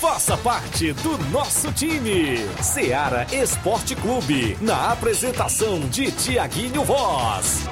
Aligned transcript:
Faça 0.00 0.36
parte 0.36 0.92
do 0.92 1.16
nosso 1.30 1.72
time. 1.72 2.36
Seara 2.62 3.26
Esporte 3.32 3.96
Clube. 3.96 4.54
Na 4.60 4.92
apresentação 4.92 5.80
de 5.88 6.12
Tiaguinho 6.12 6.84
Voz. 6.84 7.64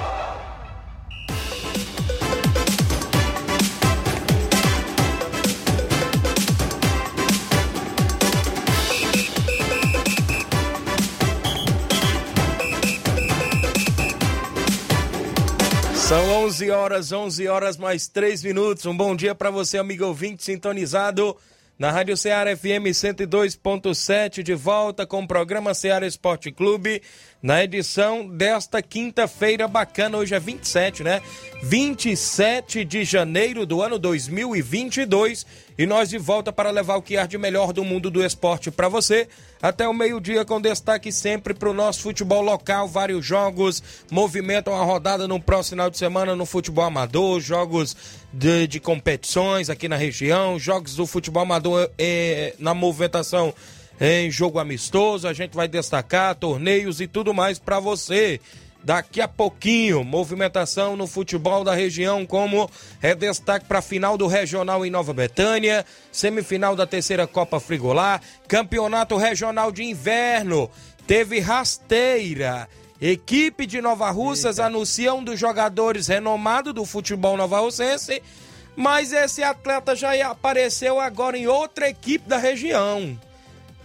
São 15.93 16.45
11 16.45 16.71
horas, 16.71 17.11
11 17.11 17.47
horas 17.47 17.77
mais 17.77 18.07
3 18.07 18.43
minutos. 18.43 18.83
Um 18.87 18.97
bom 18.97 19.15
dia 19.15 19.35
para 19.35 19.51
você, 19.51 19.77
amigo 19.77 20.05
ouvinte, 20.05 20.43
sintonizado 20.43 21.37
na 21.77 21.91
Rádio 21.91 22.15
Ceará 22.15 22.55
FM 22.55 22.87
102.7, 22.87 24.41
de 24.41 24.53
volta 24.53 25.05
com 25.05 25.21
o 25.21 25.27
programa 25.27 25.73
Ceará 25.73 26.07
Esporte 26.07 26.49
Clube, 26.49 27.01
na 27.43 27.63
edição 27.63 28.27
desta 28.27 28.81
quinta-feira 28.81 29.67
bacana, 29.67 30.17
hoje 30.17 30.33
é 30.33 30.39
27, 30.39 31.03
né? 31.03 31.21
27 31.61 32.85
de 32.85 33.03
janeiro 33.03 33.65
do 33.65 33.81
ano 33.81 33.99
2022 33.99 35.45
e 35.77 35.85
nós 35.85 36.09
de 36.09 36.17
volta 36.17 36.51
para 36.53 36.71
levar 36.71 36.95
o 36.95 37.01
que 37.01 37.17
há 37.17 37.25
de 37.25 37.37
melhor 37.37 37.73
do 37.73 37.83
mundo 37.83 38.09
do 38.09 38.25
esporte 38.25 38.71
para 38.71 38.87
você, 38.87 39.27
até 39.61 39.87
o 39.87 39.93
meio-dia 39.93 40.45
com 40.45 40.61
destaque 40.61 41.11
sempre 41.11 41.53
para 41.53 41.69
o 41.69 41.73
nosso 41.73 42.01
futebol 42.01 42.41
local, 42.41 42.87
vários 42.87 43.25
jogos 43.25 43.83
movimentam 44.09 44.73
a 44.73 44.83
rodada 44.83 45.27
no 45.27 45.39
próximo 45.39 45.75
final 45.75 45.89
de 45.89 45.97
semana 45.97 46.35
no 46.35 46.45
futebol 46.45 46.85
amador, 46.85 47.39
jogos 47.41 47.95
de, 48.35 48.67
de 48.67 48.79
competições 48.81 49.69
aqui 49.69 49.87
na 49.87 49.95
região, 49.95 50.59
jogos 50.59 50.93
do 50.95 51.07
futebol 51.07 51.43
amador 51.43 51.89
é, 51.97 52.53
na 52.59 52.73
movimentação 52.73 53.53
em 53.99 54.29
jogo 54.29 54.59
amistoso, 54.59 55.25
a 55.25 55.31
gente 55.31 55.55
vai 55.55 55.69
destacar 55.69 56.35
torneios 56.35 56.99
e 56.99 57.07
tudo 57.07 57.33
mais 57.33 57.57
para 57.57 57.79
você. 57.79 58.41
Daqui 58.83 59.21
a 59.21 59.27
pouquinho, 59.27 60.03
movimentação 60.03 60.97
no 60.97 61.07
futebol 61.07 61.63
da 61.63 61.73
região, 61.73 62.25
como 62.25 62.69
é 63.01 63.15
destaque 63.15 63.65
para 63.65 63.79
a 63.79 63.81
final 63.81 64.17
do 64.17 64.27
Regional 64.27 64.85
em 64.85 64.91
Nova 64.91 65.13
Betânia, 65.13 65.85
semifinal 66.11 66.75
da 66.75 66.85
terceira 66.85 67.25
Copa 67.25 67.59
Frigolar, 67.59 68.21
campeonato 68.49 69.15
regional 69.15 69.71
de 69.71 69.83
inverno, 69.83 70.69
teve 71.07 71.39
rasteira. 71.39 72.67
Equipe 72.99 73.65
de 73.65 73.81
Nova 73.81 74.09
Russas 74.11 74.57
Eita. 74.57 74.67
anuncia 74.67 75.13
um 75.13 75.23
dos 75.23 75.39
jogadores 75.39 76.07
renomado 76.07 76.71
do 76.71 76.85
futebol 76.85 77.35
nova-russense, 77.35 78.21
mas 78.75 79.11
esse 79.11 79.43
atleta 79.43 79.95
já 79.95 80.29
apareceu 80.29 80.99
agora 80.99 81.37
em 81.37 81.47
outra 81.47 81.89
equipe 81.89 82.27
da 82.27 82.37
região. 82.37 83.19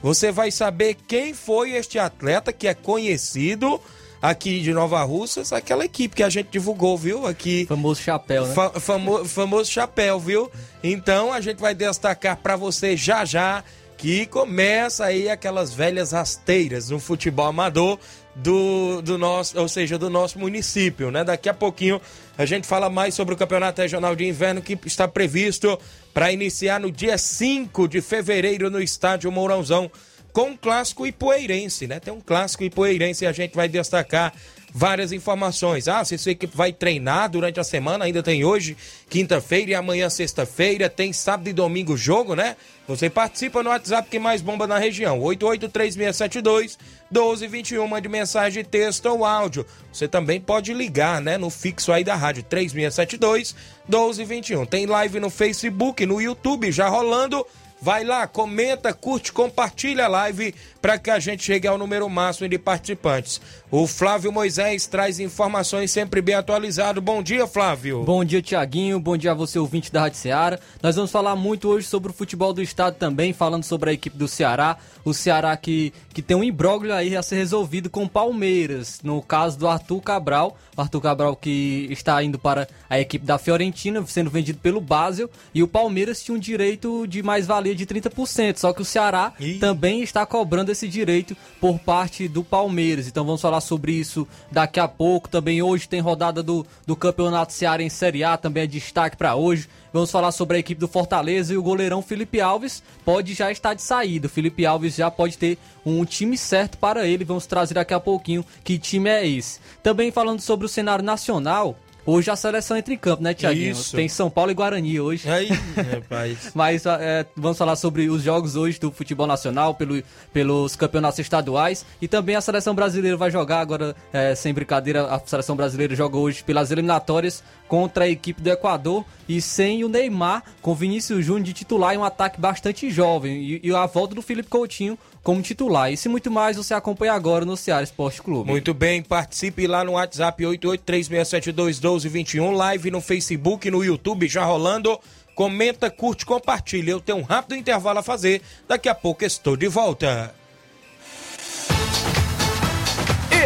Você 0.03 0.32
vai 0.32 0.50
saber 0.50 0.97
quem 1.06 1.34
foi 1.34 1.72
este 1.72 1.99
atleta 1.99 2.53
que 2.53 2.66
é 2.66 2.75
conhecido 2.75 3.81
aqui 4.22 4.60
de 4.60 4.72
Nova 4.72 5.03
Russas, 5.03 5.53
aquela 5.53 5.84
equipe 5.84 6.16
que 6.16 6.22
a 6.22 6.31
gente 6.31 6.49
divulgou, 6.50 6.97
viu? 6.97 7.26
Aqui. 7.26 7.66
Famoso 7.66 8.00
chapéu, 8.00 8.47
né? 8.47 8.54
Fa 8.54 8.70
famo 8.81 9.25
famoso 9.25 9.70
chapéu, 9.70 10.19
viu? 10.19 10.50
Então 10.82 11.32
a 11.32 11.41
gente 11.41 11.59
vai 11.59 11.75
destacar 11.75 12.37
para 12.37 12.56
você 12.56 12.97
já 12.97 13.25
já 13.25 13.62
que 13.97 14.25
começa 14.25 15.04
aí 15.04 15.28
aquelas 15.28 15.75
velhas 15.75 16.12
rasteiras 16.12 16.88
no 16.88 16.99
futebol 16.99 17.47
amador 17.47 17.99
do, 18.42 19.02
do 19.02 19.18
nosso, 19.18 19.58
ou 19.58 19.68
seja, 19.68 19.98
do 19.98 20.08
nosso 20.08 20.38
município, 20.38 21.10
né? 21.10 21.24
Daqui 21.24 21.48
a 21.48 21.54
pouquinho 21.54 22.00
a 22.36 22.46
gente 22.46 22.66
fala 22.66 22.88
mais 22.88 23.14
sobre 23.14 23.34
o 23.34 23.36
Campeonato 23.36 23.80
Regional 23.80 24.16
de 24.16 24.26
Inverno 24.26 24.62
que 24.62 24.78
está 24.86 25.06
previsto 25.06 25.78
para 26.14 26.32
iniciar 26.32 26.80
no 26.80 26.90
dia 26.90 27.18
5 27.18 27.86
de 27.86 28.00
fevereiro 28.00 28.70
no 28.70 28.80
estádio 28.80 29.30
Mourãozão 29.30 29.90
com 30.32 30.50
um 30.50 30.56
clássico 30.56 31.06
ipueirense, 31.06 31.86
né? 31.86 32.00
Tem 32.00 32.12
um 32.12 32.20
clássico 32.20 32.64
ipueirense 32.64 33.24
e 33.24 33.26
a 33.26 33.32
gente 33.32 33.54
vai 33.54 33.68
destacar 33.68 34.32
várias 34.72 35.12
informações. 35.12 35.88
Ah, 35.88 36.04
se 36.04 36.16
sua 36.16 36.32
equipe 36.32 36.56
vai 36.56 36.72
treinar 36.72 37.31
durante 37.31 37.58
a 37.60 37.64
semana, 37.64 38.04
ainda 38.04 38.22
tem 38.22 38.44
hoje, 38.44 38.76
quinta-feira 39.08 39.70
e 39.70 39.75
amanhã, 39.75 40.08
sexta-feira, 40.08 40.88
tem 40.88 41.12
sábado 41.12 41.48
e 41.48 41.53
domingo 41.53 41.97
jogo, 41.97 42.34
né? 42.34 42.56
Você 42.86 43.08
participa 43.08 43.62
no 43.62 43.70
WhatsApp 43.70 44.08
que 44.10 44.19
mais 44.19 44.42
bomba 44.42 44.66
na 44.66 44.78
região, 44.78 45.20
883672 45.20 46.78
1221, 47.10 47.86
mande 47.86 48.08
mensagem, 48.08 48.64
texto 48.64 49.06
ou 49.06 49.25
áudio. 49.25 49.64
Você 49.92 50.08
também 50.08 50.41
pode 50.41 50.72
ligar, 50.72 51.20
né, 51.20 51.38
no 51.38 51.50
fixo 51.50 51.92
aí 51.92 52.02
da 52.02 52.16
rádio, 52.16 52.42
3672 52.42 53.54
1221. 53.88 54.66
Tem 54.66 54.87
live 54.87 55.20
no 55.20 55.31
Facebook, 55.31 56.04
no 56.06 56.20
YouTube 56.20 56.72
já 56.72 56.88
rolando 56.88 57.47
Vai 57.82 58.04
lá, 58.04 58.26
comenta, 58.26 58.92
curte, 58.92 59.32
compartilha 59.32 60.04
a 60.04 60.08
live 60.08 60.54
para 60.80 60.98
que 60.98 61.10
a 61.10 61.18
gente 61.18 61.42
chegue 61.42 61.68
ao 61.68 61.78
número 61.78 62.08
máximo 62.08 62.48
de 62.48 62.58
participantes. 62.58 63.41
O 63.70 63.86
Flávio 63.86 64.32
Moisés 64.32 64.86
traz 64.86 65.20
informações 65.20 65.91
sempre 65.91 66.20
bem 66.20 66.34
atualizado. 66.34 67.00
Bom 67.00 67.22
dia, 67.22 67.46
Flávio. 67.46 68.02
Bom 68.02 68.24
dia, 68.24 68.42
Tiaguinho. 68.42 68.98
Bom 68.98 69.16
dia 69.16 69.30
a 69.30 69.34
você, 69.34 69.58
ouvinte 69.58 69.92
da 69.92 70.00
Rádio 70.00 70.19
Ceará. 70.19 70.58
Nós 70.82 70.96
vamos 70.96 71.10
falar 71.10 71.36
muito 71.36 71.69
hoje 71.69 71.86
sobre 71.86 72.10
o 72.10 72.14
futebol 72.14 72.52
do 72.52 72.62
estado 72.62 72.96
também, 72.96 73.32
falando 73.32 73.64
sobre 73.64 73.90
a 73.90 73.92
equipe 73.92 74.16
do 74.16 74.26
Ceará. 74.26 74.76
O 75.04 75.14
Ceará 75.14 75.56
que, 75.56 75.92
que 76.12 76.22
tem 76.22 76.36
um 76.36 76.42
imbróglio 76.42 76.92
aí 76.92 77.16
a 77.16 77.22
ser 77.22 77.36
resolvido 77.36 77.88
com 77.88 78.08
Palmeiras, 78.08 79.00
no 79.04 79.22
caso 79.22 79.58
do 79.58 79.69
Arthur 79.69 80.00
Cabral. 80.00 80.56
O 80.76 80.80
Arthur 80.80 81.00
Cabral 81.00 81.36
que 81.36 81.86
está 81.90 82.22
indo 82.22 82.38
para 82.38 82.66
a 82.88 82.98
equipe 82.98 83.24
da 83.24 83.38
Fiorentina, 83.38 84.04
sendo 84.06 84.30
vendido 84.30 84.58
pelo 84.58 84.80
Basel. 84.80 85.30
E 85.54 85.62
o 85.62 85.69
Palmeiras 85.69 86.22
tinha 86.22 86.34
um 86.34 86.40
direito 86.40 87.06
de 87.06 87.22
mais-valia 87.22 87.74
de 87.74 87.86
30%. 87.86 88.56
Só 88.56 88.72
que 88.72 88.82
o 88.82 88.84
Ceará 88.84 89.32
Ih. 89.38 89.58
também 89.58 90.02
está 90.02 90.26
cobrando 90.26 90.69
esse 90.70 90.88
direito 90.88 91.36
por 91.60 91.78
parte 91.78 92.28
do 92.28 92.42
Palmeiras. 92.42 93.06
Então 93.06 93.25
vamos 93.25 93.41
falar 93.41 93.60
sobre 93.60 93.92
isso 93.92 94.26
daqui 94.50 94.81
a 94.81 94.88
pouco. 94.88 95.28
Também 95.28 95.62
hoje 95.62 95.88
tem 95.88 96.00
rodada 96.00 96.42
do, 96.42 96.66
do 96.86 96.97
Campeonato 96.97 97.53
Ceará 97.53 97.82
em 97.82 97.88
Série 97.88 98.25
A, 98.25 98.36
também 98.36 98.64
é 98.64 98.66
destaque 98.66 99.16
para 99.16 99.34
hoje. 99.34 99.69
Vamos 99.92 100.10
falar 100.10 100.31
sobre 100.31 100.56
a 100.56 100.60
equipe 100.60 100.81
do 100.81 100.86
Fortaleza 100.86 101.53
e 101.53 101.56
o 101.56 101.62
goleirão 101.62 102.00
Felipe 102.00 102.41
Alves 102.41 102.82
pode 103.04 103.34
já 103.34 103.50
estar 103.50 103.75
de 103.75 103.82
saída. 103.82 104.28
O 104.28 104.31
Felipe 104.31 104.64
Alves 104.64 104.94
já 104.94 105.10
pode 105.10 105.36
ter 105.36 105.58
um 105.84 106.04
time 106.04 106.38
certo 106.38 106.78
para 106.78 107.06
ele. 107.06 107.25
Vamos 107.25 107.47
trazer 107.47 107.75
daqui 107.75 107.92
a 107.92 107.98
pouquinho 107.98 108.44
que 108.62 108.78
time 108.78 109.10
é 109.10 109.26
esse. 109.26 109.58
Também 109.82 110.12
falando 110.12 110.40
sobre 110.40 110.64
o 110.67 110.69
cenário 110.69 111.05
nacional, 111.05 111.76
Hoje 112.10 112.28
a 112.28 112.34
seleção 112.34 112.76
entra 112.76 112.92
em 112.92 112.96
campo, 112.96 113.22
né, 113.22 113.32
Tiaguinho? 113.32 113.76
Tem 113.92 114.08
São 114.08 114.28
Paulo 114.28 114.50
e 114.50 114.54
Guarani 114.54 115.00
hoje. 115.00 115.30
Aí, 115.30 115.48
rapaz. 115.94 116.50
Mas 116.52 116.84
é, 116.84 117.24
vamos 117.36 117.56
falar 117.56 117.76
sobre 117.76 118.10
os 118.10 118.20
jogos 118.20 118.56
hoje 118.56 118.80
do 118.80 118.90
futebol 118.90 119.28
nacional, 119.28 119.76
pelo, 119.76 120.02
pelos 120.32 120.74
campeonatos 120.74 121.20
estaduais. 121.20 121.86
E 122.02 122.08
também 122.08 122.34
a 122.34 122.40
seleção 122.40 122.74
brasileira 122.74 123.16
vai 123.16 123.30
jogar 123.30 123.60
agora, 123.60 123.94
é, 124.12 124.34
sem 124.34 124.52
brincadeira, 124.52 125.06
a 125.06 125.20
seleção 125.20 125.54
brasileira 125.54 125.94
joga 125.94 126.16
hoje 126.16 126.42
pelas 126.42 126.72
eliminatórias 126.72 127.44
contra 127.68 128.02
a 128.06 128.08
equipe 128.08 128.42
do 128.42 128.50
Equador 128.50 129.04
e 129.31 129.41
sem 129.41 129.82
o 129.85 129.88
Neymar, 129.88 130.43
com 130.61 130.75
Vinícius 130.75 131.25
Júnior 131.25 131.44
de 131.44 131.53
titular 131.53 131.94
em 131.94 131.99
um 131.99 132.05
ataque 132.05 132.41
bastante 132.41 132.91
jovem. 132.91 133.41
E, 133.41 133.61
e 133.62 133.73
a 133.73 133.87
volta 133.87 134.12
do 134.12 134.23
Felipe 134.23 134.49
Coutinho 134.49 134.99
como 135.23 135.41
titular. 135.41 135.93
Isso 135.93 136.09
e 136.09 136.11
muito 136.11 136.32
mais 136.32 136.56
você 136.56 136.75
acompanha 136.75 137.12
agora 137.12 137.44
no 137.44 137.56
Ceará 137.56 137.85
Esporte 137.85 138.21
Clube. 138.21 138.50
Muito 138.50 138.75
bem, 138.75 139.03
participe 139.03 139.69
lá 139.69 139.85
no 139.85 139.93
WhatsApp 139.93 140.43
8836721221, 140.43 142.56
live 142.56 142.91
no 142.91 143.00
Facebook, 143.00 143.71
no 143.71 143.85
YouTube 143.85 144.27
já 144.27 144.44
rolando. 144.44 144.99
Comenta, 145.37 145.88
curte, 145.88 146.27
compartilha. 146.27 146.91
Eu 146.91 147.00
tenho 147.00 147.19
um 147.19 147.23
rápido 147.23 147.55
intervalo 147.55 148.00
a 148.00 148.03
fazer. 148.03 148.43
Daqui 148.67 148.88
a 148.88 148.97
pouco 148.97 149.25
estou 149.25 149.56
de 149.56 149.69
volta. 149.69 150.35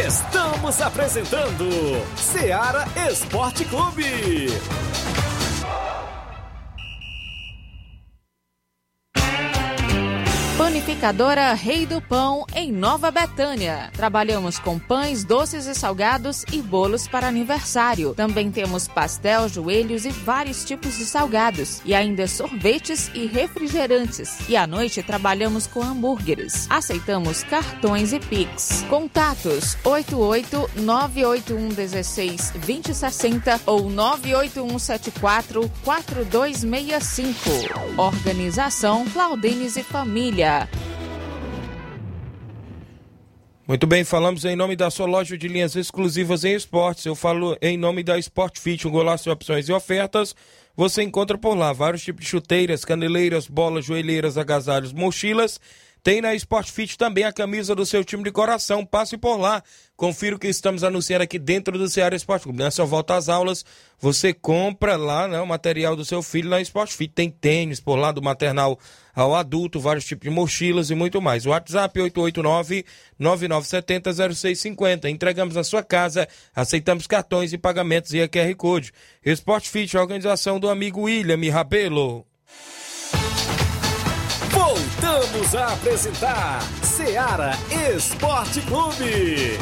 Estamos 0.07 0.81
apresentando 0.81 1.69
Ceará 2.17 2.87
Esporte 3.11 3.67
Clube. 3.67 4.49
Panificadora 10.75 11.55
Rei 11.55 11.87
do 11.87 12.01
Pão, 12.01 12.45
em 12.53 12.73
Nova 12.73 13.09
Betânia. 13.09 13.93
Trabalhamos 13.93 14.59
com 14.59 14.77
pães, 14.77 15.23
doces 15.23 15.67
e 15.67 15.75
salgados 15.75 16.45
e 16.53 16.61
bolos 16.61 17.07
para 17.07 17.29
aniversário. 17.29 18.13
Também 18.13 18.51
temos 18.51 18.89
pastel, 18.89 19.49
joelhos 19.49 20.05
e 20.05 20.11
vários 20.11 20.65
tipos 20.65 20.99
de 20.99 21.07
salgados. 21.07 21.81
E 21.85 21.95
ainda 21.95 22.27
sorvetes 22.27 23.09
e 23.15 23.25
refrigerantes. 23.25 24.37
E 24.49 24.57
à 24.57 24.67
noite 24.67 25.01
trabalhamos 25.01 25.69
com 25.69 25.81
hambúrgueres. 25.81 26.67
Aceitamos 26.69 27.45
cartões 27.45 28.13
e 28.13 28.19
Pix. 28.19 28.85
Contatos 28.91 29.77
88 29.85 30.71
981 30.75 31.69
16 31.69 32.51
2060 32.51 33.61
ou 33.67 33.89
981 33.89 34.77
74 34.77 35.71
4265. 35.85 37.39
Organização 37.97 39.05
Claudines 39.11 39.77
e 39.77 39.85
Família. 39.85 40.64
Muito 43.67 43.87
bem, 43.87 44.05
falamos 44.05 44.45
em 44.45 44.55
nome 44.55 44.77
da 44.77 44.91
sua 44.91 45.07
loja 45.07 45.39
de 45.39 45.49
linhas 45.49 45.75
exclusivas 45.75 46.45
em 46.45 46.55
esportes. 46.55 47.07
Eu 47.07 47.15
falo 47.15 47.57
em 47.63 47.79
nome 47.79 48.03
da 48.03 48.19
Sport 48.19 48.59
Fit, 48.59 48.87
um 48.87 48.91
golaço 48.91 49.25
de 49.25 49.31
opções 49.31 49.69
e 49.69 49.73
ofertas. 49.73 50.37
Você 50.77 51.03
encontra 51.03 51.39
por 51.39 51.57
lá 51.57 51.73
vários 51.73 52.03
tipos 52.03 52.25
de 52.25 52.31
chuteiras, 52.31 52.85
caneleiras, 52.85 53.47
bolas, 53.49 53.87
joelheiras, 53.87 54.37
agasalhos, 54.37 54.93
mochilas 54.93 55.59
tem 56.05 56.21
na 56.21 56.35
Sport 56.35 56.71
Fit 56.71 56.99
também 56.99 57.25
a 57.25 57.33
camisa 57.33 57.75
do 57.75 57.87
seu 57.87 58.05
time 58.05 58.23
de 58.23 58.31
coração. 58.31 58.85
Passe 58.85 59.17
por 59.17 59.39
lá. 59.39 59.63
Confira 59.97 60.37
o 60.37 60.39
que 60.39 60.49
estamos 60.49 60.85
anunciando 60.85 61.25
aqui 61.25 61.39
dentro 61.39 61.79
do 61.79 61.89
Ceará 61.89 62.15
Esporte 62.15 62.43
Clube. 62.43 62.59
Nessa 62.59 62.85
volta 62.85 63.15
às 63.15 63.31
aulas, 63.31 63.65
você 63.99 64.35
compra 64.35 64.97
lá 64.97 65.27
né, 65.27 65.41
o 65.41 65.47
material 65.47 65.97
do 65.97 66.05
seu 66.05 66.23
filho 66.23 66.51
na 66.51 66.61
Sport 66.61 66.93
Fit. 66.93 67.15
Tem 67.15 67.31
tênis 67.31 67.81
por 67.81 67.97
lá, 67.97 68.13
do 68.13 68.21
maternal 68.21 68.79
ao 69.15 69.35
adulto, 69.35 69.81
vários 69.81 70.05
tipos 70.05 70.29
de 70.29 70.31
mochilas 70.31 70.91
e 70.91 70.95
muito 70.95 71.23
mais. 71.23 71.47
WhatsApp 71.47 71.99
889-9970-0650. 73.19 75.09
Entregamos 75.09 75.55
na 75.55 75.65
sua 75.65 75.83
casa, 75.83 76.29
aceitamos 76.55 77.07
cartões 77.07 77.55
e 77.55 77.59
pagamentos 77.59 78.13
e 78.13 78.29
QR 78.29 78.55
Code. 78.57 78.93
Sport 79.25 79.67
Fit, 79.69 79.97
organização 79.97 80.61
do 80.61 80.69
amigo 80.69 81.01
William 81.05 81.51
Rabelo. 81.51 82.27
Voltamos 85.15 85.55
a 85.55 85.73
apresentar 85.73 86.61
Seara 86.83 87.53
Esporte 87.97 88.61
Clube. 88.63 89.57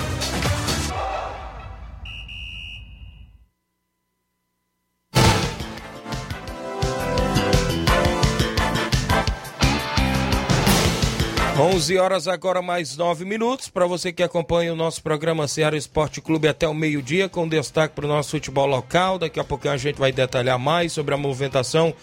11 11.61 11.99
horas 11.99 12.27
agora 12.27 12.63
mais 12.63 12.97
9 12.97 13.27
minutos. 13.27 13.69
Para 13.69 13.87
você 13.87 14.11
que 14.11 14.23
acompanha 14.23 14.73
o 14.73 14.77
nosso 14.77 15.03
programa 15.03 15.47
Ceará 15.47 15.77
Esporte 15.77 16.23
Clube 16.23 16.49
até 16.49 16.67
o 16.67 16.73
meio-dia, 16.73 17.29
com 17.29 17.47
destaque 17.47 17.95
para 17.95 18.07
o 18.07 18.09
nosso 18.09 18.31
futebol 18.31 18.67
local. 18.67 19.19
Daqui 19.19 19.39
a 19.39 19.45
pouquinho 19.45 19.75
a 19.75 19.77
gente 19.77 19.99
vai 19.99 20.13
detalhar 20.13 20.59
mais 20.59 20.93
sobre 20.93 21.15
a 21.15 21.19
movimentação 21.19 21.95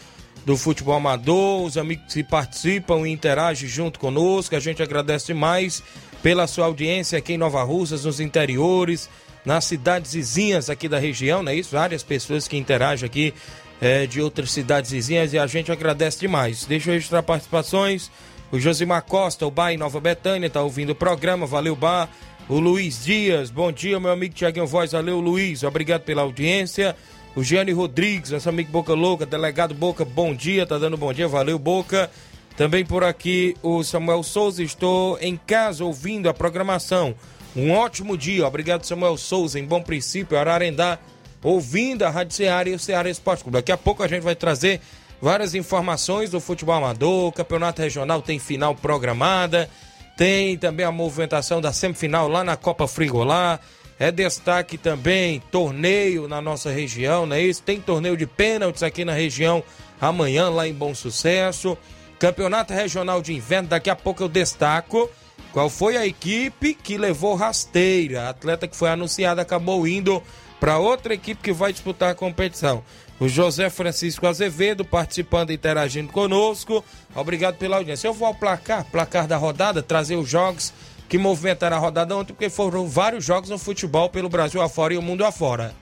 do 0.45 0.57
futebol 0.57 0.95
amador, 0.95 1.63
os 1.63 1.77
amigos 1.77 2.13
que 2.13 2.23
participam 2.23 3.07
e 3.07 3.11
interagem 3.11 3.67
junto 3.67 3.99
conosco. 3.99 4.55
A 4.55 4.59
gente 4.59 4.81
agradece 4.81 5.27
demais 5.27 5.83
pela 6.21 6.47
sua 6.47 6.65
audiência 6.65 7.17
aqui 7.17 7.33
em 7.33 7.37
Nova 7.37 7.63
Russas, 7.63 8.05
nos 8.05 8.19
interiores, 8.19 9.09
nas 9.45 9.65
cidades 9.65 10.13
vizinhas 10.13 10.69
aqui 10.69 10.89
da 10.89 10.99
região, 10.99 11.41
não 11.41 11.51
é 11.51 11.55
isso? 11.55 11.71
Várias 11.71 12.03
pessoas 12.03 12.47
que 12.47 12.57
interagem 12.57 13.05
aqui 13.05 13.33
é, 13.81 14.05
de 14.05 14.21
outras 14.21 14.51
cidades 14.51 14.91
vizinhas 14.91 15.33
e 15.33 15.39
a 15.39 15.47
gente 15.47 15.71
agradece 15.71 16.19
demais. 16.19 16.65
Deixa 16.65 16.89
eu 16.89 16.93
registrar 16.93 17.23
participações. 17.23 18.11
O 18.51 18.59
Josimar 18.59 19.03
Costa, 19.03 19.45
o 19.45 19.51
Bar 19.51 19.71
em 19.71 19.77
Nova 19.77 19.99
Betânia, 19.99 20.47
está 20.47 20.61
ouvindo 20.61 20.91
o 20.91 20.95
programa. 20.95 21.45
Valeu, 21.45 21.75
Bar. 21.75 22.09
O 22.47 22.59
Luiz 22.59 23.05
Dias, 23.05 23.51
bom 23.51 23.71
dia, 23.71 23.99
meu 23.99 24.11
amigo 24.11 24.33
Tiaguinho 24.33 24.65
Voz. 24.65 24.91
Valeu, 24.91 25.19
Luiz. 25.19 25.63
Obrigado 25.63 26.01
pela 26.01 26.23
audiência. 26.23 26.95
O 27.35 27.43
Gianni 27.43 27.71
Rodrigues, 27.71 28.31
nosso 28.31 28.49
amigo 28.49 28.71
Boca 28.71 28.93
Louca, 28.93 29.25
delegado 29.25 29.73
Boca, 29.73 30.03
bom 30.03 30.33
dia, 30.33 30.65
tá 30.65 30.77
dando 30.77 30.97
bom 30.97 31.13
dia, 31.13 31.27
valeu 31.27 31.59
Boca. 31.59 32.09
Também 32.57 32.83
por 32.83 33.03
aqui 33.03 33.55
o 33.61 33.83
Samuel 33.83 34.23
Souza, 34.23 34.63
estou 34.63 35.17
em 35.21 35.37
casa 35.37 35.85
ouvindo 35.85 36.27
a 36.27 36.33
programação. 36.33 37.15
Um 37.55 37.71
ótimo 37.71 38.17
dia, 38.17 38.45
obrigado 38.45 38.83
Samuel 38.83 39.15
Souza, 39.15 39.59
em 39.59 39.63
bom 39.63 39.81
princípio, 39.81 40.37
Ararendá, 40.37 40.99
ouvindo 41.41 42.03
a 42.03 42.09
Rádio 42.09 42.35
Ceará 42.35 42.69
e 42.69 42.73
o 42.73 42.79
Ceará 42.79 43.09
Esporte 43.09 43.43
Clube. 43.43 43.59
Daqui 43.59 43.71
a 43.71 43.77
pouco 43.77 44.03
a 44.03 44.07
gente 44.07 44.23
vai 44.23 44.35
trazer 44.35 44.81
várias 45.21 45.53
informações 45.53 46.31
do 46.31 46.39
futebol 46.39 46.75
amador, 46.75 47.31
campeonato 47.31 47.81
regional 47.81 48.21
tem 48.21 48.39
final 48.39 48.75
programada, 48.75 49.69
tem 50.17 50.57
também 50.57 50.85
a 50.85 50.91
movimentação 50.91 51.61
da 51.61 51.71
semifinal 51.71 52.27
lá 52.27 52.43
na 52.43 52.57
Copa 52.57 52.87
Frigolá, 52.87 53.59
é 53.99 54.11
destaque 54.11 54.77
também 54.77 55.41
torneio 55.51 56.25
na 56.27 56.41
nossa 56.41 56.71
região, 56.71 57.25
não 57.25 57.35
é 57.35 57.41
isso? 57.41 57.61
Tem 57.61 57.81
torneio 57.81 58.15
de 58.15 58.25
pênaltis 58.25 58.81
aqui 58.81 59.03
na 59.03 59.11
região 59.11 59.61
amanhã, 59.99 60.49
lá 60.49 60.65
em 60.65 60.73
Bom 60.73 60.95
Sucesso. 60.95 61.77
Campeonato 62.17 62.73
Regional 62.73 63.21
de 63.21 63.33
Inverno, 63.33 63.67
daqui 63.67 63.89
a 63.89 63.95
pouco 63.95 64.23
eu 64.23 64.29
destaco 64.29 65.09
qual 65.51 65.69
foi 65.69 65.97
a 65.97 66.05
equipe 66.05 66.73
que 66.73 66.97
levou 66.97 67.35
rasteira. 67.35 68.23
A 68.23 68.29
atleta 68.29 68.67
que 68.67 68.75
foi 68.75 68.89
anunciada 68.89 69.41
acabou 69.41 69.85
indo 69.85 70.23
para 70.59 70.77
outra 70.77 71.13
equipe 71.13 71.41
que 71.41 71.51
vai 71.51 71.73
disputar 71.73 72.11
a 72.11 72.15
competição. 72.15 72.83
O 73.19 73.27
José 73.27 73.69
Francisco 73.69 74.27
Azevedo 74.27 74.85
participando 74.85 75.51
e 75.51 75.55
interagindo 75.55 76.11
conosco. 76.11 76.83
Obrigado 77.13 77.57
pela 77.57 77.75
audiência. 77.75 78.07
Eu 78.07 78.13
vou 78.13 78.27
ao 78.27 78.35
placar, 78.35 78.85
placar 78.85 79.27
da 79.27 79.35
rodada, 79.35 79.83
trazer 79.83 80.15
os 80.15 80.29
jogos 80.29 80.71
que 81.09 81.17
movimentaram 81.17 81.75
a 81.75 81.79
rodada 81.79 82.15
ontem, 82.15 82.33
porque 82.33 82.49
foram 82.49 82.87
vários 82.87 83.25
jogos 83.25 83.49
no 83.49 83.57
futebol 83.57 84.09
pelo 84.09 84.29
Brasil 84.29 84.61
afora 84.61 84.93
e 84.93 84.97
o 84.97 85.01
mundo 85.01 85.25
afora. 85.25 85.73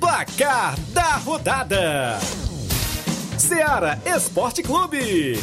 Placar 0.00 0.78
da 0.92 1.16
rodada: 1.16 2.18
Seara 3.38 4.02
Esporte 4.04 4.62
Clube. 4.62 5.38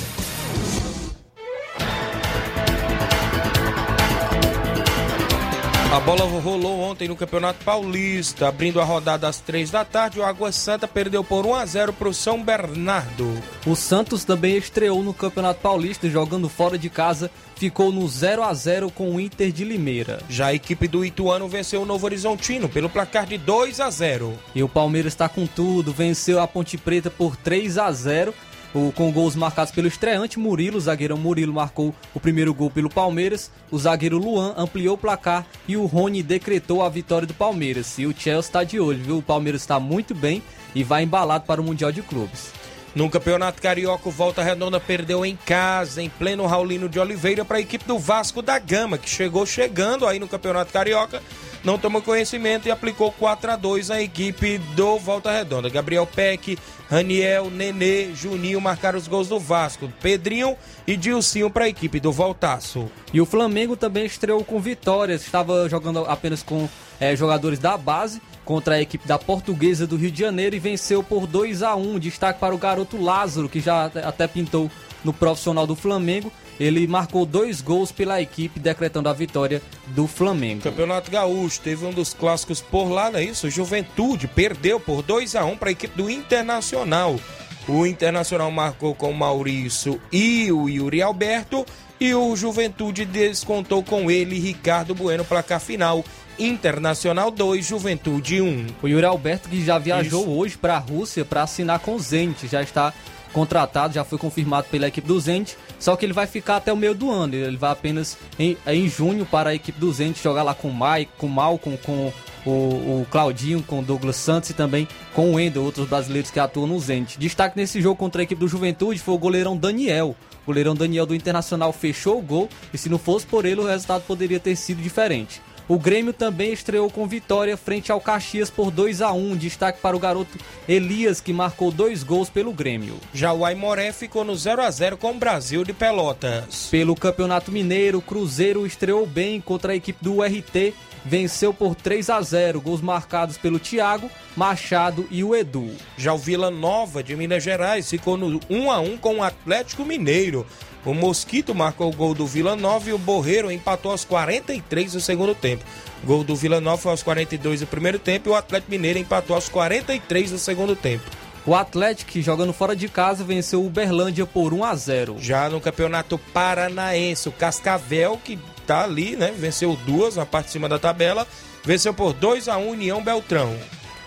A 5.95 5.99
bola 6.01 6.25
rolou 6.25 6.81
ontem 6.81 7.07
no 7.07 7.15
Campeonato 7.15 7.63
Paulista, 7.63 8.49
abrindo 8.49 8.81
a 8.81 8.83
rodada 8.83 9.29
às 9.29 9.39
três 9.39 9.71
da 9.71 9.85
tarde. 9.85 10.19
O 10.19 10.25
Água 10.25 10.51
Santa 10.51 10.89
perdeu 10.89 11.23
por 11.23 11.45
1 11.45 11.55
a 11.55 11.65
0 11.65 11.93
para 11.93 12.09
o 12.09 12.13
São 12.13 12.43
Bernardo. 12.43 13.41
O 13.65 13.77
Santos 13.77 14.25
também 14.25 14.57
estreou 14.57 15.01
no 15.01 15.13
Campeonato 15.13 15.61
Paulista, 15.61 16.09
jogando 16.09 16.49
fora 16.49 16.77
de 16.77 16.89
casa, 16.89 17.31
ficou 17.55 17.93
no 17.93 18.05
0 18.09 18.43
a 18.43 18.53
0 18.53 18.91
com 18.91 19.15
o 19.15 19.21
Inter 19.21 19.53
de 19.53 19.63
Limeira. 19.63 20.19
Já 20.29 20.47
a 20.47 20.53
equipe 20.53 20.85
do 20.85 21.05
Ituano 21.05 21.47
venceu 21.47 21.83
o 21.83 21.85
Novo 21.85 22.05
Horizontino 22.05 22.67
pelo 22.67 22.89
placar 22.89 23.25
de 23.25 23.37
2 23.37 23.79
a 23.79 23.89
0. 23.89 24.37
E 24.53 24.61
o 24.61 24.67
Palmeiras 24.67 25.13
está 25.13 25.29
com 25.29 25.47
tudo, 25.47 25.93
venceu 25.93 26.41
a 26.41 26.47
Ponte 26.47 26.77
Preta 26.77 27.09
por 27.09 27.37
3 27.37 27.77
a 27.77 27.89
0 27.89 28.33
o, 28.75 28.91
com 28.91 29.11
gols 29.11 29.35
marcados 29.35 29.71
pelo 29.71 29.87
estreante 29.87 30.37
Murilo. 30.37 30.77
O 30.77 30.81
zagueirão 30.81 31.17
Murilo 31.17 31.53
marcou 31.53 31.95
o 32.13 32.19
primeiro 32.19 32.53
gol 32.53 32.69
pelo 32.69 32.89
Palmeiras. 32.89 33.49
O 33.71 33.79
zagueiro 33.79 34.17
Luan 34.17 34.53
ampliou 34.57 34.95
o 34.95 34.97
placar 34.97 35.47
e 35.67 35.77
o 35.77 35.85
Rony 35.85 36.21
decretou 36.21 36.83
a 36.83 36.89
vitória 36.89 37.25
do 37.25 37.33
Palmeiras. 37.33 37.97
E 37.97 38.05
o 38.05 38.13
Chelsea 38.13 38.49
está 38.49 38.63
de 38.63 38.79
olho, 38.79 39.01
viu? 39.01 39.17
O 39.17 39.23
Palmeiras 39.23 39.61
está 39.61 39.79
muito 39.79 40.13
bem 40.13 40.43
e 40.75 40.83
vai 40.83 41.03
embalado 41.03 41.45
para 41.45 41.61
o 41.61 41.63
Mundial 41.63 41.91
de 41.91 42.01
Clubes. 42.01 42.51
No 42.93 43.09
Campeonato 43.09 43.61
Carioca, 43.61 44.07
o 44.07 44.11
Volta 44.11 44.41
Redonda 44.41 44.79
perdeu 44.79 45.25
em 45.25 45.35
casa, 45.35 46.01
em 46.01 46.09
pleno 46.09 46.45
Raulino 46.45 46.87
de 46.87 46.97
Oliveira, 46.97 47.43
para 47.43 47.57
a 47.57 47.59
equipe 47.59 47.83
do 47.83 47.99
Vasco 47.99 48.41
da 48.41 48.57
Gama, 48.57 48.97
que 48.97 49.09
chegou 49.09 49.45
chegando 49.45 50.07
aí 50.07 50.17
no 50.17 50.29
Campeonato 50.29 50.71
Carioca, 50.71 51.21
não 51.65 51.79
tomou 51.79 51.99
conhecimento 51.99 52.67
e 52.67 52.71
aplicou 52.71 53.11
4 53.11 53.51
a 53.51 53.55
2 53.55 53.89
à 53.89 53.99
equipe 53.99 54.59
do 54.75 54.99
Volta 54.99 55.31
Redonda. 55.31 55.67
Gabriel 55.67 56.05
Peck, 56.05 56.57
Raniel, 56.87 57.49
Nenê, 57.49 58.13
Juninho 58.13 58.61
marcaram 58.61 58.99
os 58.99 59.07
gols 59.07 59.27
do 59.27 59.39
Vasco. 59.39 59.91
Pedrinho 59.99 60.55
e 60.85 60.95
Dilcinho 60.95 61.49
para 61.49 61.65
a 61.65 61.67
equipe 61.67 61.99
do 61.99 62.11
Voltaço. 62.11 62.89
E 63.11 63.19
o 63.19 63.25
Flamengo 63.25 63.75
também 63.75 64.05
estreou 64.05 64.43
com 64.43 64.59
vitórias. 64.59 65.23
Estava 65.23 65.67
jogando 65.67 66.05
apenas 66.05 66.43
com 66.43 66.69
é, 66.99 67.15
jogadores 67.15 67.57
da 67.57 67.75
base 67.75 68.21
contra 68.45 68.75
a 68.75 68.81
equipe 68.81 69.07
da 69.07 69.17
Portuguesa 69.17 69.87
do 69.87 69.97
Rio 69.97 70.11
de 70.11 70.19
Janeiro 70.19 70.55
e 70.55 70.59
venceu 70.59 71.01
por 71.01 71.25
2 71.25 71.63
a 71.63 71.75
1 71.75 71.97
Destaque 71.97 72.39
para 72.39 72.53
o 72.53 72.59
garoto 72.59 73.01
Lázaro, 73.01 73.49
que 73.49 73.59
já 73.59 73.85
até 73.85 74.27
pintou 74.27 74.69
no 75.03 75.11
profissional 75.11 75.65
do 75.65 75.75
Flamengo. 75.75 76.31
Ele 76.59 76.87
marcou 76.87 77.25
dois 77.25 77.61
gols 77.61 77.91
pela 77.91 78.21
equipe, 78.21 78.59
decretando 78.59 79.09
a 79.09 79.13
vitória 79.13 79.61
do 79.87 80.07
Flamengo. 80.07 80.61
Campeonato 80.61 81.11
Gaúcho 81.11 81.59
teve 81.61 81.85
um 81.85 81.91
dos 81.91 82.13
clássicos 82.13 82.61
por 82.61 82.89
lá, 82.89 83.11
não 83.11 83.19
é 83.19 83.23
isso? 83.23 83.49
Juventude 83.49 84.27
perdeu 84.27 84.79
por 84.79 85.01
2 85.01 85.35
a 85.35 85.45
1 85.45 85.57
para 85.57 85.69
a 85.69 85.71
equipe 85.71 85.95
do 85.97 86.09
Internacional. 86.09 87.19
O 87.67 87.85
Internacional 87.85 88.51
marcou 88.51 88.93
com 88.93 89.09
o 89.09 89.13
Maurício 89.13 89.99
e 90.11 90.51
o 90.51 90.69
Yuri 90.69 91.01
Alberto. 91.01 91.65
E 91.99 92.13
o 92.13 92.35
Juventude 92.35 93.05
descontou 93.05 93.81
com 93.81 94.11
ele 94.11 94.37
Ricardo 94.37 94.93
Bueno, 94.93 95.23
placar 95.23 95.59
final. 95.59 96.03
Internacional 96.37 97.31
2, 97.31 97.65
Juventude 97.65 98.41
1. 98.41 98.67
O 98.83 98.87
Yuri 98.87 99.05
Alberto 99.05 99.49
que 99.49 99.63
já 99.63 99.77
viajou 99.77 100.23
Isso. 100.23 100.31
hoje 100.31 100.57
para 100.57 100.75
a 100.75 100.79
Rússia 100.79 101.23
para 101.23 101.43
assinar 101.43 101.79
com 101.79 101.95
o 101.95 101.99
Zenit, 101.99 102.47
já 102.47 102.61
está 102.61 102.93
contratado, 103.31 103.93
já 103.93 104.03
foi 104.03 104.17
confirmado 104.17 104.67
pela 104.69 104.87
equipe 104.87 105.07
do 105.07 105.19
Zenit 105.19 105.57
Só 105.79 105.95
que 105.95 106.05
ele 106.05 106.13
vai 106.13 106.27
ficar 106.27 106.57
até 106.57 106.71
o 106.71 106.77
meio 106.77 106.93
do 106.93 107.11
ano. 107.11 107.35
Ele 107.35 107.57
vai 107.57 107.71
apenas 107.71 108.17
em, 108.39 108.57
em 108.67 108.87
junho 108.87 109.25
para 109.25 109.51
a 109.51 109.55
equipe 109.55 109.79
do 109.79 109.91
Zenit 109.91 110.21
jogar 110.21 110.43
lá 110.43 110.53
com 110.53 110.69
o 110.69 110.73
Mike, 110.73 111.11
com 111.17 111.27
o 111.27 111.29
Malcolm, 111.29 111.77
com 111.77 112.11
o, 112.45 112.49
o 112.49 113.07
Claudinho, 113.09 113.61
com 113.63 113.79
o 113.79 113.83
Douglas 113.83 114.15
Santos 114.15 114.49
e 114.51 114.53
também 114.53 114.87
com 115.13 115.31
o 115.31 115.35
Wendel, 115.35 115.63
outros 115.63 115.87
brasileiros 115.87 116.31
que 116.31 116.39
atuam 116.39 116.67
no 116.67 116.79
Zenit. 116.79 117.17
Destaque 117.17 117.57
nesse 117.57 117.81
jogo 117.81 117.95
contra 117.95 118.21
a 118.21 118.23
equipe 118.23 118.39
do 118.39 118.47
Juventude 118.47 118.99
foi 118.99 119.13
o 119.13 119.19
goleirão 119.19 119.57
Daniel. 119.57 120.15
O 120.43 120.45
goleirão 120.45 120.75
Daniel 120.75 121.05
do 121.05 121.15
Internacional 121.15 121.73
fechou 121.73 122.19
o 122.19 122.21
gol 122.21 122.49
e 122.73 122.77
se 122.77 122.87
não 122.87 122.99
fosse 122.99 123.25
por 123.25 123.45
ele 123.45 123.61
o 123.61 123.65
resultado 123.65 124.03
poderia 124.03 124.39
ter 124.39 124.55
sido 124.55 124.81
diferente. 124.81 125.41
O 125.67 125.79
Grêmio 125.79 126.13
também 126.13 126.53
estreou 126.53 126.91
com 126.91 127.07
vitória 127.07 127.57
frente 127.57 127.91
ao 127.91 127.99
Caxias 127.99 128.51
por 128.51 128.69
2 128.69 129.01
a 129.01 129.11
1 129.11 129.35
Destaque 129.35 129.79
para 129.81 129.95
o 129.95 129.99
garoto 129.99 130.37
Elias, 130.67 131.19
que 131.19 131.33
marcou 131.33 131.71
dois 131.71 132.03
gols 132.03 132.29
pelo 132.29 132.53
Grêmio. 132.53 132.99
Já 133.13 133.33
o 133.33 133.43
Aimoré 133.43 133.91
ficou 133.91 134.23
no 134.23 134.35
0 134.35 134.61
a 134.61 134.69
0 134.69 134.97
com 134.97 135.11
o 135.11 135.15
Brasil 135.15 135.63
de 135.63 135.73
Pelotas. 135.73 136.67
Pelo 136.69 136.95
Campeonato 136.95 137.51
Mineiro, 137.51 137.97
o 137.97 138.01
Cruzeiro 138.01 138.65
estreou 138.65 139.07
bem 139.07 139.41
contra 139.41 139.73
a 139.73 139.75
equipe 139.75 140.03
do 140.03 140.17
URT 140.17 140.73
venceu 141.05 141.53
por 141.53 141.75
3 141.75 142.09
a 142.09 142.21
0, 142.21 142.59
gols 142.59 142.81
marcados 142.81 143.37
pelo 143.37 143.59
Thiago, 143.59 144.09
Machado 144.35 145.07
e 145.11 145.23
o 145.23 145.35
Edu. 145.35 145.71
Já 145.95 146.13
o 146.13 146.17
Vila 146.17 146.49
Nova 146.49 147.03
de 147.03 147.15
Minas 147.15 147.43
Gerais 147.43 147.89
ficou 147.89 148.17
no 148.17 148.39
1 148.49 148.71
a 148.71 148.79
1 148.79 148.97
com 148.97 149.17
o 149.17 149.23
Atlético 149.23 149.85
Mineiro. 149.85 150.45
O 150.83 150.93
Mosquito 150.93 151.55
marcou 151.55 151.89
o 151.89 151.95
gol 151.95 152.13
do 152.13 152.27
Vila 152.27 152.55
Nova 152.55 152.89
e 152.89 152.93
o 152.93 152.97
Borreiro 152.97 153.51
empatou 153.51 153.91
aos 153.91 154.05
43 154.05 154.93
do 154.93 155.01
segundo 155.01 155.33
tempo. 155.33 155.63
gol 156.03 156.23
do 156.23 156.35
Vila 156.35 156.61
Nova 156.61 156.77
foi 156.77 156.91
aos 156.91 157.01
42 157.01 157.61
do 157.61 157.67
primeiro 157.67 157.97
tempo 157.97 158.29
e 158.29 158.31
o 158.31 158.35
Atlético 158.35 158.71
Mineiro 158.71 158.99
empatou 158.99 159.35
aos 159.35 159.49
43 159.49 160.31
do 160.31 160.37
segundo 160.37 160.75
tempo. 160.75 161.03
O 161.45 161.53
Atlético, 161.53 162.19
jogando 162.21 162.51
fora 162.51 162.75
de 162.75 162.89
casa, 162.89 163.23
venceu 163.23 163.61
o 163.61 163.67
Uberlândia 163.67 164.25
por 164.25 164.51
1 164.51 164.63
a 164.63 164.75
0. 164.75 165.15
Já 165.19 165.47
no 165.47 165.61
Campeonato 165.61 166.17
Paranaense, 166.33 167.29
o 167.29 167.31
Cascavel, 167.31 168.19
que 168.23 168.39
tá 168.65 168.83
ali, 168.83 169.15
né? 169.15 169.33
Venceu 169.37 169.75
duas 169.85 170.15
na 170.15 170.25
parte 170.25 170.47
de 170.47 170.53
cima 170.53 170.67
da 170.67 170.79
tabela. 170.79 171.27
Venceu 171.63 171.93
por 171.93 172.13
2 172.13 172.47
a 172.47 172.57
1 172.57 172.69
União 172.69 173.03
Beltrão. 173.03 173.55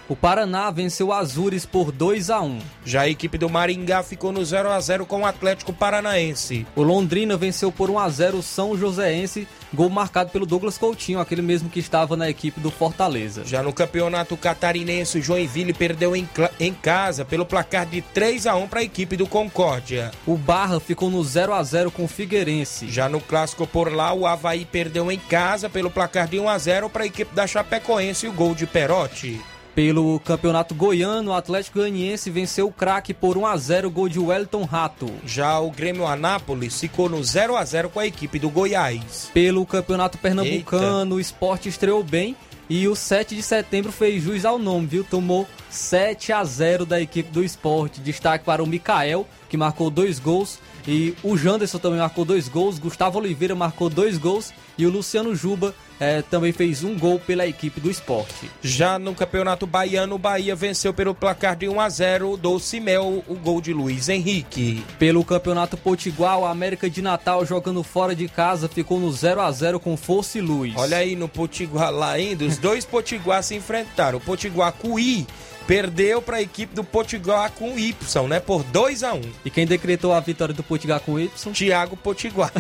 O 0.08 0.16
Paraná 0.16 0.70
venceu 0.70 1.08
o 1.08 1.12
Azures 1.12 1.66
por 1.66 1.92
2 1.92 2.30
a 2.30 2.40
1. 2.40 2.58
Já 2.82 3.02
a 3.02 3.08
equipe 3.10 3.36
do 3.36 3.50
Maringá 3.50 4.02
ficou 4.02 4.32
no 4.32 4.42
0 4.42 4.70
a 4.70 4.80
0 4.80 5.04
com 5.04 5.20
o 5.20 5.26
Atlético 5.26 5.70
Paranaense. 5.70 6.66
O 6.74 6.82
Londrina 6.82 7.36
venceu 7.36 7.70
por 7.70 7.90
1 7.90 7.98
a 7.98 8.08
0 8.08 8.38
o 8.38 8.42
São 8.42 8.74
Joséense, 8.74 9.46
gol 9.70 9.90
marcado 9.90 10.30
pelo 10.30 10.46
Douglas 10.46 10.78
Coutinho, 10.78 11.20
aquele 11.20 11.42
mesmo 11.42 11.68
que 11.68 11.78
estava 11.78 12.16
na 12.16 12.30
equipe 12.30 12.58
do 12.58 12.70
Fortaleza. 12.70 13.44
Já 13.44 13.62
no 13.62 13.70
Campeonato 13.70 14.34
Catarinense, 14.34 15.18
o 15.18 15.22
Joinville 15.22 15.74
perdeu 15.74 16.16
em, 16.16 16.26
em 16.58 16.72
casa 16.72 17.22
pelo 17.22 17.44
placar 17.44 17.84
de 17.84 18.00
3 18.00 18.46
a 18.46 18.56
1 18.56 18.66
para 18.66 18.80
a 18.80 18.84
equipe 18.84 19.14
do 19.14 19.26
Concórdia. 19.26 20.10
O 20.26 20.38
Barra 20.38 20.80
ficou 20.80 21.10
no 21.10 21.22
0 21.22 21.52
a 21.52 21.62
0 21.62 21.90
com 21.90 22.04
o 22.04 22.08
Figueirense. 22.08 22.88
Já 22.88 23.10
no 23.10 23.20
clássico 23.20 23.66
por 23.66 23.92
lá, 23.92 24.14
o 24.14 24.26
Havaí 24.26 24.64
perdeu 24.64 25.12
em 25.12 25.18
casa 25.18 25.68
pelo 25.68 25.90
placar 25.90 26.26
de 26.26 26.40
1 26.40 26.48
a 26.48 26.56
0 26.56 26.88
para 26.88 27.02
a 27.02 27.06
equipe 27.06 27.34
da 27.34 27.46
Chapecoense 27.46 28.24
e 28.24 28.28
o 28.30 28.32
gol 28.32 28.54
de 28.54 28.66
Perotti. 28.66 29.38
Pelo 29.78 30.18
Campeonato 30.18 30.74
Goiano, 30.74 31.30
o 31.30 31.34
Atlético 31.34 31.78
Goianiense 31.78 32.32
venceu 32.32 32.66
o 32.66 32.72
craque 32.72 33.14
por 33.14 33.38
1 33.38 33.46
a 33.46 33.56
0 33.56 33.88
gol 33.88 34.08
de 34.08 34.18
Wellington 34.18 34.64
Rato. 34.64 35.08
Já 35.24 35.56
o 35.60 35.70
Grêmio 35.70 36.04
Anápolis 36.04 36.80
ficou 36.80 37.08
no 37.08 37.22
0 37.22 37.56
a 37.56 37.64
0 37.64 37.88
com 37.90 38.00
a 38.00 38.06
equipe 38.08 38.40
do 38.40 38.50
Goiás. 38.50 39.30
Pelo 39.32 39.64
Campeonato 39.64 40.18
Pernambucano, 40.18 41.02
Eita. 41.02 41.14
o 41.14 41.20
esporte 41.20 41.68
estreou 41.68 42.02
bem 42.02 42.34
e 42.68 42.88
o 42.88 42.96
7 42.96 43.36
de 43.36 43.42
setembro 43.42 43.92
fez 43.92 44.20
jus 44.20 44.44
ao 44.44 44.58
nome, 44.58 44.88
viu? 44.88 45.04
Tomou 45.04 45.46
7 45.70 46.32
a 46.32 46.42
0 46.42 46.84
da 46.84 47.00
equipe 47.00 47.30
do 47.30 47.44
esporte. 47.44 48.00
Destaque 48.00 48.44
para 48.44 48.64
o 48.64 48.66
Mikael, 48.66 49.28
que 49.48 49.56
marcou 49.56 49.90
dois 49.90 50.18
gols. 50.18 50.58
E 50.86 51.14
o 51.22 51.36
Janderson 51.36 51.78
também 51.78 51.98
marcou 51.98 52.24
dois 52.24 52.48
gols. 52.48 52.78
Gustavo 52.78 53.18
Oliveira 53.18 53.54
marcou 53.54 53.88
dois 53.88 54.18
gols. 54.18 54.52
E 54.76 54.86
o 54.86 54.90
Luciano 54.90 55.34
Juba 55.34 55.74
é, 55.98 56.22
também 56.22 56.52
fez 56.52 56.84
um 56.84 56.96
gol 56.96 57.18
pela 57.18 57.46
equipe 57.46 57.80
do 57.80 57.90
esporte. 57.90 58.50
Já 58.62 58.98
no 58.98 59.14
Campeonato 59.14 59.66
Baiano, 59.66 60.14
o 60.14 60.18
Bahia 60.18 60.54
venceu 60.54 60.94
pelo 60.94 61.14
placar 61.14 61.56
de 61.56 61.68
1 61.68 61.80
a 61.80 61.88
0 61.88 62.36
do 62.36 62.58
Cimel, 62.58 63.24
o 63.26 63.34
gol 63.34 63.60
de 63.60 63.72
Luiz 63.72 64.08
Henrique. 64.08 64.84
Pelo 64.98 65.24
Campeonato 65.24 65.76
Potiguar, 65.76 66.38
o 66.38 66.46
América 66.46 66.88
de 66.88 67.02
Natal 67.02 67.44
jogando 67.44 67.82
fora 67.82 68.14
de 68.14 68.28
casa 68.28 68.68
ficou 68.68 69.00
no 69.00 69.10
0 69.10 69.40
a 69.40 69.50
0 69.50 69.80
com 69.80 69.96
Força 69.96 70.38
e 70.38 70.40
Luz. 70.40 70.72
Olha 70.76 70.98
aí 70.98 71.16
no 71.16 71.28
Potiguar 71.28 71.90
lá 71.90 72.12
ainda, 72.12 72.44
os 72.44 72.56
dois 72.56 72.84
Potiguar 72.84 73.42
se 73.42 73.54
enfrentaram. 73.56 74.18
O 74.18 74.20
Potiguar 74.20 74.72
Cuí 74.72 75.26
Perdeu 75.68 76.22
para 76.22 76.38
a 76.38 76.42
equipe 76.42 76.74
do 76.74 76.82
Potiguar 76.82 77.52
com 77.52 77.78
Y, 77.78 77.94
né? 78.26 78.40
Por 78.40 78.62
2 78.64 79.02
a 79.02 79.12
1 79.12 79.16
um. 79.18 79.20
E 79.44 79.50
quem 79.50 79.66
decretou 79.66 80.14
a 80.14 80.18
vitória 80.20 80.54
do 80.54 80.62
Potiguar 80.62 80.98
com 80.98 81.20
Y? 81.20 81.30
Thiago 81.52 81.94
Potiguar. 81.94 82.50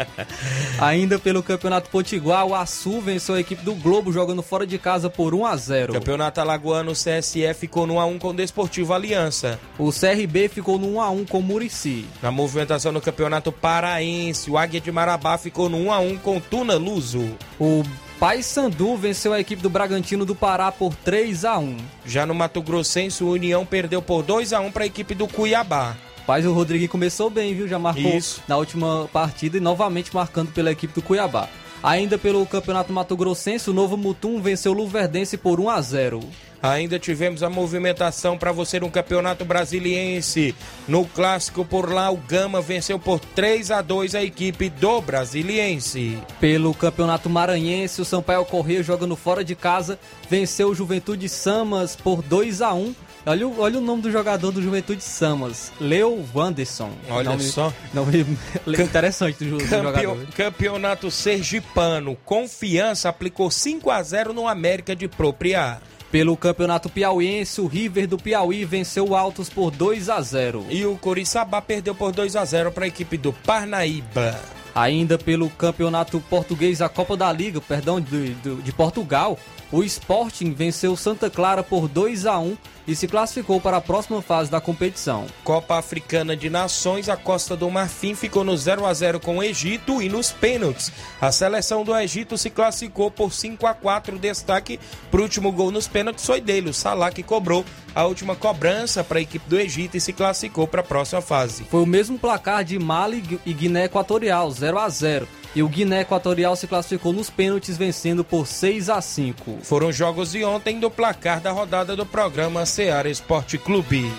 Ainda 0.78 1.18
pelo 1.18 1.42
Campeonato 1.42 1.88
Potiguar, 1.88 2.44
o 2.44 2.54
Açu 2.54 3.00
venceu 3.00 3.36
a 3.36 3.40
equipe 3.40 3.64
do 3.64 3.74
Globo 3.74 4.12
jogando 4.12 4.42
fora 4.42 4.66
de 4.66 4.76
casa 4.76 5.08
por 5.08 5.34
1 5.34 5.46
a 5.46 5.56
0. 5.56 5.92
Campeonato 5.94 6.38
Alagoano, 6.38 6.90
o 6.90 6.94
CSE 6.94 7.54
ficou 7.54 7.86
no 7.86 7.94
1 7.94 8.00
a 8.00 8.04
1 8.04 8.18
com 8.18 8.28
o 8.28 8.34
Desportivo 8.34 8.92
Aliança. 8.92 9.58
O 9.78 9.90
CRB 9.90 10.50
ficou 10.50 10.78
no 10.78 10.96
1 10.96 11.00
a 11.00 11.08
1 11.08 11.24
com 11.24 11.38
o 11.38 11.42
Murici. 11.42 12.04
Na 12.20 12.30
movimentação 12.30 12.92
no 12.92 13.00
Campeonato 13.00 13.50
Paraense, 13.50 14.50
o 14.50 14.58
Águia 14.58 14.78
de 14.78 14.92
Marabá 14.92 15.38
ficou 15.38 15.70
no 15.70 15.78
1 15.78 15.90
a 15.90 15.98
1 16.00 16.18
com 16.18 16.36
o 16.36 16.40
Tuna 16.42 16.74
Luso. 16.74 17.30
O 17.58 17.82
Paysandu 18.18 18.96
venceu 18.96 19.34
a 19.34 19.40
equipe 19.40 19.62
do 19.62 19.68
Bragantino 19.68 20.24
do 20.24 20.34
Pará 20.34 20.72
por 20.72 20.94
3 20.94 21.44
a 21.44 21.58
1. 21.58 21.76
Já 22.06 22.24
no 22.24 22.34
Mato 22.34 22.62
Grossense, 22.62 23.22
o 23.22 23.30
União 23.30 23.66
perdeu 23.66 24.00
por 24.00 24.22
2 24.22 24.54
a 24.54 24.60
1 24.60 24.72
para 24.72 24.84
a 24.84 24.86
equipe 24.86 25.14
do 25.14 25.28
Cuiabá. 25.28 25.94
Paz 26.26 26.46
o 26.46 26.52
Rodrigo 26.52 26.88
começou 26.88 27.28
bem, 27.28 27.54
viu? 27.54 27.68
Já 27.68 27.78
marcou 27.78 28.16
Isso. 28.16 28.42
na 28.48 28.56
última 28.56 29.08
partida 29.12 29.58
e 29.58 29.60
novamente 29.60 30.14
marcando 30.14 30.50
pela 30.50 30.72
equipe 30.72 30.94
do 30.94 31.02
Cuiabá. 31.02 31.46
Ainda 31.82 32.18
pelo 32.18 32.44
Campeonato 32.46 32.92
Mato 32.92 33.16
Grossense, 33.16 33.70
o 33.70 33.74
Novo 33.74 33.96
Mutum 33.96 34.40
venceu 34.40 34.72
o 34.72 34.74
Luverdense 34.74 35.36
por 35.36 35.60
1 35.60 35.70
a 35.70 35.80
0. 35.80 36.20
Ainda 36.62 36.98
tivemos 36.98 37.42
a 37.42 37.50
movimentação 37.50 38.36
para 38.36 38.50
você 38.50 38.80
no 38.80 38.90
Campeonato 38.90 39.44
Brasiliense. 39.44 40.54
No 40.88 41.04
clássico 41.04 41.64
por 41.64 41.92
lá, 41.92 42.10
o 42.10 42.16
Gama 42.16 42.60
venceu 42.60 42.98
por 42.98 43.20
3 43.20 43.70
a 43.70 43.82
2 43.82 44.14
a 44.14 44.22
equipe 44.22 44.68
do 44.68 45.00
Brasiliense. 45.00 46.18
Pelo 46.40 46.74
Campeonato 46.74 47.28
Maranhense, 47.28 48.00
o 48.00 48.04
Sampaio 48.04 48.44
Correia 48.44 48.82
jogando 48.82 49.14
fora 49.14 49.44
de 49.44 49.54
casa 49.54 49.98
venceu 50.28 50.70
o 50.70 50.74
Juventude 50.74 51.28
Samas 51.28 51.94
por 51.94 52.22
2 52.22 52.62
a 52.62 52.72
1 52.72 52.94
Olha, 53.28 53.48
olha 53.48 53.78
o 53.78 53.80
nome 53.80 54.02
do 54.02 54.12
jogador 54.12 54.52
do 54.52 54.62
Juventude 54.62 55.02
Samas, 55.02 55.72
Leo 55.80 56.24
Wanderson. 56.32 56.92
Olha 57.10 57.30
nome, 57.30 57.42
só. 57.42 57.72
Nome 57.92 58.24
interessante 58.78 59.44
do, 59.44 59.58
do 59.58 59.66
jogador. 59.66 60.16
Campeonato 60.28 61.10
Sergipano. 61.10 62.16
Confiança 62.24 63.08
aplicou 63.08 63.50
5 63.50 63.90
a 63.90 64.00
0 64.00 64.32
no 64.32 64.46
América 64.46 64.94
de 64.94 65.08
Propriar. 65.08 65.82
Pelo 66.08 66.36
Campeonato 66.36 66.88
Piauiense, 66.88 67.60
o 67.60 67.66
River 67.66 68.06
do 68.06 68.16
Piauí 68.16 68.64
venceu 68.64 69.08
o 69.08 69.16
Altos 69.16 69.48
por 69.48 69.72
2 69.72 70.08
a 70.08 70.20
0. 70.20 70.64
E 70.70 70.86
o 70.86 70.96
Coriçaba 70.96 71.60
perdeu 71.60 71.96
por 71.96 72.12
2 72.12 72.36
a 72.36 72.44
0 72.44 72.70
para 72.70 72.84
a 72.84 72.88
equipe 72.88 73.16
do 73.16 73.32
Parnaíba. 73.32 74.40
Ainda 74.72 75.18
pelo 75.18 75.50
Campeonato 75.50 76.20
Português, 76.30 76.80
a 76.80 76.88
Copa 76.88 77.16
da 77.16 77.32
Liga, 77.32 77.60
perdão, 77.60 78.00
de, 78.00 78.34
de, 78.34 78.54
de 78.56 78.72
Portugal, 78.72 79.36
o 79.72 79.82
Sporting 79.82 80.52
venceu 80.52 80.96
Santa 80.96 81.28
Clara 81.28 81.62
por 81.62 81.88
2 81.88 82.26
a 82.26 82.38
1 82.38 82.56
e 82.86 82.94
se 82.94 83.08
classificou 83.08 83.60
para 83.60 83.78
a 83.78 83.80
próxima 83.80 84.22
fase 84.22 84.50
da 84.50 84.60
competição. 84.60 85.26
Copa 85.42 85.76
Africana 85.76 86.36
de 86.36 86.48
Nações, 86.48 87.08
a 87.08 87.16
Costa 87.16 87.56
do 87.56 87.68
Marfim 87.68 88.14
ficou 88.14 88.44
no 88.44 88.56
0 88.56 88.86
a 88.86 88.94
0 88.94 89.18
com 89.18 89.38
o 89.38 89.42
Egito 89.42 90.00
e 90.00 90.08
nos 90.08 90.30
pênaltis. 90.30 90.92
A 91.20 91.32
seleção 91.32 91.84
do 91.84 91.96
Egito 91.96 92.38
se 92.38 92.48
classificou 92.48 93.10
por 93.10 93.32
5 93.32 93.66
a 93.66 93.74
4 93.74 94.18
destaque 94.18 94.78
para 95.10 95.20
o 95.20 95.24
último 95.24 95.50
gol 95.50 95.70
nos 95.70 95.88
pênaltis 95.88 96.24
foi 96.24 96.40
dele, 96.40 96.70
o 96.70 96.74
Salah 96.74 97.10
que 97.10 97.22
cobrou 97.22 97.64
a 97.94 98.04
última 98.04 98.36
cobrança 98.36 99.02
para 99.02 99.18
a 99.18 99.22
equipe 99.22 99.48
do 99.48 99.58
Egito 99.58 99.96
e 99.96 100.00
se 100.00 100.12
classificou 100.12 100.68
para 100.68 100.80
a 100.80 100.84
próxima 100.84 101.20
fase. 101.20 101.64
Foi 101.64 101.82
o 101.82 101.86
mesmo 101.86 102.18
placar 102.18 102.62
de 102.62 102.78
Mali 102.78 103.40
e 103.44 103.52
Guiné 103.52 103.86
Equatorial, 103.86 104.50
0 104.50 104.78
a 104.78 104.88
0 104.88 105.28
e 105.56 105.62
o 105.62 105.68
Guiné 105.70 106.02
Equatorial 106.02 106.54
se 106.54 106.66
classificou 106.66 107.14
nos 107.14 107.30
pênaltis 107.30 107.78
vencendo 107.78 108.22
por 108.22 108.46
6 108.46 108.90
a 108.90 109.00
5. 109.00 109.60
Foram 109.62 109.90
jogos 109.90 110.32
de 110.32 110.44
ontem 110.44 110.78
do 110.78 110.90
placar 110.90 111.40
da 111.40 111.50
rodada 111.50 111.96
do 111.96 112.04
programa 112.04 112.66
Seara 112.66 113.08
Esporte 113.08 113.56
Clube. 113.56 114.12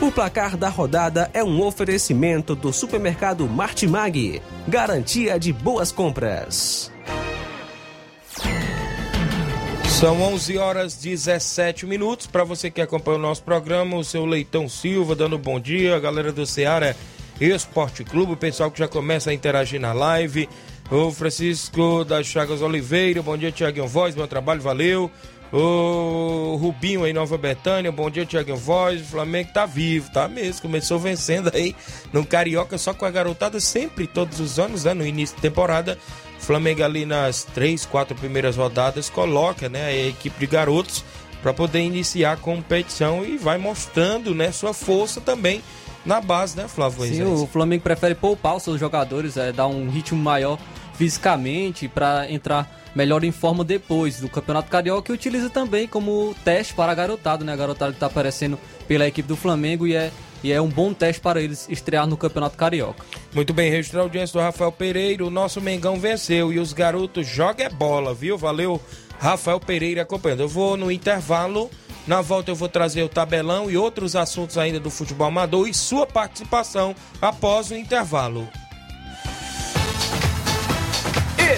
O 0.00 0.10
placar 0.10 0.56
da 0.56 0.70
rodada 0.70 1.30
é 1.34 1.44
um 1.44 1.60
oferecimento 1.60 2.54
do 2.54 2.72
supermercado 2.72 3.46
Martimag, 3.46 4.40
garantia 4.66 5.38
de 5.38 5.52
boas 5.52 5.92
compras. 5.92 6.90
São 10.00 10.22
11 10.22 10.56
horas 10.56 10.94
17 10.94 11.84
minutos. 11.84 12.26
Para 12.26 12.44
você 12.44 12.70
que 12.70 12.80
acompanha 12.80 13.18
o 13.18 13.22
nosso 13.22 13.42
programa, 13.42 13.96
o 13.98 14.04
seu 14.04 14.24
Leitão 14.24 14.66
Silva 14.66 15.14
dando 15.14 15.36
bom 15.36 15.60
dia, 15.60 15.94
a 15.94 16.00
galera 16.00 16.32
do 16.32 16.46
Ceará 16.46 16.94
Esporte 17.40 18.02
Clube, 18.02 18.32
o 18.32 18.36
pessoal 18.36 18.70
que 18.70 18.78
já 18.78 18.88
começa 18.88 19.30
a 19.30 19.34
interagir 19.34 19.80
na 19.80 19.92
live. 19.92 20.48
O 20.90 21.10
Francisco 21.10 22.04
das 22.04 22.26
Chagas 22.26 22.62
Oliveira, 22.62 23.22
bom 23.22 23.36
dia, 23.36 23.52
Tiaguinho 23.52 23.88
Voz, 23.88 24.14
bom 24.14 24.26
trabalho, 24.26 24.60
valeu. 24.60 25.10
O 25.52 26.56
Rubinho 26.60 27.04
aí, 27.04 27.12
Nova 27.12 27.36
Betânia, 27.36 27.92
bom 27.92 28.08
dia, 28.10 28.24
Tiaguinho 28.24 28.56
Voz. 28.56 29.00
O 29.00 29.04
Flamengo 29.04 29.50
tá 29.52 29.66
vivo, 29.66 30.10
tá 30.12 30.28
mesmo. 30.28 30.62
Começou 30.62 30.98
vencendo 30.98 31.50
aí 31.54 31.74
no 32.12 32.24
Carioca, 32.24 32.78
só 32.78 32.94
com 32.94 33.04
a 33.04 33.10
garotada, 33.10 33.60
sempre, 33.60 34.06
todos 34.06 34.40
os 34.40 34.58
anos, 34.58 34.84
né? 34.84 34.94
No 34.94 35.06
início 35.06 35.36
de 35.36 35.42
temporada. 35.42 35.98
O 36.38 36.42
Flamengo 36.42 36.82
ali 36.82 37.04
nas 37.04 37.44
três, 37.44 37.84
quatro 37.84 38.16
primeiras 38.16 38.56
rodadas 38.56 39.10
coloca, 39.10 39.68
né? 39.68 39.86
A 39.86 40.08
equipe 40.08 40.38
de 40.38 40.46
garotos 40.46 41.04
para 41.42 41.52
poder 41.52 41.80
iniciar 41.80 42.32
a 42.32 42.36
competição 42.36 43.24
e 43.24 43.36
vai 43.36 43.58
mostrando, 43.58 44.34
né? 44.34 44.50
Sua 44.52 44.72
força 44.72 45.20
também 45.20 45.62
na 46.06 46.20
base, 46.20 46.56
né, 46.56 46.68
Flávio? 46.68 47.04
Sim, 47.04 47.24
o 47.24 47.46
Flamengo 47.46 47.82
prefere 47.82 48.14
poupar 48.14 48.56
os 48.56 48.62
seus 48.62 48.78
jogadores, 48.80 49.36
é, 49.36 49.52
dar 49.52 49.66
um 49.66 49.90
ritmo 49.90 50.22
maior 50.22 50.58
fisicamente 50.94 51.88
para 51.88 52.30
entrar 52.30 52.70
melhor 52.94 53.22
em 53.24 53.30
forma 53.30 53.62
depois 53.62 54.20
do 54.20 54.28
Campeonato 54.28 54.70
Carioca 54.70 55.12
e 55.12 55.14
utiliza 55.14 55.50
também 55.50 55.86
como 55.86 56.34
teste 56.42 56.72
para 56.72 56.92
a 56.92 56.94
garotada, 56.94 57.44
né? 57.44 57.52
A 57.52 57.56
garotada 57.56 57.92
que 57.92 57.96
está 57.96 58.06
aparecendo 58.06 58.58
pela 58.88 59.06
equipe 59.06 59.28
do 59.28 59.36
Flamengo 59.36 59.86
e 59.86 59.94
é, 59.94 60.10
e 60.42 60.50
é 60.50 60.60
um 60.60 60.68
bom 60.68 60.94
teste 60.94 61.20
para 61.20 61.42
eles 61.42 61.68
estrear 61.68 62.06
no 62.06 62.16
Campeonato 62.16 62.56
Carioca. 62.56 63.04
Muito 63.34 63.52
bem, 63.52 63.70
registrar 63.70 64.00
a 64.00 64.02
audiência 64.04 64.32
do 64.38 64.42
Rafael 64.42 64.72
Pereira. 64.72 65.26
O 65.26 65.30
nosso 65.30 65.60
Mengão 65.60 66.00
venceu 66.00 66.52
e 66.52 66.58
os 66.58 66.72
garotos 66.72 67.26
jogam 67.26 67.66
é 67.66 67.68
bola, 67.68 68.14
viu? 68.14 68.38
Valeu, 68.38 68.80
Rafael 69.18 69.60
Pereira 69.60 70.02
acompanhando. 70.02 70.40
Eu 70.40 70.48
vou 70.48 70.76
no 70.76 70.90
intervalo. 70.90 71.70
Na 72.06 72.20
volta 72.20 72.50
eu 72.52 72.54
vou 72.54 72.68
trazer 72.68 73.02
o 73.02 73.08
tabelão 73.08 73.70
e 73.70 73.76
outros 73.76 74.14
assuntos 74.14 74.56
ainda 74.56 74.78
do 74.78 74.90
futebol 74.90 75.26
amador 75.26 75.68
e 75.68 75.74
sua 75.74 76.06
participação 76.06 76.94
após 77.20 77.70
o 77.70 77.74
intervalo. 77.74 78.48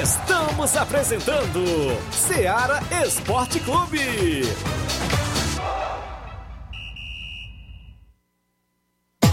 Estamos 0.03 0.77
apresentando 0.77 1.65
Seara 2.11 2.81
Esporte 3.05 3.61
Clube. 3.61 4.43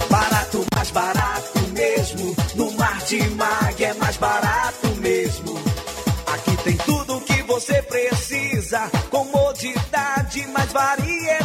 Barato, 0.09 0.65
mais 0.75 0.91
barato 0.91 1.59
mesmo. 1.71 2.35
No 2.55 2.71
Martimag 2.71 3.83
é 3.83 3.93
mais 3.93 4.17
barato 4.17 4.87
mesmo. 4.97 5.55
Aqui 6.33 6.57
tem 6.63 6.77
tudo 6.77 7.17
o 7.17 7.21
que 7.21 7.41
você 7.43 7.81
precisa. 7.83 8.89
Comodidade, 9.09 10.14
mais 10.75 11.44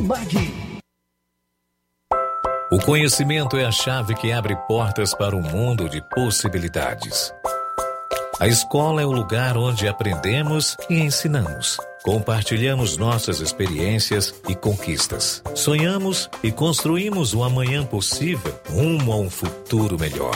Martimag. 0.00 0.52
O 2.70 2.78
conhecimento 2.78 3.56
é 3.56 3.66
a 3.66 3.72
chave 3.72 4.14
que 4.14 4.32
abre 4.32 4.56
portas 4.66 5.14
para 5.14 5.36
um 5.36 5.42
mundo 5.42 5.88
de 5.88 6.00
possibilidades. 6.08 7.32
A 8.40 8.48
escola 8.48 9.02
é 9.02 9.06
o 9.06 9.12
lugar 9.12 9.56
onde 9.58 9.86
aprendemos 9.86 10.76
e 10.88 11.00
ensinamos. 11.00 11.76
Compartilhamos 12.02 12.96
nossas 12.96 13.40
experiências 13.40 14.34
e 14.48 14.54
conquistas. 14.54 15.42
Sonhamos 15.54 16.30
e 16.42 16.50
construímos 16.50 17.34
um 17.34 17.44
amanhã 17.44 17.84
possível 17.84 18.58
rumo 18.68 19.12
a 19.12 19.16
um 19.16 19.30
futuro 19.30 19.98
melhor. 19.98 20.34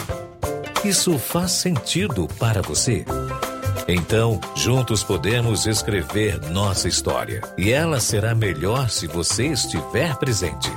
Isso 0.84 1.18
faz 1.18 1.52
sentido 1.52 2.28
para 2.38 2.62
você? 2.62 3.04
Então, 3.88 4.40
juntos 4.56 5.04
podemos 5.04 5.66
escrever 5.66 6.40
nossa 6.50 6.88
história. 6.88 7.40
E 7.56 7.70
ela 7.70 8.00
será 8.00 8.34
melhor 8.34 8.90
se 8.90 9.06
você 9.06 9.46
estiver 9.46 10.16
presente. 10.16 10.70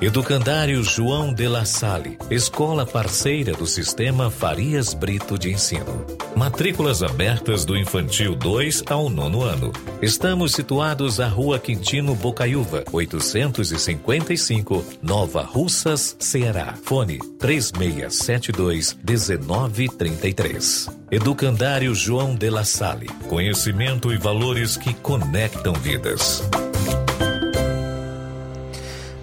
Educandário 0.00 0.82
João 0.82 1.34
de 1.34 1.46
La 1.48 1.64
Salle, 1.64 2.16
escola 2.30 2.86
parceira 2.86 3.52
do 3.52 3.66
Sistema 3.66 4.30
Farias 4.30 4.94
Brito 4.94 5.38
de 5.38 5.50
Ensino. 5.52 6.19
Matrículas 6.40 7.02
abertas 7.02 7.66
do 7.66 7.76
infantil 7.76 8.34
2 8.34 8.84
ao 8.88 9.10
nono 9.10 9.42
ano. 9.42 9.70
Estamos 10.00 10.52
situados 10.52 11.20
à 11.20 11.28
Rua 11.28 11.58
Quintino 11.58 12.14
Bocaiúva, 12.14 12.82
855, 12.90 14.82
Nova 15.02 15.42
Russas, 15.42 16.16
Ceará. 16.18 16.72
Fone 16.82 17.18
3672 17.38 18.96
1933. 19.06 20.88
Educandário 21.10 21.94
João 21.94 22.34
de 22.34 22.48
La 22.48 22.64
Salle. 22.64 23.08
Conhecimento 23.28 24.10
e 24.10 24.16
valores 24.16 24.78
que 24.78 24.94
conectam 24.94 25.74
vidas. 25.74 26.42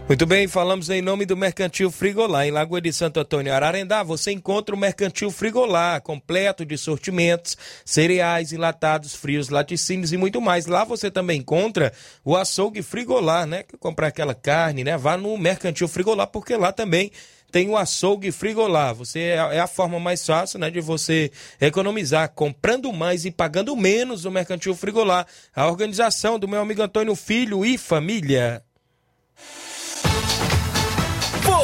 Muito 0.08 0.26
bem, 0.26 0.48
falamos 0.48 0.90
em 0.90 1.02
nome 1.02 1.26
do 1.26 1.36
Mercantil 1.36 1.92
Frigolá, 1.92 2.48
em 2.48 2.52
Lagoa 2.52 2.80
de 2.80 2.94
Santo 2.94 3.20
Antônio, 3.20 3.54
Ararendá. 3.54 4.04
Você 4.04 4.32
encontra 4.32 4.74
o 4.74 4.78
Mercantil 4.78 5.30
Frigolá, 5.30 6.00
completo 6.00 6.66
de 6.66 6.78
sortimentos, 6.78 7.58
cereais, 7.84 8.54
enlatados, 8.54 9.14
frios, 9.14 9.50
laticínios 9.50 10.14
e 10.14 10.18
muito 10.18 10.40
mais. 10.40 10.66
Lá 10.66 10.86
você 10.86 11.12
também 11.12 11.42
encontra 11.42 11.92
o 12.24 12.38
açougue 12.38 12.82
Frigolá, 12.82 13.46
né? 13.46 13.64
Que 13.64 13.76
comprar 13.76 14.08
aquela 14.08 14.34
carne, 14.34 14.82
né? 14.82 14.96
Vá 14.96 15.18
no 15.18 15.38
Mercantil 15.38 15.90
Frigolá, 15.90 16.26
porque 16.26 16.56
lá 16.56 16.72
também 16.72 17.12
tem 17.52 17.68
o 17.68 17.76
açougue 17.76 18.32
Frigolá. 18.32 18.94
Você 18.94 19.20
é 19.20 19.60
a 19.60 19.68
forma 19.68 20.00
mais 20.00 20.26
fácil, 20.26 20.58
né, 20.58 20.72
de 20.72 20.80
você 20.80 21.30
economizar, 21.60 22.30
comprando 22.30 22.94
mais 22.94 23.26
e 23.26 23.32
pagando 23.32 23.76
menos 23.76 24.24
no 24.24 24.32
Mercantil 24.32 24.74
Frigolá. 24.74 25.26
A 25.54 25.68
organização 25.68 26.40
do 26.40 26.48
meu 26.48 26.62
amigo 26.62 26.82
Antônio 26.82 27.14
Filho 27.14 27.66
e 27.66 27.78
família. 27.78 28.64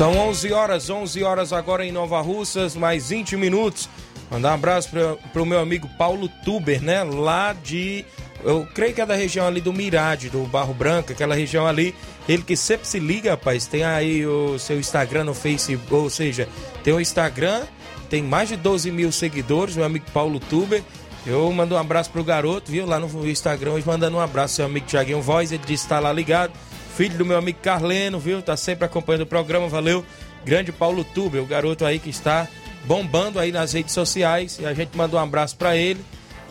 São 0.00 0.16
11 0.16 0.50
horas, 0.54 0.88
11 0.88 1.22
horas 1.22 1.52
agora 1.52 1.84
em 1.84 1.92
Nova 1.92 2.22
Russas, 2.22 2.74
mais 2.74 3.10
20 3.10 3.36
minutos. 3.36 3.86
Mandar 4.30 4.52
um 4.52 4.54
abraço 4.54 4.88
para 4.88 5.42
o 5.42 5.44
meu 5.44 5.60
amigo 5.60 5.86
Paulo 5.98 6.26
Tuber, 6.42 6.82
né? 6.82 7.02
Lá 7.02 7.52
de. 7.52 8.06
Eu 8.42 8.66
creio 8.74 8.94
que 8.94 9.02
é 9.02 9.04
da 9.04 9.14
região 9.14 9.46
ali 9.46 9.60
do 9.60 9.74
Mirade, 9.74 10.30
do 10.30 10.46
Barro 10.46 10.72
Branco, 10.72 11.12
aquela 11.12 11.34
região 11.34 11.66
ali. 11.66 11.94
Ele 12.26 12.42
que 12.42 12.56
sempre 12.56 12.88
se 12.88 12.98
liga, 12.98 13.32
rapaz. 13.32 13.66
Tem 13.66 13.84
aí 13.84 14.26
o 14.26 14.58
seu 14.58 14.80
Instagram 14.80 15.24
no 15.24 15.34
Facebook, 15.34 15.92
ou 15.92 16.08
seja, 16.08 16.48
tem 16.82 16.94
o 16.94 17.00
Instagram, 17.00 17.64
tem 18.08 18.22
mais 18.22 18.48
de 18.48 18.56
12 18.56 18.90
mil 18.90 19.12
seguidores, 19.12 19.76
meu 19.76 19.84
amigo 19.84 20.06
Paulo 20.14 20.40
Tuber. 20.40 20.82
Eu 21.26 21.52
mando 21.52 21.74
um 21.74 21.78
abraço 21.78 22.08
pro 22.08 22.24
garoto, 22.24 22.72
viu? 22.72 22.86
Lá 22.86 22.98
no 22.98 23.28
Instagram, 23.28 23.72
hoje 23.72 23.86
mandando 23.86 24.16
um 24.16 24.20
abraço, 24.20 24.54
seu 24.54 24.64
amigo 24.64 24.86
Tiaguinho 24.86 25.20
Voz, 25.20 25.52
ele 25.52 25.62
disse 25.66 25.82
que 25.82 25.90
tá 25.90 26.00
lá 26.00 26.10
ligado. 26.10 26.54
Filho 27.00 27.16
do 27.16 27.24
meu 27.24 27.38
amigo 27.38 27.58
Carleno, 27.62 28.18
viu? 28.18 28.42
Tá 28.42 28.54
sempre 28.58 28.84
acompanhando 28.84 29.22
o 29.22 29.26
programa, 29.26 29.66
valeu. 29.68 30.04
Grande 30.44 30.70
Paulo 30.70 31.02
Tuber, 31.02 31.42
o 31.42 31.46
garoto 31.46 31.86
aí 31.86 31.98
que 31.98 32.10
está 32.10 32.46
bombando 32.84 33.38
aí 33.38 33.50
nas 33.50 33.72
redes 33.72 33.94
sociais. 33.94 34.58
E 34.60 34.66
a 34.66 34.74
gente 34.74 34.94
manda 34.94 35.16
um 35.16 35.18
abraço 35.18 35.56
para 35.56 35.74
ele. 35.74 36.04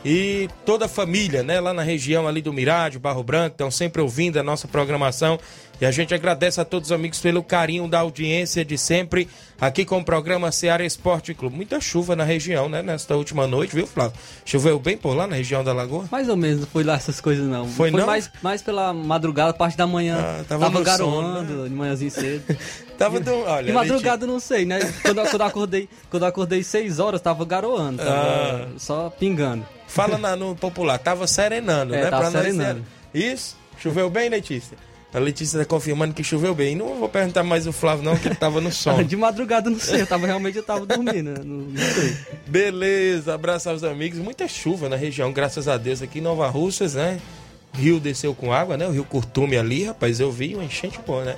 E 0.03 0.49
toda 0.65 0.85
a 0.85 0.89
família, 0.89 1.43
né, 1.43 1.59
lá 1.59 1.71
na 1.71 1.83
região 1.83 2.27
ali 2.27 2.41
do 2.41 2.51
Mirade, 2.51 2.97
Barro 2.97 3.21
Branco, 3.21 3.53
estão 3.53 3.69
sempre 3.69 4.01
ouvindo 4.01 4.39
a 4.39 4.43
nossa 4.43 4.67
programação. 4.67 5.37
E 5.81 5.85
a 5.85 5.91
gente 5.91 6.13
agradece 6.13 6.59
a 6.59 6.65
todos 6.65 6.89
os 6.89 6.91
amigos 6.91 7.19
pelo 7.19 7.41
carinho 7.41 7.87
da 7.87 7.99
audiência 7.99 8.65
de 8.65 8.77
sempre 8.77 9.29
aqui 9.61 9.85
com 9.85 9.99
o 9.99 10.03
programa 10.03 10.51
Ceará 10.51 10.83
Esporte 10.83 11.33
Clube. 11.33 11.55
Muita 11.55 11.79
chuva 11.79 12.17
na 12.17 12.25
região, 12.25 12.67
né, 12.67 12.81
nesta 12.81 13.15
última 13.15 13.47
noite, 13.47 13.73
viu, 13.75 13.87
Flávio? 13.87 14.11
Choveu 14.43 14.77
bem 14.77 14.97
por 14.97 15.15
lá 15.15 15.25
na 15.25 15.37
região 15.37 15.63
da 15.63 15.71
Lagoa? 15.71 16.05
Mais 16.11 16.27
ou 16.27 16.35
menos, 16.35 16.59
não 16.61 16.67
foi 16.67 16.83
lá 16.83 16.95
essas 16.95 17.21
coisas 17.21 17.47
não. 17.47 17.65
Foi, 17.65 17.91
não? 17.91 18.05
Mais, 18.05 18.29
mais 18.41 18.61
pela 18.61 18.93
madrugada, 18.93 19.53
parte 19.53 19.77
da 19.77 19.87
manhã. 19.87 20.17
Ah, 20.19 20.43
tava 20.47 20.65
tava 20.65 20.83
garoando 20.83 21.47
sono, 21.55 21.69
de 21.69 21.73
manhãzinho 21.75 22.11
cedo. 22.11 22.43
Tava 22.99 23.17
do, 23.21 23.33
olha, 23.45 23.67
De 23.67 23.71
madrugada 23.71 24.27
não 24.27 24.41
sei, 24.41 24.65
né? 24.65 24.79
Quando, 25.01 25.21
quando 25.29 25.41
acordei, 25.43 25.87
quando 26.09 26.25
acordei 26.25 26.61
6 26.61 26.99
horas, 26.99 27.21
tava 27.21 27.45
garoando, 27.45 27.99
tava 28.03 28.11
Ah. 28.11 28.67
só 28.77 29.09
pingando. 29.09 29.65
Fala 29.87 30.17
na- 30.17 30.35
no 30.35 30.53
popular, 30.53 30.97
tava 30.99 31.25
serenando, 31.25 31.95
É, 31.95 32.01
né? 32.03 32.09
tava 32.09 32.23
Pra 32.23 32.31
nós 32.31 32.41
serenando. 32.43 32.83
ser- 33.13 33.17
Isso? 33.33 33.55
Choveu 33.81 34.09
bem, 34.09 34.27
Letícia? 34.27 34.77
A 35.11 35.17
Letícia 35.17 35.57
tá 35.57 35.65
confirmando 35.65 36.13
que 36.13 36.23
choveu 36.23 36.53
bem. 36.53 36.75
Não 36.75 36.99
vou 36.99 37.09
perguntar 37.09 37.43
mais 37.43 37.65
o 37.65 37.73
Flávio, 37.73 38.03
não, 38.03 38.15
que 38.15 38.27
ele 38.27 38.35
tava 38.35 38.61
no 38.61 38.71
sono. 38.71 39.03
De 39.05 39.17
madrugada 39.17 39.69
não 39.69 39.79
sei, 39.79 40.01
eu 40.01 40.07
tava 40.07 40.27
realmente 40.27 40.57
eu 40.57 40.63
tava 40.63 40.85
dormindo, 40.85 41.31
né? 41.31 41.41
não, 41.43 41.57
não 41.57 41.93
sei. 41.93 42.15
Beleza, 42.45 43.33
abraço 43.33 43.69
aos 43.69 43.83
amigos. 43.83 44.19
Muita 44.19 44.47
chuva 44.47 44.87
na 44.87 44.95
região, 44.95 45.31
graças 45.31 45.67
a 45.67 45.77
Deus, 45.77 46.01
aqui 46.01 46.19
em 46.19 46.21
Nova 46.21 46.47
Russas, 46.47 46.93
né? 46.93 47.19
Rio 47.73 47.99
desceu 47.99 48.35
com 48.35 48.53
água, 48.53 48.77
né? 48.77 48.87
O 48.87 48.91
rio 48.91 49.03
Curtume 49.03 49.57
ali, 49.57 49.85
rapaz, 49.85 50.19
eu 50.19 50.31
vi 50.31 50.53
uma 50.53 50.63
enchente 50.63 50.99
boa, 51.05 51.23
né? 51.23 51.35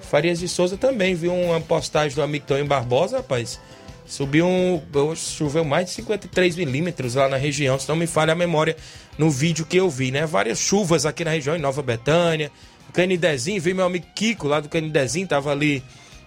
Farias 0.00 0.38
de 0.38 0.48
Souza 0.48 0.76
também, 0.76 1.14
viu 1.14 1.34
uma 1.34 1.60
postagem 1.60 2.14
do 2.14 2.22
amigo 2.22 2.46
Tonho 2.46 2.66
Barbosa, 2.66 3.18
rapaz. 3.18 3.60
Subiu 4.06 4.46
um. 4.46 4.80
Choveu 5.14 5.64
mais 5.64 5.86
de 5.86 5.92
53 5.92 6.56
milímetros 6.56 7.14
lá 7.14 7.28
na 7.28 7.36
região, 7.36 7.78
se 7.78 7.88
não 7.88 7.96
me 7.96 8.06
falha 8.06 8.32
a 8.32 8.36
memória 8.36 8.74
no 9.18 9.28
vídeo 9.28 9.66
que 9.66 9.76
eu 9.76 9.90
vi, 9.90 10.10
né? 10.10 10.24
Várias 10.24 10.58
chuvas 10.58 11.04
aqui 11.04 11.24
na 11.24 11.32
região, 11.32 11.54
em 11.56 11.60
Nova 11.60 11.82
Betânia. 11.82 12.50
Canidezinho, 12.92 13.60
vi 13.60 13.74
meu 13.74 13.86
amigo 13.86 14.06
Kiko 14.14 14.48
lá 14.48 14.60
do 14.60 14.68
Canidezinho, 14.68 15.26
tava 15.26 15.50
ali 15.50 15.82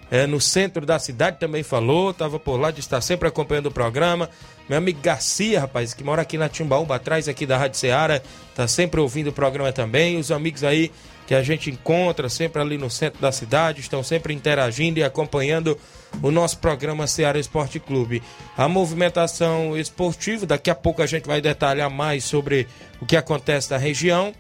é, 0.10 0.28
no 0.28 0.42
centro 0.42 0.86
da 0.86 1.00
cidade, 1.00 1.40
também 1.40 1.64
falou, 1.64 2.14
tava 2.14 2.38
por 2.38 2.60
lá, 2.60 2.70
de 2.70 2.82
estar 2.82 3.00
sempre 3.02 3.28
acompanhando 3.28 3.68
o 3.68 3.72
programa. 3.72 4.30
Meu 4.68 4.78
amigo 4.78 5.00
Garcia, 5.02 5.62
rapaz, 5.62 5.94
que 5.94 6.04
mora 6.04 6.22
aqui 6.22 6.38
na 6.38 6.50
Timbaúba, 6.50 6.96
atrás 6.96 7.28
aqui 7.28 7.46
da 7.46 7.58
Rádio 7.58 7.80
Ceará, 7.80 8.22
tá 8.56 8.68
sempre 8.68 9.00
ouvindo 9.00 9.28
o 9.28 9.34
programa 9.34 9.72
também. 9.72 10.18
Os 10.18 10.32
amigos 10.32 10.64
aí 10.64 10.92
que 11.32 11.36
a 11.36 11.42
gente 11.42 11.70
encontra 11.70 12.28
sempre 12.28 12.62
ali 12.62 12.78
no 12.78 12.90
centro 12.90 13.22
da 13.22 13.32
cidade, 13.32 13.80
estão 13.80 14.04
sempre 14.04 14.34
interagindo 14.34 15.00
e 15.00 15.04
acompanhando 15.04 15.80
o 16.22 16.30
nosso 16.30 16.58
programa 16.58 17.08
Ceará 17.08 17.40
Esporte 17.40 17.80
Clube. 17.80 18.22
A 18.58 18.68
movimentação 18.68 19.78
esportiva, 19.78 20.46
daqui 20.46 20.70
a 20.70 20.76
pouco 20.76 21.02
a 21.02 21.06
gente 21.06 21.26
vai 21.26 21.40
detalhar 21.40 21.90
mais 21.90 22.26
sobre 22.26 22.68
o 23.00 23.06
que 23.06 23.16
acontece 23.16 23.72
na 23.72 23.78
região, 23.78 24.34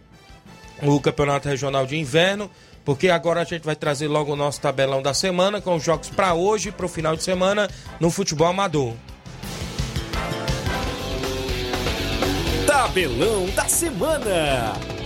o 0.81 0.99
Campeonato 0.99 1.47
Regional 1.47 1.85
de 1.85 1.97
Inverno, 1.97 2.49
porque 2.83 3.09
agora 3.09 3.41
a 3.41 3.43
gente 3.43 3.63
vai 3.63 3.75
trazer 3.75 4.07
logo 4.07 4.33
o 4.33 4.35
nosso 4.35 4.59
tabelão 4.59 5.01
da 5.01 5.13
semana 5.13 5.61
com 5.61 5.75
os 5.75 5.83
jogos 5.83 6.09
para 6.09 6.33
hoje 6.33 6.69
e 6.69 6.71
para 6.71 6.85
o 6.85 6.89
final 6.89 7.15
de 7.15 7.23
semana 7.23 7.69
no 7.99 8.09
futebol 8.09 8.47
amador. 8.47 8.93
Tabelão 12.65 13.47
da 13.55 13.67
semana. 13.67 15.00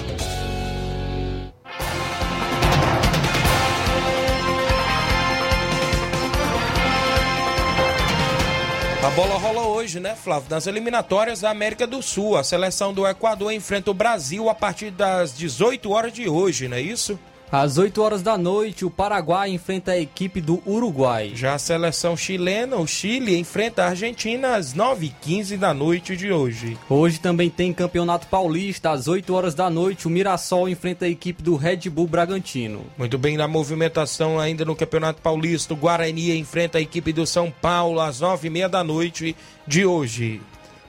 A 9.06 9.10
bola 9.12 9.38
rola 9.38 9.68
hoje, 9.68 10.00
né, 10.00 10.15
Flávio? 10.15 10.50
Nas 10.50 10.65
eliminatórias 10.65 11.41
da 11.41 11.52
América 11.52 11.86
do 11.86 12.02
Sul. 12.02 12.36
A 12.36 12.44
seleção 12.44 12.91
do 12.91 13.08
Equador 13.08 13.52
enfrenta 13.54 13.91
o 13.91 13.94
Brasil 13.94 14.50
a 14.50 14.56
partir 14.56 14.89
das 14.89 15.38
18 15.38 15.91
horas 15.91 16.12
de 16.12 16.28
hoje, 16.28 16.68
não 16.68 16.76
é 16.76 16.82
isso? 16.82 17.20
Às 17.51 17.77
8 17.77 18.01
horas 18.01 18.23
da 18.23 18.38
noite, 18.38 18.86
o 18.86 18.89
Paraguai 18.89 19.51
enfrenta 19.51 19.91
a 19.91 19.99
equipe 19.99 20.41
do 20.41 20.62
Uruguai. 20.65 21.31
Já 21.36 21.53
a 21.53 21.60
seleção 21.60 22.17
chilena, 22.17 22.77
o 22.77 22.88
Chile, 22.88 23.38
enfrenta 23.38 23.84
a 23.84 23.89
Argentina 23.89 24.55
às 24.55 24.73
9h15 24.73 25.55
da 25.58 25.73
noite 25.73 26.17
de 26.17 26.31
hoje. 26.31 26.75
Hoje 26.89 27.19
também 27.19 27.49
tem 27.49 27.71
Campeonato 27.71 28.27
Paulista, 28.27 28.89
às 28.89 29.08
8 29.08 29.31
horas 29.34 29.53
da 29.53 29.69
noite, 29.69 30.08
o 30.08 30.10
Mirassol 30.10 30.67
enfrenta 30.67 31.05
a 31.05 31.10
equipe 31.10 31.43
do 31.43 31.55
Red 31.55 31.89
Bull 31.89 32.08
Bragantino. 32.08 32.81
Muito 32.97 33.17
bem, 33.17 33.38
na 33.38 33.47
movimentação 33.47 34.39
ainda 34.39 34.65
no 34.65 34.75
Campeonato 34.75 35.21
Paulista, 35.21 35.73
o 35.73 35.77
Guarani 35.77 36.38
enfrenta 36.38 36.79
a 36.79 36.81
equipe 36.81 37.13
do 37.13 37.27
São 37.27 37.51
Paulo 37.51 37.99
às 37.99 38.21
9h30 38.21 38.67
da 38.67 38.84
noite 38.84 39.36
de 39.67 39.86
hoje. 39.86 40.41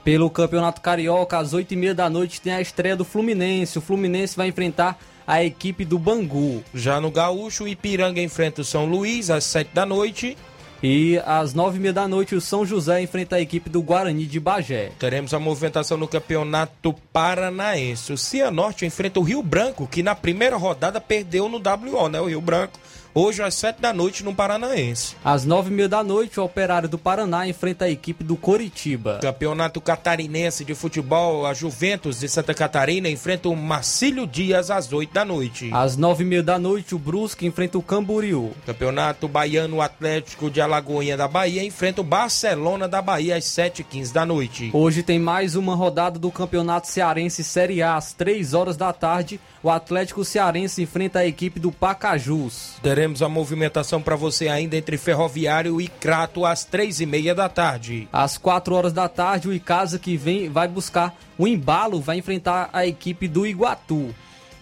Pelo 0.03 0.31
Campeonato 0.31 0.81
Carioca, 0.81 1.37
às 1.37 1.53
8 1.53 1.75
e 1.75 1.77
meia 1.77 1.95
da 1.95 2.09
noite, 2.09 2.41
tem 2.41 2.55
a 2.55 2.61
estreia 2.61 2.97
do 2.97 3.05
Fluminense. 3.05 3.79
O 3.79 3.83
Fluminense 3.83 4.37
vai 4.37 4.49
enfrentar 4.49 4.99
a 5.27 5.43
equipe 5.43 5.85
do 5.85 5.99
Bangu. 5.99 6.63
Já 6.73 7.01
no 7.01 7.11
Gaúcho, 7.11 7.65
o 7.65 7.69
Ipiranga 7.69 8.21
enfrenta 8.21 8.61
o 8.61 8.65
São 8.65 8.85
Luís 8.85 9.31
às 9.31 9.45
7 9.45 9.71
da 9.75 9.85
noite. 9.85 10.37
E 10.83 11.19
às 11.25 11.55
9 11.55 11.79
e 11.79 11.81
meia 11.81 11.93
da 11.93 12.07
noite, 12.07 12.35
o 12.35 12.41
São 12.41 12.65
José 12.65 13.01
enfrenta 13.01 13.37
a 13.37 13.41
equipe 13.41 13.71
do 13.71 13.81
Guarani 13.81 14.27
de 14.27 14.39
Bagé. 14.39 14.93
Teremos 14.99 15.33
a 15.33 15.39
movimentação 15.39 15.97
no 15.97 16.07
Campeonato 16.07 16.95
Paranaense. 17.13 18.13
O 18.13 18.19
Cianorte 18.19 18.85
enfrenta 18.85 19.19
o 19.19 19.23
Rio 19.23 19.43
Branco, 19.43 19.89
que 19.91 20.03
na 20.03 20.15
primeira 20.15 20.57
rodada 20.57 21.01
perdeu 21.01 21.49
no 21.49 21.57
WO, 21.59 22.09
né? 22.09 22.21
O 22.21 22.27
Rio 22.27 22.43
Branco. 22.43 22.79
Hoje 23.19 23.43
às 23.43 23.55
7 23.55 23.81
da 23.81 23.95
noite 23.95 24.23
no 24.23 24.35
Paranaense. 24.35 25.17
Às 25.25 25.47
9 25.47 25.71
e 25.71 25.73
meia 25.73 25.89
da 25.89 26.05
noite, 26.05 26.39
o 26.39 26.45
Operário 26.45 26.87
do 26.87 26.99
Paraná 26.99 27.49
enfrenta 27.49 27.87
a 27.87 27.91
equipe 27.91 28.23
do 28.23 28.37
Coritiba. 28.37 29.21
Campeonato 29.23 29.81
Catarinense 29.81 30.67
de 30.67 30.75
Futebol, 30.75 31.47
a 31.47 31.55
Juventus 31.55 32.21
de 32.21 32.29
Santa 32.29 32.53
Catarina 32.53 33.09
enfrenta 33.09 33.49
o 33.49 33.57
Marcílio 33.57 34.27
Dias 34.27 34.71
às 34.71 34.93
8 34.93 35.15
da 35.15 35.25
noite. 35.25 35.71
Às 35.73 35.97
9 35.97 36.25
e 36.25 36.27
meia 36.27 36.43
da 36.43 36.59
noite, 36.59 36.95
o 36.95 36.99
Brusque 36.99 37.47
enfrenta 37.47 37.79
o 37.79 37.83
Camboriú. 37.83 38.53
Campeonato 38.67 39.27
Baiano 39.27 39.81
Atlético 39.81 40.51
de 40.51 40.61
Alagoinha 40.61 41.17
da 41.17 41.27
Bahia 41.27 41.65
enfrenta 41.65 42.03
o 42.03 42.05
Barcelona 42.05 42.87
da 42.87 43.01
Bahia 43.01 43.37
às 43.37 43.45
7h15 43.47 44.13
da 44.13 44.27
noite. 44.27 44.69
Hoje 44.75 45.03
tem 45.03 45.19
mais 45.19 45.57
uma 45.57 45.75
rodada 45.75 46.19
do 46.19 46.31
Campeonato 46.31 46.87
Cearense 46.87 47.43
Série 47.43 47.81
A. 47.83 47.97
Às 47.97 48.13
3 48.13 48.53
horas 48.53 48.77
da 48.77 48.93
tarde, 48.93 49.41
o 49.67 49.71
Atlético 49.71 50.25
Cearense 50.25 50.81
enfrenta 50.81 51.19
a 51.19 51.27
equipe 51.27 51.59
do 51.59 51.73
Pacajus. 51.73 52.75
Teremos 52.81 53.21
a 53.21 53.29
movimentação 53.29 54.01
para 54.01 54.15
você 54.15 54.47
ainda 54.47 54.77
entre 54.77 54.97
Ferroviário 54.97 55.81
e 55.81 55.89
Crato 55.89 56.47
às 56.47 56.65
3h30 56.65 57.35
da 57.35 57.49
tarde. 57.49 58.09
Às 58.13 58.39
4 58.39 58.73
horas 58.73 58.93
da 58.93 59.09
tarde, 59.09 59.49
o 59.49 59.53
Icasa 59.53 59.99
que 59.99 60.17
vem 60.17 60.49
vai 60.49 60.69
buscar 60.69 61.17
o 61.37 61.49
embalo, 61.49 62.01
vai 62.01 62.17
enfrentar 62.17 62.71
a 62.73 62.87
equipe 62.87 63.27
do 63.27 63.45
Iguatu. 63.45 64.15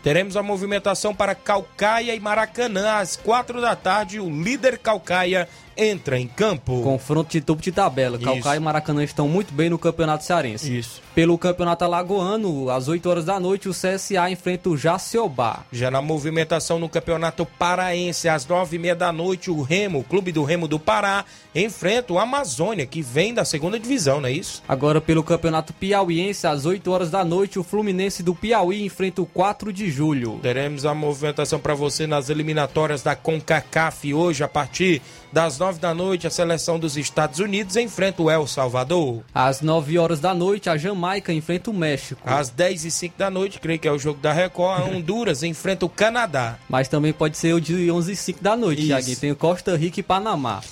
Teremos 0.02 0.38
a 0.38 0.42
movimentação 0.42 1.14
para 1.14 1.34
Calcaia 1.34 2.14
e 2.14 2.20
Maracanã 2.20 2.96
às 2.96 3.14
4 3.14 3.60
da 3.60 3.76
tarde. 3.76 4.18
O 4.18 4.30
líder 4.30 4.78
Calcaia 4.78 5.46
entra 5.76 6.18
em 6.18 6.26
campo. 6.26 6.82
Confronto 6.82 7.30
de 7.30 7.40
topo 7.40 7.62
de 7.62 7.72
tabela. 7.72 8.16
Isso. 8.16 8.24
Calcaia 8.24 8.56
e 8.56 8.60
Maracanã 8.60 9.02
estão 9.04 9.28
muito 9.28 9.52
bem 9.52 9.70
no 9.70 9.78
Campeonato 9.78 10.24
Cearense. 10.24 10.76
Isso. 10.76 11.02
Pelo 11.14 11.38
Campeonato 11.38 11.84
Alagoano, 11.84 12.70
às 12.70 12.88
8 12.88 13.08
horas 13.08 13.24
da 13.24 13.38
noite, 13.38 13.68
o 13.68 13.72
CSA 13.72 14.30
enfrenta 14.30 14.68
o 14.68 14.76
Jaciobá. 14.76 15.64
Já 15.70 15.90
na 15.90 16.02
movimentação 16.02 16.78
no 16.78 16.88
Campeonato 16.88 17.46
Paraense, 17.46 18.28
às 18.28 18.46
nove 18.46 18.76
e 18.76 18.78
meia 18.78 18.96
da 18.96 19.12
noite, 19.12 19.50
o 19.50 19.62
Remo, 19.62 20.00
o 20.00 20.04
Clube 20.04 20.32
do 20.32 20.42
Remo 20.42 20.66
do 20.66 20.78
Pará, 20.78 21.24
enfrenta 21.54 22.12
o 22.12 22.18
Amazônia, 22.18 22.86
que 22.86 23.00
vem 23.00 23.32
da 23.32 23.44
segunda 23.44 23.78
divisão, 23.78 24.20
não 24.20 24.28
é 24.28 24.32
isso? 24.32 24.62
Agora, 24.66 25.00
pelo 25.00 25.22
Campeonato 25.22 25.72
Piauiense, 25.72 26.46
às 26.46 26.66
8 26.66 26.90
horas 26.90 27.10
da 27.10 27.24
noite, 27.24 27.58
o 27.58 27.64
Fluminense 27.64 28.22
do 28.22 28.34
Piauí 28.34 28.84
enfrenta 28.84 29.22
o 29.22 29.26
4 29.26 29.72
de 29.72 29.90
julho. 29.90 30.40
Teremos 30.42 30.84
a 30.84 30.94
movimentação 30.94 31.60
para 31.60 31.74
você 31.74 32.06
nas 32.06 32.28
eliminatórias 32.28 33.02
da 33.02 33.14
CONCACAF 33.14 34.12
hoje, 34.12 34.42
a 34.42 34.48
partir 34.48 35.00
das 35.34 35.58
nove 35.58 35.80
da 35.80 35.92
noite, 35.92 36.28
a 36.28 36.30
seleção 36.30 36.78
dos 36.78 36.96
Estados 36.96 37.40
Unidos 37.40 37.74
enfrenta 37.74 38.22
o 38.22 38.30
El 38.30 38.46
Salvador. 38.46 39.24
Às 39.34 39.60
9 39.60 39.98
horas 39.98 40.20
da 40.20 40.32
noite, 40.32 40.70
a 40.70 40.76
Jamaica 40.76 41.32
enfrenta 41.32 41.72
o 41.72 41.74
México. 41.74 42.22
Às 42.24 42.50
10 42.50 42.84
e 42.84 42.90
5 42.92 43.18
da 43.18 43.28
noite, 43.28 43.58
creio 43.58 43.80
que 43.80 43.88
é 43.88 43.90
o 43.90 43.98
jogo 43.98 44.20
da 44.20 44.32
Record, 44.32 44.80
a 44.80 44.84
Honduras 44.84 45.42
enfrenta 45.42 45.84
o 45.84 45.88
Canadá. 45.88 46.56
Mas 46.68 46.86
também 46.86 47.12
pode 47.12 47.36
ser 47.36 47.52
o 47.52 47.60
de 47.60 47.90
11 47.90 48.12
e 48.12 48.16
5 48.16 48.44
da 48.44 48.56
noite. 48.56 48.86
Thiaguinho. 48.86 49.16
Tem 49.16 49.32
o 49.32 49.36
Costa 49.36 49.76
Rica 49.76 49.98
e 49.98 50.04
Panamá. 50.04 50.62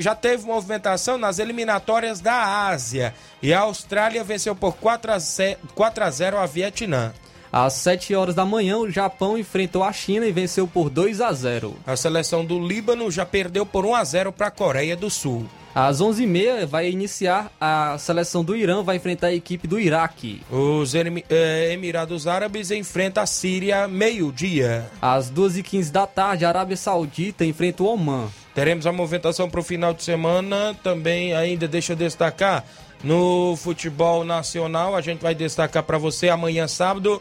Já 0.00 0.16
teve 0.16 0.44
movimentação 0.44 1.16
nas 1.16 1.38
eliminatórias 1.38 2.20
da 2.20 2.66
Ásia 2.66 3.14
e 3.40 3.54
a 3.54 3.60
Austrália 3.60 4.24
venceu 4.24 4.56
por 4.56 4.74
4 4.74 5.12
a 5.12 5.18
0, 5.20 5.60
4 5.76 6.04
a 6.04 6.10
0 6.10 6.38
a 6.38 6.46
Vietnã. 6.46 7.12
Às 7.52 7.74
7 7.74 8.14
horas 8.14 8.34
da 8.34 8.46
manhã, 8.46 8.78
o 8.78 8.90
Japão 8.90 9.36
enfrentou 9.36 9.84
a 9.84 9.92
China 9.92 10.24
e 10.24 10.32
venceu 10.32 10.66
por 10.66 10.88
2 10.88 11.20
a 11.20 11.30
0. 11.32 11.76
A 11.86 11.94
seleção 11.94 12.42
do 12.42 12.58
Líbano 12.58 13.10
já 13.10 13.26
perdeu 13.26 13.66
por 13.66 13.84
1 13.84 13.94
a 13.94 14.02
0 14.02 14.32
para 14.32 14.46
a 14.46 14.50
Coreia 14.50 14.96
do 14.96 15.10
Sul. 15.10 15.46
Às 15.74 16.00
11h30 16.00 16.66
vai 16.66 16.90
iniciar 16.90 17.50
a 17.60 17.96
seleção 17.98 18.42
do 18.42 18.56
Irã, 18.56 18.82
vai 18.82 18.96
enfrentar 18.96 19.28
a 19.28 19.34
equipe 19.34 19.68
do 19.68 19.78
Iraque. 19.78 20.40
Os 20.50 20.94
eh, 20.94 21.72
Emirados 21.72 22.26
Árabes 22.26 22.70
enfrentam 22.70 23.22
a 23.22 23.26
Síria 23.26 23.86
meio-dia. 23.86 24.86
Às 25.00 25.30
2h15 25.30 25.90
da 25.90 26.06
tarde, 26.06 26.46
a 26.46 26.48
Arábia 26.48 26.76
Saudita 26.76 27.44
enfrenta 27.44 27.82
o 27.82 27.86
Oman. 27.86 28.28
Teremos 28.54 28.86
a 28.86 28.92
movimentação 28.92 29.48
para 29.48 29.60
o 29.60 29.62
final 29.62 29.94
de 29.94 30.02
semana. 30.02 30.76
Também 30.82 31.34
ainda 31.34 31.66
deixa 31.66 31.92
eu 31.92 31.96
destacar 31.96 32.64
no 33.02 33.56
futebol 33.56 34.24
nacional. 34.24 34.94
A 34.94 35.00
gente 35.00 35.20
vai 35.20 35.34
destacar 35.34 35.82
para 35.82 35.96
você 35.96 36.28
amanhã 36.28 36.68
sábado. 36.68 37.20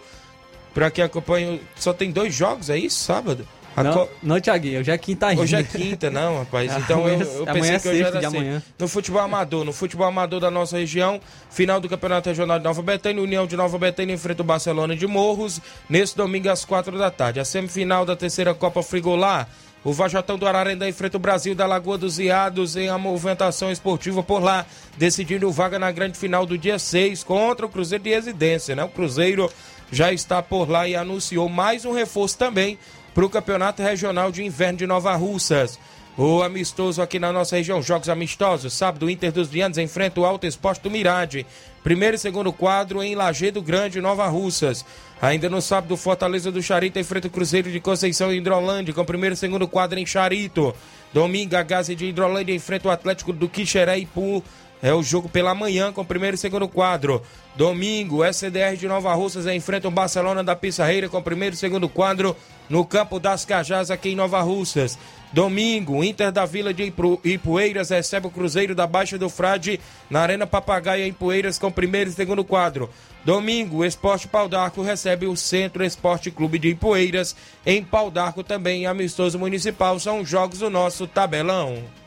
Para 0.73 0.89
quem 0.91 1.03
acompanha, 1.03 1.59
só 1.75 1.93
tem 1.93 2.11
dois 2.11 2.33
jogos, 2.33 2.69
é 2.69 2.77
isso? 2.77 3.03
Sábado? 3.03 3.47
A 3.75 3.83
Não, 3.83 3.93
co- 3.93 4.09
não 4.21 4.39
Thiaguinho, 4.41 4.81
hoje 4.81 4.91
é 4.91 4.97
quinta 4.97 5.27
ainda. 5.27 5.41
Hoje 5.41 5.55
é 5.55 5.63
quinta, 5.63 6.09
não, 6.09 6.39
rapaz. 6.39 6.71
Então 6.77 7.07
eu, 7.07 7.15
Amanhã- 7.15 7.23
eu 7.35 7.43
amanhã 7.43 7.53
pensei 7.53 7.75
é 7.75 7.79
que 7.79 7.87
hoje 7.89 8.01
era 8.03 8.19
de 8.19 8.25
assim. 8.25 8.37
amanhã. 8.37 8.63
No 8.77 8.87
futebol 8.89 9.21
amador, 9.21 9.63
no 9.63 9.71
futebol 9.71 10.05
amador 10.07 10.41
da 10.41 10.51
nossa 10.51 10.77
região, 10.77 11.21
final 11.49 11.79
do 11.79 11.87
Campeonato 11.87 12.27
Regional 12.27 12.57
de 12.59 12.65
Nova 12.65 12.81
Betânia, 12.81 13.23
União 13.23 13.47
de 13.47 13.55
Nova 13.55 13.77
Betânia 13.77 14.13
enfrenta 14.13 14.41
o 14.41 14.45
Barcelona 14.45 14.93
de 14.93 15.07
Morros, 15.07 15.61
nesse 15.89 16.17
domingo 16.17 16.49
às 16.49 16.65
quatro 16.65 16.97
da 16.97 17.09
tarde. 17.09 17.39
A 17.39 17.45
semifinal 17.45 18.05
da 18.05 18.13
terceira 18.15 18.53
Copa 18.53 18.83
Frigolá 18.83 19.47
O 19.85 19.91
Vajotão 19.93 20.37
do 20.37 20.45
Ararendá 20.45 20.87
enfrenta 20.87 21.17
o 21.17 21.19
Brasil 21.19 21.55
da 21.55 21.65
Lagoa 21.65 21.97
dos 21.97 22.19
Iados 22.19 22.75
em 22.75 22.89
a 22.89 22.99
movimentação 22.99 23.71
esportiva 23.71 24.21
por 24.21 24.43
lá, 24.43 24.63
decidindo 24.97 25.49
vaga 25.49 25.79
na 25.79 25.91
grande 25.91 26.19
final 26.19 26.45
do 26.45 26.55
dia 26.55 26.77
6 26.77 27.23
contra 27.23 27.65
o 27.65 27.69
Cruzeiro 27.69 28.03
de 28.03 28.11
Residência, 28.11 28.75
né? 28.75 28.83
O 28.83 28.89
Cruzeiro 28.89 29.49
já 29.91 30.11
está 30.11 30.41
por 30.41 30.69
lá 30.69 30.87
e 30.87 30.95
anunciou 30.95 31.49
mais 31.49 31.85
um 31.85 31.91
reforço 31.91 32.37
também 32.37 32.79
para 33.13 33.25
o 33.25 33.29
Campeonato 33.29 33.83
Regional 33.83 34.31
de 34.31 34.43
Inverno 34.43 34.79
de 34.79 34.87
Nova 34.87 35.13
Russas. 35.15 35.77
O 36.17 36.41
amistoso 36.41 37.01
aqui 37.01 37.19
na 37.19 37.31
nossa 37.31 37.55
região, 37.55 37.81
jogos 37.81 38.09
amistosos. 38.09 38.73
Sábado, 38.73 39.09
Inter 39.09 39.31
dos 39.31 39.47
Vianos 39.47 39.77
enfrenta 39.77 40.19
o 40.19 40.25
Alto 40.25 40.45
Esporte 40.45 40.81
do 40.81 40.91
Mirade. 40.91 41.45
Primeiro 41.83 42.15
e 42.15 42.19
segundo 42.19 42.51
quadro 42.51 43.01
em 43.01 43.15
Lagedo 43.15 43.61
Grande, 43.61 44.01
Nova 44.01 44.27
Russas. 44.27 44.85
Ainda 45.21 45.49
no 45.49 45.61
sábado, 45.61 45.95
Fortaleza 45.95 46.51
do 46.51 46.61
Charito 46.61 46.99
enfrenta 46.99 47.27
o 47.27 47.31
Cruzeiro 47.31 47.71
de 47.71 47.79
Conceição 47.79 48.31
em 48.31 48.37
Hidrolândia, 48.37 48.93
com 48.93 49.05
primeiro 49.05 49.33
e 49.33 49.37
segundo 49.37 49.67
quadro 49.67 49.97
em 49.99 50.05
Charito. 50.05 50.75
Domingo, 51.13 51.55
a 51.55 51.63
Gaze 51.63 51.95
de 51.95 52.05
Hidrolândia 52.05 52.53
enfrenta 52.53 52.87
o 52.87 52.91
Atlético 52.91 53.31
do 53.31 53.47
Quixeré 53.47 53.99
e 53.99 54.05
Pu. 54.05 54.43
É 54.81 54.93
o 54.93 55.03
jogo 55.03 55.29
pela 55.29 55.53
manhã 55.53 55.91
com 55.91 56.03
primeiro 56.03 56.35
e 56.35 56.39
segundo 56.39 56.67
quadro. 56.67 57.21
Domingo, 57.55 58.25
SDR 58.25 58.75
de 58.77 58.87
Nova 58.87 59.13
Russas 59.13 59.45
enfrenta 59.45 59.87
o 59.87 59.91
Barcelona 59.91 60.43
da 60.43 60.55
Pissarreira 60.55 61.07
com 61.07 61.21
primeiro 61.21 61.53
e 61.53 61.57
segundo 61.57 61.87
quadro 61.87 62.35
no 62.67 62.83
campo 62.85 63.19
das 63.19 63.45
Cajás 63.45 63.91
aqui 63.91 64.09
em 64.09 64.15
Nova 64.15 64.41
Russas. 64.41 64.97
Domingo, 65.31 66.03
Inter 66.03 66.31
da 66.31 66.45
Vila 66.45 66.73
de 66.73 66.91
Ipueiras 67.23 67.89
recebe 67.89 68.27
o 68.27 68.31
Cruzeiro 68.31 68.73
da 68.73 68.87
Baixa 68.87 69.17
do 69.17 69.29
Frade 69.29 69.79
na 70.09 70.21
Arena 70.21 70.47
Papagaia 70.47 71.05
em 71.05 71.13
Poeiras 71.13 71.59
com 71.59 71.71
primeiro 71.71 72.09
e 72.09 72.13
segundo 72.13 72.43
quadro. 72.43 72.89
Domingo, 73.23 73.77
o 73.77 73.85
Esporte 73.85 74.27
Pau 74.27 74.49
d'Arco 74.49 74.81
recebe 74.81 75.27
o 75.27 75.37
Centro 75.37 75.83
Esporte 75.83 76.31
Clube 76.31 76.57
de 76.57 76.69
Ipueiras 76.69 77.35
em 77.65 77.83
Pau 77.83 78.09
d'Arco 78.09 78.43
também 78.43 78.87
amistoso 78.87 79.37
municipal. 79.37 79.99
São 79.99 80.25
jogos 80.25 80.59
do 80.59 80.69
nosso 80.69 81.05
tabelão. 81.05 82.00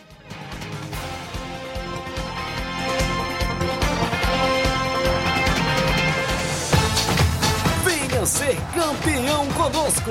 Ser 8.27 8.57
campeão 8.73 9.47
conosco. 9.53 10.11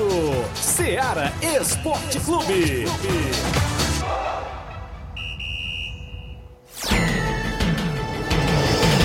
Seara 0.54 1.32
Esporte 1.58 2.20
Clube. 2.20 2.84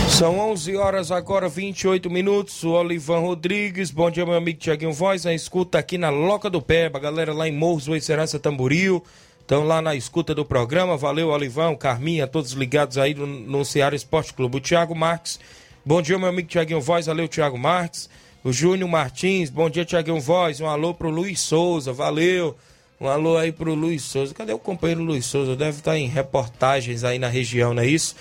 São 0.10 0.38
11 0.38 0.76
horas 0.76 1.12
agora, 1.12 1.50
28 1.50 2.08
minutos. 2.08 2.63
O 2.63 2.74
Olivan 2.74 3.17
Rodrigues, 3.17 3.89
bom 3.89 4.12
dia, 4.12 4.24
meu 4.28 4.36
amigo 4.36 4.60
Tiaguinho 4.60 4.93
Voz, 4.93 5.26
na 5.26 5.34
escuta 5.34 5.80
aqui 5.80 5.98
na 5.98 6.12
Loca 6.12 6.48
do 6.48 6.62
Peba. 6.62 7.00
Galera 7.00 7.34
lá 7.34 7.48
em 7.48 7.52
Morros, 7.52 7.86
Serança 8.04 8.38
Tamboril, 8.38 9.04
estão 9.41 9.63
lá 9.65 9.82
na 9.82 9.95
escuta 9.95 10.36
do 10.36 10.45
programa. 10.45 10.95
Valeu, 10.95 11.30
Olivão, 11.30 11.76
Carminha, 11.76 12.28
todos 12.28 12.52
ligados 12.52 13.00
aí 13.00 13.15
no, 13.15 13.26
no 13.26 13.65
Ceará 13.65 13.95
Esporte 13.95 14.36
Clube. 14.36 14.58
O 14.58 14.62
Thiago 14.62 14.93
Marques, 14.93 15.39
bom 15.84 16.00
dia, 16.00 16.19
meu 16.19 16.30
amigo 16.30 16.48
Tiaguinho 16.48 16.80
Voz, 16.80 17.08
valeu, 17.08 17.28
Thiago 17.28 17.58
Marques. 17.58 18.08
O 18.41 18.54
Júnior 18.54 18.89
Martins, 18.89 19.49
bom 19.49 19.69
dia, 19.69 19.84
Tiaguinho 19.84 20.21
Voz. 20.21 20.62
Um 20.62 20.67
alô 20.67 20.93
pro 20.93 21.10
Luiz 21.10 21.41
Souza, 21.41 21.91
valeu. 21.91 22.56
Um 22.99 23.06
alô 23.06 23.36
aí 23.36 23.52
pro 23.52 23.73
Luiz 23.73 24.02
Souza. 24.04 24.34
Cadê 24.34 24.54
o 24.54 24.60
companheiro 24.60 25.04
Luiz 25.04 25.25
Souza? 25.25 25.58
Deve 25.58 25.80
estar 25.80 25.97
em 25.97 26.08
reportagens 26.08 27.04
aí 27.04 27.19
na 27.19 27.28
região, 27.28 27.73
não 27.73 27.84
é 27.84 27.88
isso? 27.88 28.15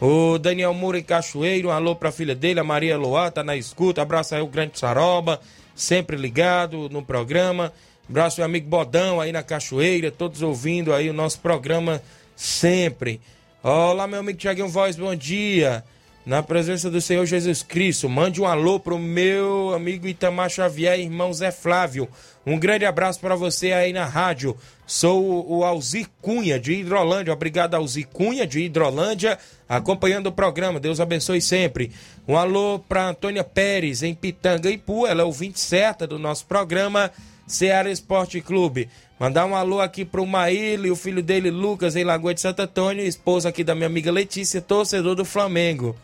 O 0.00 0.38
Daniel 0.38 0.72
Moura 0.72 1.00
em 1.00 1.02
Cachoeiro, 1.02 1.68
um 1.68 1.72
alô 1.72 1.96
pra 1.96 2.12
filha 2.12 2.36
dele, 2.36 2.60
a 2.60 2.64
Maria 2.64 2.96
Loá, 2.96 3.32
tá 3.32 3.42
na 3.42 3.56
escuta. 3.56 4.00
Abraço 4.00 4.36
aí 4.36 4.40
o 4.40 4.46
Grande 4.46 4.78
Saroba, 4.78 5.40
sempre 5.74 6.16
ligado 6.16 6.88
no 6.88 7.02
programa. 7.02 7.72
Abraço 8.08 8.38
meu 8.38 8.46
amigo 8.46 8.68
Bodão 8.68 9.20
aí 9.20 9.32
na 9.32 9.42
Cachoeira, 9.42 10.08
todos 10.08 10.40
ouvindo 10.40 10.94
aí 10.94 11.10
o 11.10 11.12
nosso 11.12 11.40
programa 11.40 12.00
sempre. 12.36 13.20
Olá, 13.60 14.06
meu 14.06 14.20
amigo 14.20 14.38
Tiaguinho 14.38 14.68
Voz, 14.68 14.94
bom 14.94 15.16
dia. 15.16 15.82
Na 16.26 16.42
presença 16.42 16.90
do 16.90 17.02
Senhor 17.02 17.26
Jesus 17.26 17.62
Cristo, 17.62 18.08
mande 18.08 18.40
um 18.40 18.46
alô 18.46 18.80
pro 18.80 18.98
meu 18.98 19.74
amigo 19.74 20.08
Itamar 20.08 20.48
Xavier, 20.48 20.98
irmão 20.98 21.30
Zé 21.34 21.50
Flávio. 21.50 22.08
Um 22.46 22.58
grande 22.58 22.86
abraço 22.86 23.20
para 23.20 23.36
você 23.36 23.72
aí 23.72 23.92
na 23.92 24.06
rádio. 24.06 24.56
Sou 24.86 25.46
o 25.46 25.64
Alzir 25.64 26.06
Cunha 26.22 26.58
de 26.58 26.72
Hidrolândia. 26.72 27.30
Obrigado, 27.30 27.74
Alzir 27.74 28.08
Cunha 28.08 28.46
de 28.46 28.60
Hidrolândia, 28.60 29.38
acompanhando 29.68 30.28
o 30.28 30.32
programa. 30.32 30.80
Deus 30.80 30.98
abençoe 30.98 31.42
sempre. 31.42 31.92
Um 32.26 32.38
alô 32.38 32.78
para 32.78 33.06
Antônia 33.06 33.44
Pérez, 33.44 34.02
em 34.02 34.14
Pitanga 34.14 34.70
Ipu. 34.70 35.06
Ela 35.06 35.20
é 35.20 35.24
ouvinte 35.26 35.60
certa 35.60 36.06
do 36.06 36.18
nosso 36.18 36.46
programa 36.46 37.10
Ceará 37.46 37.90
Esporte 37.90 38.40
Clube. 38.40 38.88
Mandar 39.20 39.44
um 39.44 39.54
alô 39.54 39.78
aqui 39.78 40.06
pro 40.06 40.24
Maíli, 40.24 40.90
o 40.90 40.96
filho 40.96 41.22
dele, 41.22 41.50
Lucas, 41.50 41.96
em 41.96 42.02
Lagoa 42.02 42.32
de 42.32 42.40
Santo 42.40 42.62
Antônio, 42.62 43.04
esposa 43.04 43.50
aqui 43.50 43.62
da 43.62 43.74
minha 43.74 43.88
amiga 43.88 44.10
Letícia, 44.10 44.62
torcedor 44.62 45.14
do 45.14 45.24
Flamengo. 45.26 45.94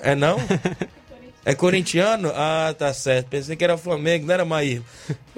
É 0.00 0.14
não? 0.14 0.38
É 1.46 1.54
corintiano? 1.54 2.32
Ah, 2.34 2.74
tá 2.76 2.92
certo. 2.92 3.28
Pensei 3.28 3.54
que 3.54 3.62
era 3.62 3.78
Flamengo, 3.78 4.26
não 4.26 4.34
era 4.34 4.44
Maíra. 4.44 4.82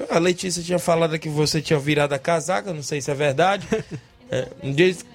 A 0.09 0.19
Letícia 0.19 0.63
tinha 0.63 0.79
falado 0.79 1.19
que 1.19 1.29
você 1.29 1.61
tinha 1.61 1.79
virado 1.79 2.15
a 2.15 2.19
casaca, 2.19 2.73
não 2.73 2.83
sei 2.83 3.03
se 3.03 3.11
é 3.11 3.15
verdade. 3.15 3.69
É, 4.31 4.47
diz, 4.63 5.07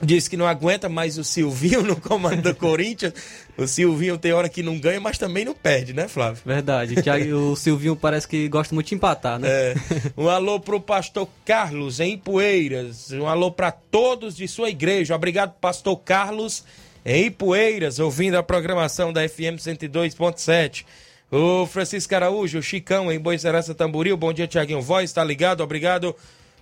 diz 0.00 0.26
que 0.26 0.34
não 0.34 0.46
aguenta 0.46 0.88
mais 0.88 1.18
o 1.18 1.24
Silvinho 1.24 1.82
no 1.82 1.94
comando 1.96 2.40
do 2.40 2.54
Corinthians. 2.54 3.12
O 3.56 3.66
Silvinho 3.66 4.16
tem 4.16 4.32
hora 4.32 4.48
que 4.48 4.62
não 4.62 4.78
ganha, 4.78 5.00
mas 5.00 5.18
também 5.18 5.44
não 5.44 5.54
perde, 5.54 5.92
né, 5.92 6.08
Flávio? 6.08 6.42
Verdade. 6.44 6.94
o 7.34 7.54
Silvinho 7.54 7.94
parece 7.94 8.26
que 8.26 8.48
gosta 8.48 8.74
muito 8.74 8.88
de 8.88 8.94
empatar, 8.94 9.38
né? 9.38 9.48
É. 9.50 9.74
Um 10.16 10.28
alô 10.28 10.58
pro 10.58 10.80
pastor 10.80 11.28
Carlos 11.44 12.00
em 12.00 12.16
Poeiras. 12.16 13.10
Um 13.12 13.26
alô 13.26 13.50
para 13.50 13.70
todos 13.70 14.36
de 14.36 14.48
sua 14.48 14.70
igreja. 14.70 15.14
Obrigado, 15.14 15.52
pastor 15.60 15.98
Carlos 15.98 16.64
em 17.04 17.26
Ipueiras, 17.26 17.98
ouvindo 17.98 18.36
a 18.36 18.42
programação 18.42 19.12
da 19.12 19.26
FM 19.28 19.56
102.7. 19.58 20.84
O 21.30 21.64
Francisco 21.66 22.14
Araújo, 22.14 22.58
o 22.58 22.62
Chicão 22.62 23.10
em 23.10 23.18
Boicerança 23.18 23.74
Tamboril. 23.74 24.16
Bom 24.16 24.32
dia, 24.32 24.48
Tiaguinho 24.48 24.82
Voz, 24.82 25.12
tá 25.12 25.22
ligado? 25.22 25.62
Obrigado. 25.62 26.14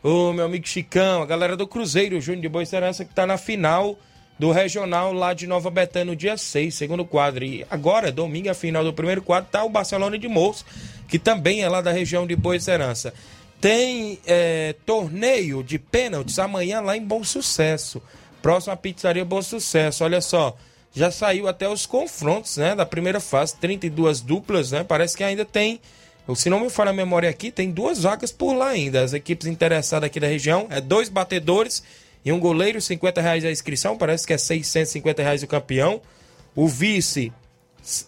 O 0.03 0.33
meu 0.33 0.45
amigo 0.45 0.69
Chicão, 0.69 1.23
a 1.23 1.27
galera 1.27 1.57
do 1.57 1.67
Cruzeiro, 1.67 2.21
Júnior 2.21 2.43
de 2.43 2.49
Boicerança, 2.49 3.05
que 3.05 3.15
tá 3.15 3.27
na 3.27 3.37
final 3.37 3.99
do 4.39 4.53
Regional 4.53 5.13
lá 5.13 5.35
de 5.35 5.47
Nova 5.47 5.71
Betânia 5.71 6.13
no 6.13 6.17
dia 6.17 6.37
6, 6.37 6.73
segundo 6.73 7.05
quadro. 7.05 7.45
E 7.45 7.67
agora, 7.69 8.13
domingo, 8.13 8.49
a 8.51 8.55
final 8.55 8.85
do 8.85 8.93
primeiro 8.93 9.23
quadro, 9.23 9.51
tá 9.51 9.65
o 9.65 9.69
Barcelona 9.69 10.17
de 10.17 10.29
Moço, 10.29 10.65
que 11.09 11.19
também 11.19 11.63
é 11.63 11.69
lá 11.69 11.81
da 11.81 11.91
região 11.91 12.27
de 12.27 12.37
Boicerança. 12.37 13.13
Tem 13.61 14.21
é, 14.25 14.77
torneio 14.87 15.65
de 15.65 15.79
pênaltis 15.79 16.39
amanhã 16.39 16.81
lá 16.81 16.97
em 16.97 17.03
Bom 17.03 17.25
Sucesso. 17.25 18.01
Próxima 18.43 18.77
pizzaria 18.77 19.25
Bom 19.25 19.43
Sucesso. 19.43 20.05
Olha 20.05 20.21
só, 20.21 20.57
já 20.95 21.11
saiu 21.11 21.49
até 21.49 21.69
os 21.69 21.87
confrontos, 21.87 22.57
né, 22.57 22.75
da 22.75 22.87
primeira 22.87 23.21
fase, 23.21 23.57
32 23.57 24.21
duplas, 24.21 24.73
né? 24.73 24.85
Parece 24.85 25.17
que 25.17 25.25
ainda 25.25 25.45
tem, 25.45 25.81
se 26.35 26.49
não 26.49 26.61
me 26.61 26.71
falha 26.71 26.91
a 26.91 26.95
memória 26.95 27.29
aqui, 27.29 27.51
tem 27.51 27.71
duas 27.71 28.03
vagas 28.03 28.33
por 28.33 28.55
lá 28.55 28.69
ainda. 28.69 29.03
As 29.03 29.13
equipes 29.13 29.47
interessadas 29.47 30.07
aqui 30.07 30.19
da 30.19 30.27
região, 30.27 30.67
é 30.71 30.81
dois 30.81 31.09
batedores 31.09 31.83
e 32.25 32.33
um 32.33 32.41
goleiro, 32.41 32.81
50 32.81 33.21
reais 33.21 33.45
a 33.45 33.51
inscrição, 33.51 33.97
parece 33.97 34.27
que 34.27 34.33
é 34.33 34.39
650 34.39 35.23
reais 35.23 35.43
o 35.43 35.47
campeão. 35.47 36.01
O 36.55 36.67
vice, 36.67 37.33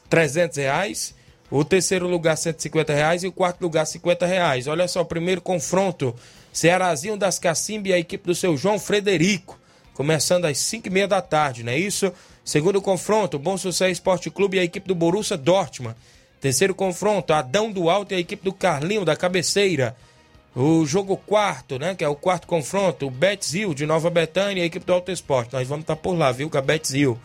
300 0.08 0.56
reais. 0.56 1.14
O 1.50 1.64
terceiro 1.64 2.08
lugar, 2.08 2.36
150 2.36 2.92
reais. 2.92 3.22
E 3.22 3.28
o 3.28 3.32
quarto 3.32 3.60
lugar, 3.60 3.86
50 3.86 4.26
reais. 4.26 4.66
Olha 4.66 4.88
só, 4.88 5.04
primeiro 5.04 5.40
confronto. 5.40 6.14
Cearazinho 6.52 7.16
das 7.16 7.38
Cacimba 7.38 7.88
e 7.88 7.92
a 7.92 7.98
equipe 7.98 8.26
do 8.26 8.34
seu 8.34 8.56
João 8.56 8.78
Frederico 8.78 9.59
começando 10.00 10.46
às 10.46 10.56
5 10.56 10.88
e 10.88 10.90
meia 10.90 11.06
da 11.06 11.20
tarde, 11.20 11.62
não 11.62 11.70
é 11.70 11.78
isso? 11.78 12.10
Segundo 12.42 12.80
confronto, 12.80 13.38
Bom 13.38 13.58
Sucesso 13.58 13.92
Esporte 13.92 14.30
Clube 14.30 14.56
e 14.56 14.60
a 14.60 14.64
equipe 14.64 14.88
do 14.88 14.94
Borussia 14.94 15.36
Dortmund. 15.36 15.94
Terceiro 16.40 16.74
confronto, 16.74 17.34
Adão 17.34 17.70
do 17.70 17.90
Alto 17.90 18.14
e 18.14 18.14
a 18.14 18.18
equipe 18.18 18.42
do 18.42 18.50
Carlinho 18.50 19.04
da 19.04 19.14
Cabeceira. 19.14 19.94
O 20.56 20.86
jogo 20.86 21.18
quarto, 21.18 21.78
né? 21.78 21.94
Que 21.94 22.02
é 22.02 22.08
o 22.08 22.14
quarto 22.14 22.46
confronto, 22.46 23.08
o 23.08 23.10
Betzil 23.10 23.74
de 23.74 23.84
Nova 23.84 24.08
Betânia 24.08 24.60
e 24.60 24.62
a 24.62 24.66
equipe 24.66 24.86
do 24.86 24.92
Alto 24.94 25.12
Esporte. 25.12 25.52
Nós 25.52 25.68
vamos 25.68 25.82
estar 25.82 25.96
tá 25.96 26.00
por 26.00 26.16
lá, 26.16 26.32
viu? 26.32 26.48
Com 26.48 26.56
a 26.56 26.62
Betzil. 26.62 27.18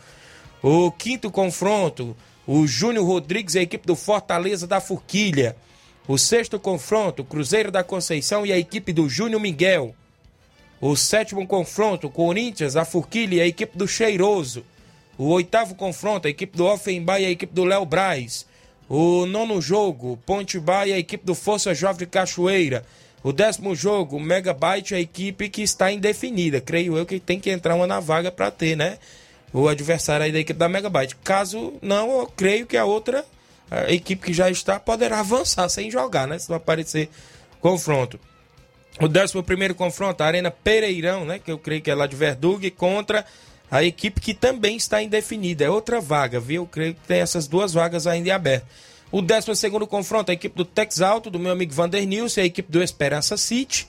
O 0.62 0.92
quinto 0.92 1.30
confronto, 1.30 2.14
o 2.46 2.66
Júnior 2.66 3.06
Rodrigues 3.06 3.54
e 3.54 3.60
a 3.60 3.62
equipe 3.62 3.86
do 3.86 3.96
Fortaleza 3.96 4.66
da 4.66 4.82
Forquilha. 4.82 5.56
O 6.06 6.18
sexto 6.18 6.60
confronto, 6.60 7.24
Cruzeiro 7.24 7.70
da 7.70 7.82
Conceição 7.82 8.44
e 8.44 8.52
a 8.52 8.58
equipe 8.58 8.92
do 8.92 9.08
Júnior 9.08 9.40
Miguel. 9.40 9.94
O 10.80 10.94
sétimo 10.94 11.46
confronto, 11.46 12.10
Corinthians, 12.10 12.76
a 12.76 12.84
Forquilha 12.84 13.36
e 13.36 13.40
a 13.40 13.46
equipe 13.46 13.76
do 13.76 13.88
Cheiroso. 13.88 14.64
O 15.16 15.28
oitavo 15.28 15.74
confronto, 15.74 16.26
a 16.26 16.30
equipe 16.30 16.56
do 16.56 16.66
Offenbach 16.66 17.22
e 17.22 17.26
a 17.26 17.30
equipe 17.30 17.54
do 17.54 17.64
Léo 17.64 17.86
Braz. 17.86 18.46
O 18.88 19.24
nono 19.26 19.60
jogo, 19.60 20.18
Ponte 20.26 20.60
Bay 20.60 20.90
e 20.90 20.92
a 20.92 20.98
equipe 20.98 21.24
do 21.24 21.34
Força 21.34 21.74
Jovem 21.74 22.00
de 22.00 22.06
Cachoeira. 22.06 22.84
O 23.22 23.32
décimo 23.32 23.74
jogo, 23.74 24.20
Megabyte, 24.20 24.94
a 24.94 25.00
equipe 25.00 25.48
que 25.48 25.62
está 25.62 25.90
indefinida. 25.90 26.60
Creio 26.60 26.96
eu 26.96 27.06
que 27.06 27.18
tem 27.18 27.40
que 27.40 27.50
entrar 27.50 27.74
uma 27.74 27.86
na 27.86 27.98
vaga 27.98 28.30
para 28.30 28.50
ter, 28.50 28.76
né? 28.76 28.98
O 29.52 29.68
adversário 29.68 30.26
aí 30.26 30.30
da 30.30 30.38
equipe 30.38 30.58
da 30.58 30.68
Megabyte. 30.68 31.16
Caso 31.16 31.74
não, 31.80 32.20
eu 32.20 32.26
creio 32.36 32.66
que 32.66 32.76
a 32.76 32.84
outra 32.84 33.24
a 33.70 33.90
equipe 33.92 34.26
que 34.26 34.32
já 34.32 34.48
está 34.50 34.78
poderá 34.78 35.18
avançar 35.20 35.68
sem 35.68 35.90
jogar, 35.90 36.28
né? 36.28 36.38
Se 36.38 36.48
não 36.50 36.56
aparecer 36.56 37.08
confronto. 37.60 38.20
O 39.00 39.04
11 39.06 39.74
confronto, 39.74 40.22
a 40.22 40.26
Arena 40.26 40.50
Pereirão, 40.50 41.24
né? 41.24 41.38
Que 41.38 41.52
eu 41.52 41.58
creio 41.58 41.82
que 41.82 41.90
é 41.90 41.94
lá 41.94 42.06
de 42.06 42.16
Verdug, 42.16 42.70
contra 42.70 43.26
a 43.70 43.84
equipe 43.84 44.20
que 44.20 44.32
também 44.32 44.76
está 44.76 45.02
indefinida. 45.02 45.64
É 45.64 45.70
outra 45.70 46.00
vaga, 46.00 46.40
viu? 46.40 46.62
Eu 46.62 46.66
creio 46.66 46.94
que 46.94 47.00
tem 47.06 47.20
essas 47.20 47.46
duas 47.46 47.74
vagas 47.74 48.06
ainda 48.06 48.28
em 48.28 48.32
aberto. 48.32 48.66
O 49.12 49.20
12 49.20 49.70
confronto, 49.88 50.30
a 50.30 50.34
equipe 50.34 50.56
do 50.56 50.64
Tex 50.64 51.00
Alto, 51.00 51.30
do 51.30 51.38
meu 51.38 51.52
amigo 51.52 51.72
Vander 51.72 52.06
Nilson, 52.06 52.40
e 52.40 52.42
a 52.42 52.46
equipe 52.46 52.72
do 52.72 52.82
Esperança 52.82 53.36
City. 53.36 53.86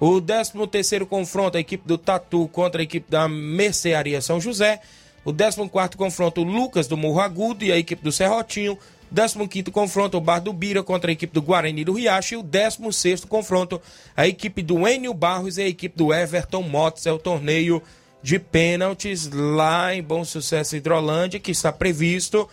O 0.00 0.20
13 0.20 1.04
confronto, 1.08 1.56
a 1.56 1.60
equipe 1.60 1.86
do 1.86 1.96
Tatu 1.96 2.48
contra 2.48 2.82
a 2.82 2.84
equipe 2.84 3.10
da 3.10 3.28
Mercearia 3.28 4.20
São 4.20 4.40
José. 4.40 4.80
O 5.24 5.32
14 5.32 5.96
confronto, 5.96 6.40
o 6.40 6.44
Lucas 6.44 6.86
do 6.86 6.96
Morro 6.96 7.20
Agudo 7.20 7.64
e 7.64 7.72
a 7.72 7.76
equipe 7.76 8.02
do 8.02 8.12
Serrotinho. 8.12 8.78
15 9.14 9.70
confronto, 9.70 10.16
o 10.16 10.20
Bar 10.20 10.40
do 10.40 10.52
Bira 10.52 10.82
contra 10.82 11.10
a 11.10 11.12
equipe 11.12 11.32
do 11.32 11.42
Guarani 11.42 11.84
do 11.84 11.92
Riacho. 11.92 12.34
E 12.34 12.36
o 12.36 12.42
16 12.42 13.24
confronto, 13.24 13.80
a 14.16 14.26
equipe 14.26 14.62
do 14.62 14.86
Enio 14.86 15.14
Barros 15.14 15.58
e 15.58 15.62
a 15.62 15.68
equipe 15.68 15.96
do 15.96 16.12
Everton 16.12 16.62
Motos. 16.62 17.06
É 17.06 17.12
o 17.12 17.18
torneio 17.18 17.82
de 18.22 18.38
pênaltis 18.38 19.30
lá 19.30 19.94
em 19.94 20.02
Bom 20.02 20.24
Sucesso 20.24 20.76
Hidrolândia, 20.76 21.40
que 21.40 21.50
está 21.50 21.72
previsto 21.72 22.48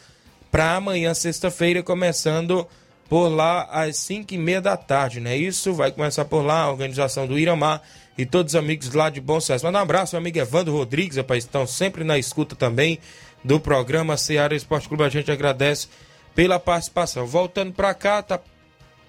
para 0.51 0.75
amanhã, 0.75 1.13
sexta-feira, 1.13 1.83
começando 1.83 2.65
por 3.09 3.27
lá 3.27 3.63
às 3.63 3.97
5 3.97 4.33
e 4.33 4.37
meia 4.37 4.61
da 4.61 4.77
tarde, 4.77 5.19
né? 5.19 5.35
Isso 5.35 5.73
vai 5.73 5.91
começar 5.91 6.25
por 6.25 6.41
lá, 6.41 6.61
a 6.61 6.71
organização 6.71 7.27
do 7.27 7.37
Iramar 7.37 7.81
e 8.17 8.25
todos 8.25 8.53
os 8.53 8.55
amigos 8.55 8.93
lá 8.93 9.09
de 9.09 9.19
Bom 9.19 9.39
Sucesso. 9.39 9.65
Manda 9.65 9.79
um 9.79 9.81
abraço, 9.81 10.15
meu 10.15 10.21
amigo 10.21 10.39
Evandro 10.39 10.73
Rodrigues, 10.73 11.17
rapaz, 11.17 11.43
estão 11.43 11.67
sempre 11.67 12.03
na 12.03 12.17
escuta 12.17 12.55
também 12.55 12.99
do 13.43 13.59
programa 13.59 14.17
Ceará 14.17 14.55
Esporte 14.55 14.87
Clube. 14.87 15.03
A 15.03 15.09
gente 15.09 15.31
agradece 15.31 15.87
pela 16.35 16.59
participação. 16.59 17.25
Voltando 17.25 17.73
para 17.73 17.93
cá, 17.93 18.21
tá 18.21 18.39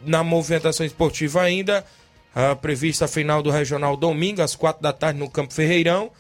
na 0.01 0.23
movimentação 0.23 0.87
esportiva 0.87 1.43
ainda, 1.43 1.85
a 2.35 2.55
prevista 2.55 3.09
final 3.09 3.43
do 3.43 3.51
Regional 3.51 3.97
domingo, 3.97 4.41
às 4.41 4.55
quatro 4.55 4.83
da 4.83 4.93
tarde, 4.93 5.19
no 5.19 5.29
Campo 5.29 5.53
Ferreirão. 5.53 6.11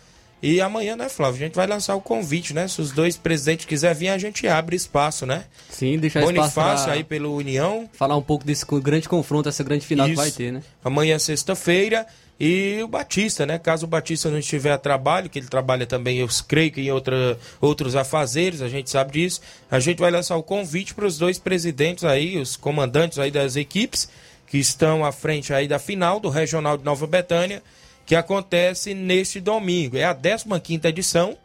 E 0.42 0.60
amanhã, 0.60 0.96
né, 0.96 1.08
Flávio? 1.08 1.36
A 1.36 1.46
gente 1.46 1.54
vai 1.54 1.66
lançar 1.66 1.94
o 1.94 2.00
convite, 2.00 2.52
né? 2.52 2.68
Se 2.68 2.80
os 2.80 2.92
dois 2.92 3.16
presidentes 3.16 3.64
quiserem 3.64 3.96
vir, 3.96 4.08
a 4.08 4.18
gente 4.18 4.46
abre 4.46 4.76
espaço, 4.76 5.24
né? 5.24 5.44
Sim, 5.70 5.98
deixar 5.98 6.20
Bonifácio 6.20 6.48
espaço 6.50 6.84
pra 6.84 6.92
aí 6.92 7.04
pelo 7.04 7.34
União. 7.34 7.88
falar 7.94 8.16
um 8.16 8.22
pouco 8.22 8.44
desse 8.44 8.64
grande 8.82 9.08
confronto, 9.08 9.48
essa 9.48 9.64
grande 9.64 9.86
final 9.86 10.06
que 10.06 10.14
vai 10.14 10.30
ter, 10.30 10.52
né? 10.52 10.62
Amanhã, 10.84 11.18
sexta-feira. 11.18 12.06
E 12.38 12.80
o 12.82 12.88
Batista, 12.88 13.46
né? 13.46 13.58
Caso 13.58 13.86
o 13.86 13.88
Batista 13.88 14.30
não 14.30 14.38
estiver 14.38 14.72
a 14.72 14.78
trabalho, 14.78 15.30
que 15.30 15.38
ele 15.38 15.48
trabalha 15.48 15.86
também, 15.86 16.18
eu 16.18 16.28
creio 16.46 16.70
que 16.70 16.82
em 16.82 16.90
outra, 16.90 17.38
outros 17.60 17.96
afazeres, 17.96 18.60
a 18.60 18.68
gente 18.68 18.90
sabe 18.90 19.12
disso. 19.12 19.40
A 19.70 19.80
gente 19.80 19.98
vai 19.98 20.10
lançar 20.10 20.36
o 20.36 20.42
convite 20.42 20.94
para 20.94 21.06
os 21.06 21.16
dois 21.16 21.38
presidentes 21.38 22.04
aí, 22.04 22.38
os 22.38 22.56
comandantes 22.56 23.18
aí 23.18 23.30
das 23.30 23.56
equipes 23.56 24.08
que 24.46 24.58
estão 24.58 25.04
à 25.04 25.12
frente 25.12 25.52
aí 25.52 25.66
da 25.66 25.78
final 25.78 26.20
do 26.20 26.28
Regional 26.28 26.76
de 26.76 26.84
Nova 26.84 27.06
Betânia 27.06 27.62
que 28.06 28.14
acontece 28.14 28.94
neste 28.94 29.40
domingo. 29.40 29.96
É 29.96 30.04
a 30.04 30.14
15 30.14 30.86
edição 30.86 31.36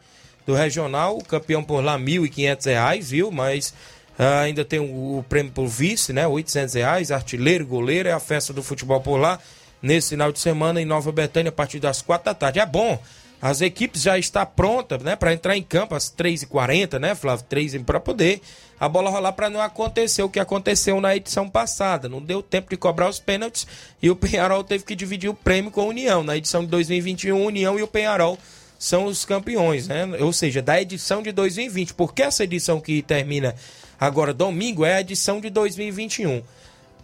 do 0.45 0.53
Regional, 0.53 1.17
o 1.17 1.23
campeão 1.23 1.63
por 1.63 1.83
lá 1.83 1.97
R$ 1.97 2.03
1.500, 2.03 3.01
viu? 3.01 3.31
Mas 3.31 3.73
ah, 4.17 4.41
ainda 4.41 4.63
tem 4.63 4.79
o, 4.79 5.17
o, 5.17 5.25
prêmio 5.27 5.51
por 5.51 5.67
vice, 5.67 6.13
né? 6.13 6.27
800 6.27 6.75
reais, 6.75 7.11
artilheiro, 7.11 7.65
goleiro, 7.65 8.07
é 8.07 8.11
a 8.11 8.19
festa 8.19 8.53
do 8.53 8.61
futebol 8.61 9.01
por 9.01 9.17
lá, 9.17 9.39
nesse 9.81 10.09
final 10.09 10.31
de 10.31 10.39
semana 10.39 10.81
em 10.81 10.85
Nova 10.85 11.11
Betânia, 11.11 11.49
a 11.49 11.53
partir 11.53 11.79
das 11.79 12.01
quatro 12.01 12.25
da 12.25 12.33
tarde. 12.33 12.59
É 12.59 12.65
bom, 12.65 13.01
as 13.41 13.61
equipes 13.61 14.01
já 14.03 14.17
estão 14.17 14.45
prontas, 14.45 15.01
né, 15.01 15.15
para 15.15 15.33
entrar 15.33 15.57
em 15.57 15.63
campo 15.63 15.95
às 15.95 16.09
3h40, 16.09 16.99
né, 16.99 17.15
Flávio? 17.15 17.45
3 17.49 17.81
para 17.83 17.99
poder 17.99 18.41
a 18.81 18.89
bola 18.89 19.11
rolar 19.11 19.33
para 19.33 19.47
não 19.47 19.61
acontecer 19.61 20.23
o 20.23 20.29
que 20.29 20.39
aconteceu 20.39 20.99
na 20.99 21.15
edição 21.15 21.47
passada. 21.47 22.09
Não 22.09 22.19
deu 22.19 22.41
tempo 22.41 22.71
de 22.71 22.75
cobrar 22.75 23.07
os 23.07 23.19
pênaltis 23.19 23.67
e 24.01 24.09
o 24.09 24.15
Penharol 24.15 24.63
teve 24.63 24.83
que 24.83 24.95
dividir 24.95 25.29
o 25.29 25.35
prêmio 25.35 25.69
com 25.69 25.81
a 25.81 25.85
União. 25.85 26.23
Na 26.23 26.35
edição 26.35 26.61
de 26.61 26.67
2021, 26.71 27.45
União 27.45 27.77
e 27.77 27.83
o 27.83 27.87
Penharol 27.87 28.39
são 28.79 29.05
os 29.05 29.23
campeões, 29.23 29.87
né? 29.87 30.07
Ou 30.19 30.33
seja, 30.33 30.63
da 30.63 30.81
edição 30.81 31.21
de 31.21 31.31
2020. 31.31 31.93
Porque 31.93 32.23
essa 32.23 32.43
edição 32.43 32.81
que 32.81 33.03
termina 33.03 33.53
agora 33.99 34.33
domingo 34.33 34.83
é 34.83 34.95
a 34.95 35.01
edição 35.01 35.39
de 35.39 35.51
2021. 35.51 36.41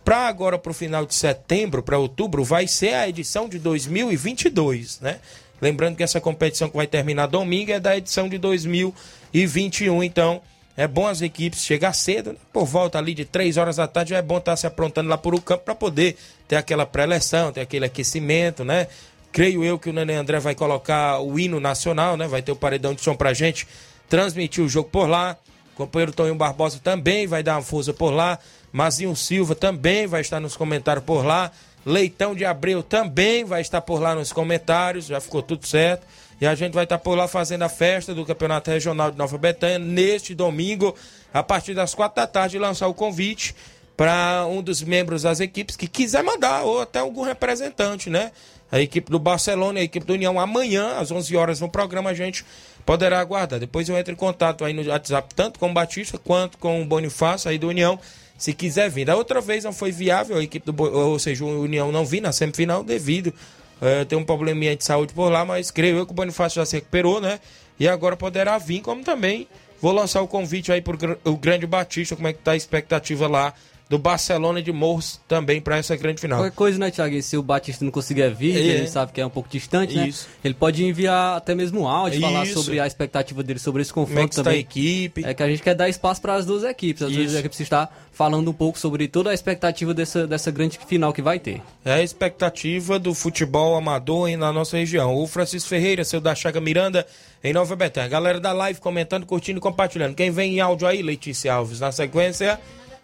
Para 0.07 0.29
agora, 0.29 0.57
para 0.57 0.69
o 0.69 0.73
final 0.73 1.05
de 1.05 1.13
setembro, 1.13 1.83
para 1.83 1.99
outubro, 1.99 2.41
vai 2.41 2.65
ser 2.65 2.93
a 2.93 3.09
edição 3.09 3.49
de 3.49 3.59
2022, 3.59 5.01
né? 5.01 5.19
Lembrando 5.59 5.97
que 5.97 6.03
essa 6.03 6.21
competição 6.21 6.69
que 6.69 6.77
vai 6.77 6.87
terminar 6.87 7.25
domingo 7.25 7.73
é 7.73 7.77
da 7.77 7.97
edição 7.97 8.29
de 8.29 8.37
2021, 8.37 10.01
então 10.01 10.41
é 10.77 10.87
bom 10.87 11.05
as 11.05 11.21
equipes 11.21 11.61
chegar 11.61 11.91
cedo, 11.91 12.31
né? 12.31 12.37
por 12.53 12.63
volta 12.63 12.97
ali 12.97 13.13
de 13.13 13.25
3 13.25 13.57
horas 13.57 13.75
da 13.75 13.85
tarde, 13.85 14.11
já 14.11 14.19
é 14.19 14.21
bom 14.21 14.37
estar 14.37 14.55
se 14.55 14.65
aprontando 14.65 15.09
lá 15.09 15.17
por 15.17 15.35
o 15.35 15.41
campo 15.41 15.65
para 15.65 15.75
poder 15.75 16.15
ter 16.47 16.55
aquela 16.55 16.85
pré-eleção, 16.85 17.51
ter 17.51 17.59
aquele 17.59 17.83
aquecimento, 17.83 18.63
né? 18.63 18.87
Creio 19.33 19.61
eu 19.61 19.77
que 19.77 19.89
o 19.89 19.93
Nenê 19.93 20.15
André 20.15 20.39
vai 20.39 20.55
colocar 20.55 21.19
o 21.19 21.37
hino 21.37 21.59
nacional, 21.59 22.15
né? 22.15 22.29
Vai 22.29 22.41
ter 22.41 22.53
o 22.53 22.55
paredão 22.55 22.93
de 22.93 23.01
som 23.01 23.13
pra 23.13 23.33
gente 23.33 23.67
transmitir 24.07 24.63
o 24.63 24.69
jogo 24.69 24.87
por 24.89 25.05
lá. 25.05 25.35
O 25.73 25.75
companheiro 25.75 26.13
Toninho 26.13 26.35
Barbosa 26.35 26.79
também 26.81 27.27
vai 27.27 27.43
dar 27.43 27.57
uma 27.57 27.61
força 27.61 27.91
por 27.91 28.11
lá. 28.11 28.39
Mazinho 28.71 29.15
Silva 29.15 29.55
também 29.55 30.07
vai 30.07 30.21
estar 30.21 30.39
nos 30.39 30.55
comentários 30.55 31.05
por 31.05 31.25
lá. 31.25 31.51
Leitão 31.85 32.35
de 32.35 32.43
Abreu 32.43 32.83
também 32.83 33.45
vai 33.45 33.61
estar 33.61 33.81
por 33.81 34.01
lá 34.01 34.13
nos 34.13 34.33
comentários, 34.33 35.05
já 35.05 35.21
ficou 35.21 35.41
tudo 35.41 35.65
certo. 35.65 36.05
E 36.39 36.45
a 36.45 36.53
gente 36.53 36.73
vai 36.73 36.83
estar 36.83 36.99
por 36.99 37.15
lá 37.15 37.27
fazendo 37.27 37.63
a 37.63 37.69
festa 37.69 38.13
do 38.13 38.25
Campeonato 38.25 38.69
Regional 38.69 39.09
de 39.09 39.17
Nova 39.17 39.37
Betânia 39.37 39.79
neste 39.79 40.35
domingo, 40.35 40.95
a 41.33 41.41
partir 41.41 41.73
das 41.73 41.95
quatro 41.95 42.17
da 42.17 42.27
tarde, 42.27 42.59
lançar 42.59 42.87
o 42.87 42.93
convite 42.93 43.55
para 43.95 44.45
um 44.47 44.61
dos 44.61 44.83
membros 44.83 45.23
das 45.23 45.39
equipes 45.39 45.75
que 45.75 45.87
quiser 45.87 46.23
mandar, 46.23 46.61
ou 46.63 46.81
até 46.81 46.99
algum 46.99 47.23
representante, 47.23 48.09
né? 48.09 48.31
A 48.71 48.79
equipe 48.79 49.09
do 49.09 49.17
Barcelona 49.17 49.79
e 49.79 49.81
a 49.81 49.85
equipe 49.85 50.05
do 50.05 50.13
União, 50.13 50.39
amanhã, 50.39 50.97
às 50.99 51.09
11 51.09 51.35
horas 51.35 51.59
no 51.59 51.69
programa, 51.69 52.11
a 52.11 52.13
gente 52.13 52.45
poderá 52.85 53.19
aguardar. 53.19 53.59
Depois 53.59 53.89
eu 53.89 53.97
entro 53.97 54.13
em 54.13 54.15
contato 54.15 54.63
aí 54.63 54.73
no 54.73 54.87
WhatsApp, 54.87 55.33
tanto 55.33 55.57
com 55.57 55.71
o 55.71 55.73
Batista 55.73 56.17
quanto 56.19 56.57
com 56.59 56.81
o 56.81 56.85
Bonifácio 56.85 57.49
aí 57.49 57.57
do 57.57 57.69
União 57.69 57.99
se 58.37 58.53
quiser 58.53 58.89
vir. 58.89 59.05
Da 59.05 59.15
outra 59.15 59.41
vez 59.41 59.63
não 59.63 59.73
foi 59.73 59.91
viável, 59.91 60.37
a 60.37 60.43
equipe 60.43 60.71
do, 60.71 60.83
ou 60.83 61.17
seja, 61.17 61.43
o 61.43 61.61
União 61.61 61.91
não 61.91 62.05
vir 62.05 62.21
na 62.21 62.31
semifinal 62.31 62.83
devido 62.83 63.33
é, 63.81 64.05
ter 64.05 64.15
um 64.15 64.23
probleminha 64.23 64.75
de 64.75 64.83
saúde 64.83 65.13
por 65.13 65.29
lá, 65.29 65.43
mas 65.43 65.71
creio 65.71 65.97
eu 65.97 66.05
que 66.05 66.11
o 66.11 66.15
Bonifácio 66.15 66.57
já 66.61 66.65
se 66.65 66.75
recuperou, 66.75 67.19
né? 67.19 67.39
E 67.79 67.87
agora 67.87 68.15
poderá 68.15 68.57
vir, 68.57 68.81
como 68.81 69.03
também 69.03 69.47
vou 69.81 69.91
lançar 69.91 70.21
o 70.21 70.27
convite 70.27 70.71
aí 70.71 70.81
para 70.81 71.17
o 71.23 71.37
Grande 71.37 71.67
Batista, 71.67 72.15
como 72.15 72.27
é 72.27 72.33
que 72.33 72.39
tá 72.39 72.51
a 72.51 72.55
expectativa 72.55 73.27
lá 73.27 73.53
do 73.89 73.97
Barcelona 73.97 74.61
de 74.61 74.71
Morros 74.71 75.19
também 75.27 75.61
para 75.61 75.77
essa 75.77 75.95
grande 75.95 76.19
final. 76.19 76.39
Qualquer 76.39 76.55
coisa, 76.55 76.77
né, 76.77 76.91
Thiago? 76.91 77.21
Se 77.21 77.37
o 77.37 77.43
Batista 77.43 77.85
não 77.85 77.91
conseguir 77.91 78.29
vir, 78.33 78.55
é. 78.55 78.59
ele 78.59 78.87
sabe 78.87 79.13
que 79.13 79.21
é 79.21 79.25
um 79.25 79.29
pouco 79.29 79.47
distante, 79.49 79.95
né? 79.95 80.07
Isso. 80.07 80.27
Ele 80.43 80.53
pode 80.53 80.83
enviar 80.83 81.37
até 81.37 81.55
mesmo 81.55 81.81
um 81.81 81.87
áudio, 81.87 82.19
falar 82.19 82.45
Isso. 82.45 82.61
sobre 82.61 82.79
a 82.79 82.87
expectativa 82.87 83.41
dele 83.41 83.59
sobre 83.59 83.81
esse 83.81 83.93
Como 83.93 84.05
é 84.05 84.09
confronto 84.09 84.29
que 84.29 84.33
está 84.33 84.41
a 84.41 84.43
também. 84.45 84.59
equipe? 84.59 85.25
É 85.25 85.33
que 85.33 85.41
a 85.41 85.47
gente 85.47 85.63
quer 85.63 85.73
dar 85.73 85.87
espaço 85.87 86.21
para 86.21 86.35
as 86.35 86.45
duas 86.45 86.63
equipes. 86.63 87.01
Às 87.01 87.11
vezes 87.11 87.27
Isso. 87.27 87.37
a 87.37 87.39
equipe 87.39 87.63
está 87.63 87.89
falando 88.11 88.49
um 88.49 88.53
pouco 88.53 88.77
sobre 88.77 89.07
toda 89.07 89.29
a 89.29 89.33
expectativa 89.33 89.93
dessa, 89.93 90.27
dessa 90.27 90.51
grande 90.51 90.77
final 90.85 91.13
que 91.13 91.21
vai 91.21 91.39
ter. 91.39 91.61
É 91.85 91.93
a 91.93 92.03
expectativa 92.03 92.99
do 92.99 93.13
futebol 93.13 93.75
amador 93.75 94.27
aí 94.27 94.35
na 94.35 94.51
nossa 94.51 94.75
região. 94.75 95.15
O 95.15 95.27
Francisco 95.27 95.69
Ferreira, 95.69 96.03
seu 96.03 96.19
da 96.19 96.35
Chaga 96.35 96.59
Miranda, 96.59 97.05
em 97.41 97.53
Nova 97.53 97.75
Betânia. 97.75 98.09
Galera 98.09 98.39
da 98.39 98.51
live 98.51 98.81
comentando, 98.81 99.25
curtindo 99.25 99.59
e 99.59 99.61
compartilhando. 99.61 100.13
Quem 100.13 100.29
vem 100.29 100.55
em 100.55 100.59
áudio 100.59 100.87
aí, 100.87 101.01
Letícia 101.01 101.53
Alves. 101.53 101.79
Na 101.79 101.91
sequência, 101.91 102.59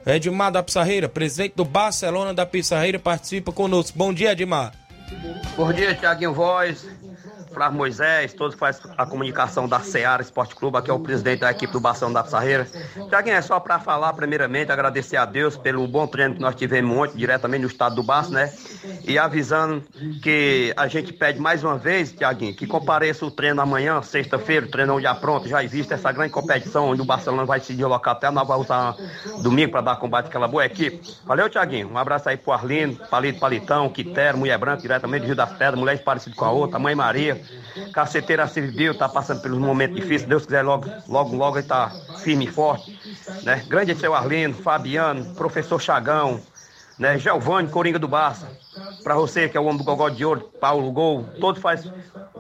Edmar 0.06 0.52
da 0.52 0.62
Pissarreira, 0.62 1.08
presidente 1.08 1.54
do 1.56 1.64
Barcelona 1.64 2.34
da 2.34 2.46
Pissarreira, 2.46 3.00
participa 3.00 3.52
conosco. 3.52 3.98
Bom 3.98 4.14
dia, 4.14 4.32
Edmar. 4.32 4.74
Bom 5.56 5.72
dia, 5.72 5.94
Tiaguinho 5.94 6.34
Voz, 6.34 6.88
Flávio 7.54 7.78
Moisés, 7.78 8.34
todos 8.34 8.56
fazem 8.56 8.92
a 8.98 9.06
comunicação 9.06 9.68
da 9.68 9.80
Seara 9.80 10.22
Esporte 10.22 10.56
Clube, 10.56 10.78
aqui 10.78 10.90
é 10.90 10.94
o 10.94 11.00
presidente 11.00 11.42
da 11.42 11.52
equipe 11.52 11.72
do 11.72 11.80
Barcelona 11.80 12.16
da 12.16 12.24
Pissarreira. 12.24 12.68
Tiaguinho, 13.10 13.36
é 13.36 13.42
só 13.42 13.60
para 13.60 13.80
falar, 13.80 14.14
primeiramente, 14.14 14.72
agradecer 14.72 15.18
a 15.18 15.26
Deus 15.26 15.56
pelo 15.56 15.88
bom 15.88 16.08
treino 16.08 16.36
que 16.36 16.42
nós 16.42 16.56
tivemos 16.56 16.98
ontem, 16.98 17.18
diretamente 17.18 17.62
no 17.62 17.68
estado 17.68 17.96
do 17.96 18.04
Barço, 18.04 18.32
né? 18.32 18.52
E 19.06 19.18
avisando 19.18 19.84
que 20.22 20.74
a 20.76 20.88
gente 20.88 21.14
pede 21.14 21.40
mais 21.40 21.64
uma 21.64 21.78
vez, 21.78 22.12
Tiaguinho, 22.12 22.56
que 22.56 22.66
compareça 22.66 23.26
o 23.26 23.32
treino 23.32 23.62
amanhã, 23.62 24.02
sexta-feira, 24.02 24.66
o 24.66 24.70
treinão 24.70 25.00
já 25.00 25.14
pronto, 25.14 25.48
já 25.48 25.64
existe 25.64 25.94
essa 25.94 26.12
grande 26.12 26.32
competição, 26.32 26.90
onde 26.90 27.02
o 27.02 27.06
Barcelona 27.06 27.46
vai 27.46 27.60
se 27.60 27.74
deslocar 27.74 28.14
até 28.16 28.30
Nova 28.32 28.56
Russa 28.56 28.96
domingo 29.42 29.72
para 29.72 29.82
dar 29.82 29.96
combate 29.98 30.28
àquela 30.28 30.48
boa 30.48 30.66
equipe. 30.66 31.02
Valeu, 31.26 31.50
Tiaguinho. 31.50 31.90
Um 31.90 31.98
abraço 31.98 32.30
aí 32.30 32.38
pro 32.38 32.52
Arlindo, 32.52 33.00
Palito 33.10 33.40
Palitão, 33.40 33.90
Quitero, 33.90 34.38
Mulher 34.38 34.58
Branca, 34.58 34.82
diretamente 34.82 35.22
do 35.22 35.28
Rio 35.28 35.36
das 35.36 35.52
Pedras, 35.52 35.80
mulheres 35.80 36.02
parecidas 36.02 36.38
com 36.38 36.46
a 36.46 36.52
outra, 36.52 36.80
Mãe 36.80 36.96
Maria, 36.96 37.42
Caceteira 37.94 38.48
Civil, 38.48 38.96
tá 38.96 39.08
passando 39.08 39.42
pelos 39.42 39.58
momentos 39.58 39.96
difíceis, 39.96 40.24
Deus 40.24 40.46
quiser, 40.46 40.62
logo, 40.62 40.90
logo, 41.08 41.36
logo 41.36 41.58
ele 41.58 41.68
tá 41.68 41.92
firme 42.20 42.46
e 42.46 42.52
forte, 42.52 43.00
né? 43.44 43.64
Grande 43.68 43.92
é 43.92 43.96
seu 43.96 44.14
Arlindo, 44.14 44.58
Fabiano, 44.58 45.34
Professor 45.36 45.80
Chagão, 45.82 46.42
né? 46.98 47.18
Giovanni, 47.18 47.70
Coringa 47.70 48.00
do 48.00 48.08
Barça, 48.08 48.50
para 49.04 49.16
você 49.16 49.50
que 49.50 49.58
é 49.58 49.60
o 49.60 49.66
homem 49.66 49.78
do 49.78 49.84
Gogó 49.84 50.10
de 50.10 50.26
Ouro, 50.26 50.42
Paulo 50.60 50.92
Gol, 50.92 51.26
todos 51.40 51.62
faz 51.62 51.92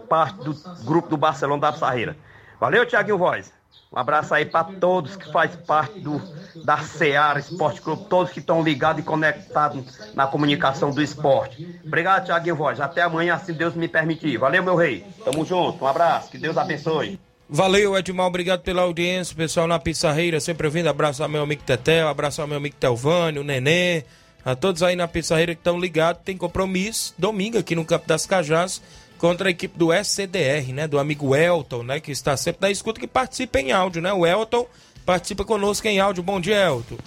parte 0.10 0.38
do 0.43 0.54
grupo 0.84 1.10
do 1.10 1.18
Barcelona 1.18 1.62
da 1.62 1.72
Pissarreira. 1.72 2.16
Valeu, 2.60 2.86
Tiaguinho 2.86 3.18
Voz. 3.18 3.51
Um 3.94 4.00
abraço 4.00 4.34
aí 4.34 4.44
para 4.44 4.64
todos 4.64 5.16
que 5.16 5.32
faz 5.32 5.56
parte 5.56 6.00
do 6.00 6.20
da 6.64 6.78
Seara 6.80 7.39
Esporte 7.39 7.82
Clube, 7.82 8.06
todos 8.10 8.32
que 8.32 8.39
estão 8.39 8.64
ligados 8.64 9.02
e 9.02 9.06
conectados 9.06 9.86
na 10.16 10.26
comunicação 10.26 10.89
do 10.89 11.02
esporte. 11.02 11.80
Obrigado, 11.86 12.26
Thiaguinho 12.26 12.56
Voz. 12.56 12.80
Até 12.80 13.02
amanhã, 13.02 13.38
se 13.38 13.54
Deus 13.54 13.76
me 13.76 13.88
permitir. 13.88 14.38
Valeu, 14.38 14.64
meu 14.64 14.76
rei. 14.76 15.06
Tamo 15.24 15.46
junto. 15.46 15.84
Um 15.84 15.88
abraço. 15.88 16.32
Que 16.32 16.38
Deus 16.38 16.58
abençoe. 16.58 17.20
Valeu, 17.48 17.96
Edmar, 17.96 18.26
obrigado 18.26 18.62
pela 18.62 18.82
audiência, 18.82 19.36
pessoal 19.36 19.68
na 19.68 19.78
Pissarreira, 19.78 20.39
sempre 20.39 20.68
vindo, 20.70 20.88
ao 20.88 21.30
meu 21.30 21.44
amigo 21.44 21.62
Tetel, 21.62 22.08
ao 22.08 22.48
meu 22.48 22.58
amigo 22.58 22.76
Telvânio, 22.80 23.41
o 23.41 23.44
Nenê, 23.44 24.06
a 24.44 24.56
todos 24.56 24.82
aí 24.82 24.96
na 24.96 25.08
Pissarreira 25.08 25.54
que 25.54 25.60
estão 25.60 25.80
ligados, 25.80 26.24
tem 26.24 26.36
compromisso, 26.36 27.14
domingo 27.16 27.60
aqui 27.60 27.76
no 27.76 27.86
Campo 27.86 28.08
das 28.08 28.26
Cajás, 28.26 28.82
contra 29.24 29.47
a 29.47 29.51
equipe 29.51 29.80
do 29.80 29.93
SCDR, 29.93 30.74
né, 30.74 30.86
do 30.86 30.99
amigo 30.99 31.34
Elton, 31.34 31.82
né, 31.82 31.97
que 32.01 32.11
está 32.11 32.36
sempre 32.36 32.67
na 32.67 32.69
escuta, 32.69 32.99
que 32.99 33.07
participa 33.07 33.57
em 33.57 33.71
áudio, 33.71 34.01
né, 34.01 34.11
o 34.11 34.26
Elton 34.26 34.65
participa 35.05 35.45
conosco 35.45 35.88
em 35.88 35.97
áudio, 35.97 36.21
bom 36.21 36.41
dia, 36.41 36.57
Elton. 36.57 36.97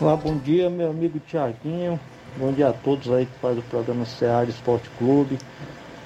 Olá, 0.00 0.14
bom 0.14 0.38
dia, 0.38 0.70
meu 0.70 0.90
amigo 0.90 1.18
Tiaguinho, 1.26 1.98
bom 2.36 2.52
dia 2.52 2.68
a 2.68 2.72
todos 2.72 3.10
aí 3.10 3.26
que 3.26 3.32
faz 3.42 3.58
o 3.58 3.62
programa 3.62 4.04
Seara 4.04 4.48
Esporte 4.48 4.88
Clube, 4.96 5.38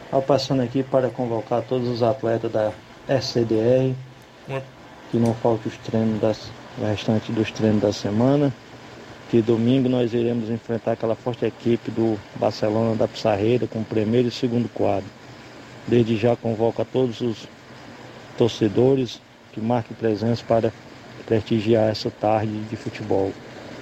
Estou 0.04 0.22
passando 0.22 0.62
aqui 0.62 0.82
para 0.82 1.10
convocar 1.10 1.60
todos 1.60 1.86
os 1.86 2.02
atletas 2.02 2.50
da 2.50 2.72
SCDR, 3.06 3.94
que 5.10 5.18
não 5.18 5.34
falte 5.34 5.68
os 5.68 5.76
treinos 5.76 6.18
das, 6.22 6.50
o 6.78 6.86
restante 6.86 7.30
dos 7.32 7.50
treinos 7.50 7.82
da 7.82 7.92
semana. 7.92 8.50
Que 9.30 9.42
domingo 9.42 9.88
nós 9.88 10.12
iremos 10.12 10.50
enfrentar 10.50 10.92
aquela 10.92 11.14
forte 11.14 11.44
equipe 11.44 11.90
do 11.90 12.18
Barcelona 12.36 12.94
da 12.94 13.08
Pissarreira 13.08 13.66
com 13.66 13.80
o 13.80 13.84
primeiro 13.84 14.28
e 14.28 14.30
segundo 14.30 14.68
quadro. 14.68 15.08
Desde 15.86 16.16
já 16.16 16.36
convoco 16.36 16.82
a 16.82 16.84
todos 16.84 17.20
os 17.20 17.48
torcedores 18.36 19.20
que 19.52 19.60
marquem 19.60 19.96
presença 19.96 20.42
para 20.46 20.72
prestigiar 21.26 21.90
essa 21.90 22.10
tarde 22.10 22.52
de 22.64 22.76
futebol, 22.76 23.32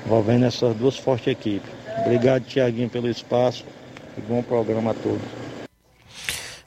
envolvendo 0.04 0.46
essas 0.46 0.74
duas 0.76 0.96
fortes 0.96 1.28
equipes. 1.28 1.70
Obrigado, 2.00 2.44
Tiaguinho, 2.44 2.88
pelo 2.88 3.08
espaço 3.08 3.64
e 4.16 4.20
bom 4.20 4.42
programa 4.42 4.92
a 4.92 4.94
todos. 4.94 5.22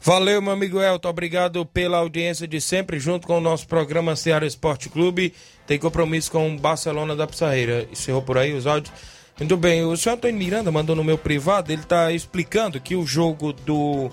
Valeu, 0.01 0.39
meu 0.39 0.53
amigo 0.53 0.79
Elton. 0.79 1.09
Obrigado 1.09 1.65
pela 1.65 1.97
audiência 1.97 2.47
de 2.47 2.61
sempre, 2.61 2.99
junto 2.99 3.25
com 3.25 3.39
o 3.39 3.41
nosso 3.41 3.67
programa 3.67 4.15
Ceará 4.15 4.45
Esporte 4.45 4.87
Clube. 4.87 5.33
Tem 5.67 5.79
compromisso 5.79 6.31
com 6.31 6.53
o 6.53 6.59
Barcelona 6.59 7.15
da 7.15 7.25
Pissarreira. 7.25 7.87
Encerrou 7.91 8.21
por 8.21 8.37
aí 8.37 8.53
os 8.53 8.67
áudios. 8.67 8.93
Muito 9.37 9.57
bem, 9.57 9.83
o 9.83 9.97
senhor 9.97 10.15
Antônio 10.15 10.37
Miranda 10.37 10.71
mandou 10.71 10.95
no 10.95 11.03
meu 11.03 11.17
privado, 11.17 11.69
ele 11.69 11.81
está 11.81 12.09
explicando 12.09 12.79
que 12.79 12.95
o 12.95 13.05
jogo 13.05 13.51
do 13.51 14.09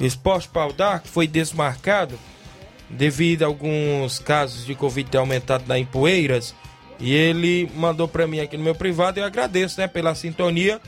Esporte 0.00 0.48
Pau 0.48 0.72
Dark 0.72 1.04
foi 1.04 1.26
desmarcado 1.26 2.18
devido 2.88 3.42
a 3.42 3.46
alguns 3.46 4.18
casos 4.18 4.64
de 4.64 4.74
Covid 4.74 5.10
ter 5.10 5.18
aumentado 5.18 5.64
na 5.66 5.78
Empoeiras. 5.78 6.54
E 6.98 7.12
ele 7.12 7.70
mandou 7.74 8.08
para 8.08 8.26
mim 8.26 8.40
aqui 8.40 8.56
no 8.56 8.64
meu 8.64 8.74
privado 8.74 9.20
eu 9.20 9.24
agradeço 9.24 9.78
né, 9.78 9.86
pela 9.86 10.14
sintonia. 10.14 10.80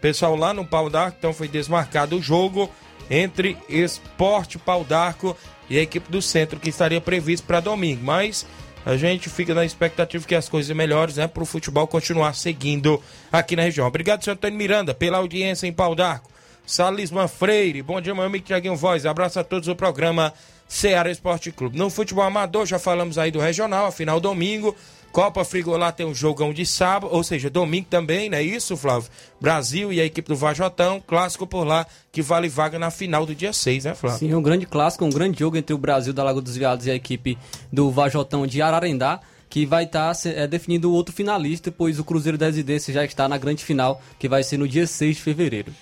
Pessoal 0.00 0.34
lá 0.34 0.52
no 0.52 0.64
Pau 0.64 0.90
Dark, 0.90 1.14
então 1.18 1.32
foi 1.32 1.46
desmarcado 1.46 2.16
o 2.16 2.22
jogo 2.22 2.68
entre 3.08 3.56
Esporte 3.68 4.58
Pau 4.58 4.82
d'Arco 4.82 5.36
e 5.70 5.78
a 5.78 5.82
equipe 5.82 6.10
do 6.10 6.22
centro, 6.22 6.58
que 6.58 6.70
estaria 6.70 7.00
previsto 7.00 7.46
para 7.46 7.60
domingo. 7.60 8.04
Mas 8.04 8.46
a 8.84 8.96
gente 8.96 9.28
fica 9.28 9.54
na 9.54 9.64
expectativa 9.64 10.26
que 10.26 10.34
as 10.34 10.48
coisas 10.48 10.74
melhores, 10.74 11.16
né, 11.16 11.26
para 11.26 11.42
o 11.42 11.46
futebol 11.46 11.86
continuar 11.86 12.34
seguindo 12.34 13.02
aqui 13.30 13.54
na 13.54 13.62
região. 13.62 13.86
Obrigado, 13.86 14.24
senhor 14.24 14.34
Antônio 14.34 14.56
Miranda, 14.56 14.94
pela 14.94 15.18
audiência 15.18 15.66
em 15.66 15.72
Pau 15.72 15.94
d'Arco. 15.94 16.30
Salisman 16.66 17.28
Freire, 17.28 17.82
bom 17.82 18.00
dia, 18.00 18.14
meu 18.14 18.24
amigo 18.24 18.44
Tiaguinho 18.44 18.76
Voz. 18.76 19.06
Abraço 19.06 19.40
a 19.40 19.44
todos 19.44 19.66
do 19.66 19.74
programa 19.74 20.34
Ceará 20.68 21.10
Esporte 21.10 21.50
Clube. 21.50 21.78
No 21.78 21.88
futebol 21.88 22.22
amador, 22.22 22.66
já 22.66 22.78
falamos 22.78 23.16
aí 23.16 23.30
do 23.30 23.40
regional, 23.40 23.86
afinal, 23.86 24.20
domingo. 24.20 24.76
Copa 25.12 25.44
Frigolá 25.44 25.90
tem 25.90 26.06
um 26.06 26.14
jogão 26.14 26.52
de 26.52 26.64
sábado, 26.64 27.12
ou 27.12 27.24
seja, 27.24 27.50
domingo 27.50 27.86
também, 27.88 28.28
não 28.28 28.38
é 28.38 28.42
isso, 28.42 28.76
Flávio? 28.76 29.10
Brasil 29.40 29.92
e 29.92 30.00
a 30.00 30.04
equipe 30.04 30.28
do 30.28 30.36
Vajotão, 30.36 31.02
clássico 31.04 31.46
por 31.46 31.64
lá, 31.64 31.86
que 32.12 32.22
vale 32.22 32.48
vaga 32.48 32.78
na 32.78 32.90
final 32.90 33.26
do 33.26 33.34
dia 33.34 33.52
6, 33.52 33.84
né, 33.84 33.94
Flávio? 33.94 34.18
Sim, 34.18 34.34
um 34.34 34.42
grande 34.42 34.66
clássico, 34.66 35.04
um 35.04 35.10
grande 35.10 35.38
jogo 35.38 35.56
entre 35.56 35.74
o 35.74 35.78
Brasil 35.78 36.12
da 36.12 36.22
Lagoa 36.22 36.42
dos 36.42 36.56
Viados 36.56 36.86
e 36.86 36.90
a 36.90 36.94
equipe 36.94 37.38
do 37.72 37.90
Vajotão 37.90 38.46
de 38.46 38.62
Ararendá 38.62 39.20
que 39.48 39.64
vai 39.64 39.84
estar 39.84 40.14
tá, 40.14 40.28
é, 40.28 40.46
definindo 40.46 40.90
o 40.90 40.94
outro 40.94 41.14
finalista, 41.14 41.72
pois 41.72 41.98
o 41.98 42.04
Cruzeiro 42.04 42.38
da 42.38 42.46
Residência 42.46 42.92
já 42.92 43.04
está 43.04 43.28
na 43.28 43.38
grande 43.38 43.64
final, 43.64 44.00
que 44.18 44.28
vai 44.28 44.42
ser 44.42 44.58
no 44.58 44.68
dia 44.68 44.86
6 44.86 45.16
de 45.16 45.22
fevereiro. 45.22 45.72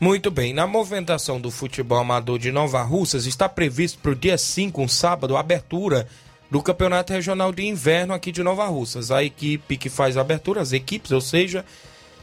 Muito 0.00 0.30
bem, 0.30 0.52
na 0.52 0.66
movimentação 0.66 1.40
do 1.40 1.50
futebol 1.50 1.98
amador 1.98 2.38
de 2.38 2.50
Nova 2.50 2.82
Russas, 2.82 3.26
está 3.26 3.48
previsto 3.48 4.00
para 4.00 4.10
o 4.10 4.16
dia 4.16 4.36
5, 4.36 4.82
um 4.82 4.88
sábado, 4.88 5.36
a 5.36 5.40
abertura 5.40 6.08
do 6.52 6.62
Campeonato 6.62 7.14
Regional 7.14 7.50
de 7.50 7.64
Inverno 7.64 8.12
aqui 8.12 8.30
de 8.30 8.42
Nova 8.42 8.66
Russas. 8.66 9.10
A 9.10 9.24
equipe 9.24 9.78
que 9.78 9.88
faz 9.88 10.18
a 10.18 10.20
abertura, 10.20 10.60
as 10.60 10.74
equipes, 10.74 11.10
ou 11.10 11.20
seja, 11.22 11.64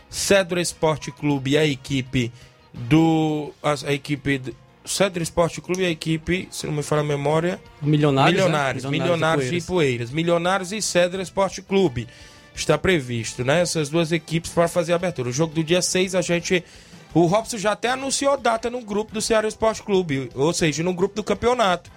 Cedro 0.07 0.59
Esporte 0.59 1.11
Clube 1.11 1.53
e 1.53 1.57
a 1.57 1.65
equipe 1.65 2.31
do. 2.71 3.51
A, 3.63 3.73
a 3.87 3.91
equipe. 3.91 4.39
Cedro 4.85 5.23
Esporte 5.23 5.59
Clube 5.61 5.81
e 5.81 5.87
a 5.87 5.89
equipe, 5.89 6.47
se 6.51 6.67
não 6.67 6.73
me 6.73 6.83
falha 6.83 7.01
a 7.01 7.03
memória. 7.03 7.59
Milionários. 7.81 8.35
Milionários, 8.35 8.83
né? 8.83 8.89
Milionários, 8.91 9.45
Milionários 9.45 9.63
de 9.63 9.67
Poeiras. 9.67 10.11
Milionários 10.11 10.71
e 10.73 10.79
Cedro 10.79 11.19
Esporte 11.23 11.63
Clube. 11.63 12.07
Está 12.53 12.77
previsto, 12.77 13.43
né? 13.43 13.61
Essas 13.61 13.89
duas 13.89 14.11
equipes 14.11 14.51
para 14.51 14.67
fazer 14.67 14.93
a 14.93 14.95
abertura. 14.95 15.29
O 15.29 15.33
jogo 15.33 15.55
do 15.55 15.63
dia 15.63 15.81
6, 15.81 16.13
a 16.13 16.21
gente. 16.21 16.63
O 17.15 17.25
Robson 17.25 17.57
já 17.57 17.71
até 17.71 17.89
anunciou 17.89 18.37
data 18.37 18.69
no 18.69 18.81
grupo 18.81 19.11
do 19.11 19.21
Ceará 19.21 19.47
Esporte 19.47 19.81
Clube, 19.81 20.29
ou 20.35 20.53
seja, 20.53 20.83
no 20.83 20.93
grupo 20.93 21.15
do 21.15 21.23
campeonato. 21.23 21.89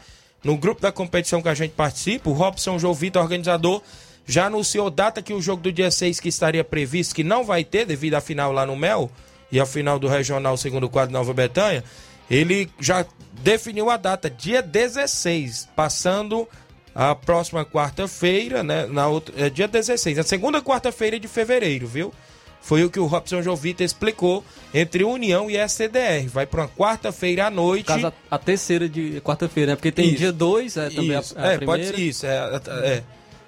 No 0.43 0.57
grupo 0.57 0.81
da 0.81 0.91
competição 0.91 1.41
que 1.41 1.49
a 1.49 1.55
gente 1.55 1.73
participa, 1.73 2.29
o 2.29 2.33
Robson 2.33 2.79
João 2.79 2.95
Vitor, 2.95 3.23
organizador, 3.23 3.83
já 4.27 4.47
anunciou 4.47 4.91
data 4.91 5.23
que 5.23 5.33
o 5.33 5.41
jogo 5.41 5.63
do 5.63 5.73
dia 5.73 5.91
6 5.91 6.21
que 6.21 6.29
estaria 6.29 6.65
previsto, 6.65 7.15
que 7.15 7.25
não 7.25 7.45
vai 7.45 7.65
ter 7.65 7.85
devido 7.87 8.15
à 8.15 8.21
final 8.21 8.53
lá 8.53 8.67
no 8.67 8.77
Mel 8.77 9.11
e 9.51 9.61
à 9.61 9.67
final 9.67 9.99
do 9.99 10.09
Regional 10.09 10.57
segundo 10.57 10.89
quadro 10.89 11.13
Nova 11.13 11.33
Betânia, 11.33 11.85
ele 12.31 12.71
já 12.81 13.05
definiu 13.43 13.91
a 13.91 13.97
data, 13.97 14.31
dia 14.31 14.63
16, 14.63 15.69
passando 15.77 16.49
a 16.95 17.15
próxima 17.15 17.65
quarta-feira, 17.65 18.63
né, 18.63 18.87
na 18.87 19.07
outra, 19.09 19.35
é 19.47 19.51
dia 19.51 19.67
16, 19.67 20.19
a 20.19 20.23
segunda 20.23 20.61
quarta-feira 20.61 21.19
de 21.19 21.27
fevereiro, 21.29 21.87
viu? 21.87 22.13
Foi 22.63 22.85
o 22.85 22.91
que 22.91 23.01
o 23.01 23.07
Robson 23.07 23.43
Jovita 23.43 23.83
explicou 23.83 24.45
entre 24.73 25.03
União 25.03 25.51
e 25.51 25.57
SCDR. 25.57 26.29
Vai 26.29 26.47
para 26.47 26.63
uma 26.63 26.69
quarta-feira 26.69 27.49
à 27.49 27.51
noite. 27.51 27.87
Caso 27.87 28.13
a, 28.31 28.39
terceira 28.39 28.89
de 28.89 29.21
quarta-feira, 29.21 29.73
né? 29.73 29.77
Porque 29.77 29.91
tem 29.91 30.07
isso. 30.07 30.19
dia 30.19 30.33
2, 30.33 30.77
é 30.77 30.91
também 30.91 31.19
isso. 31.19 31.37
a, 31.37 31.43
a 31.43 31.53
é, 31.53 31.57
primeira. 31.57 31.67
Pode 31.67 31.97
ser 31.97 32.01
isso, 32.01 32.25
é, 32.25 32.61
é. 32.85 33.03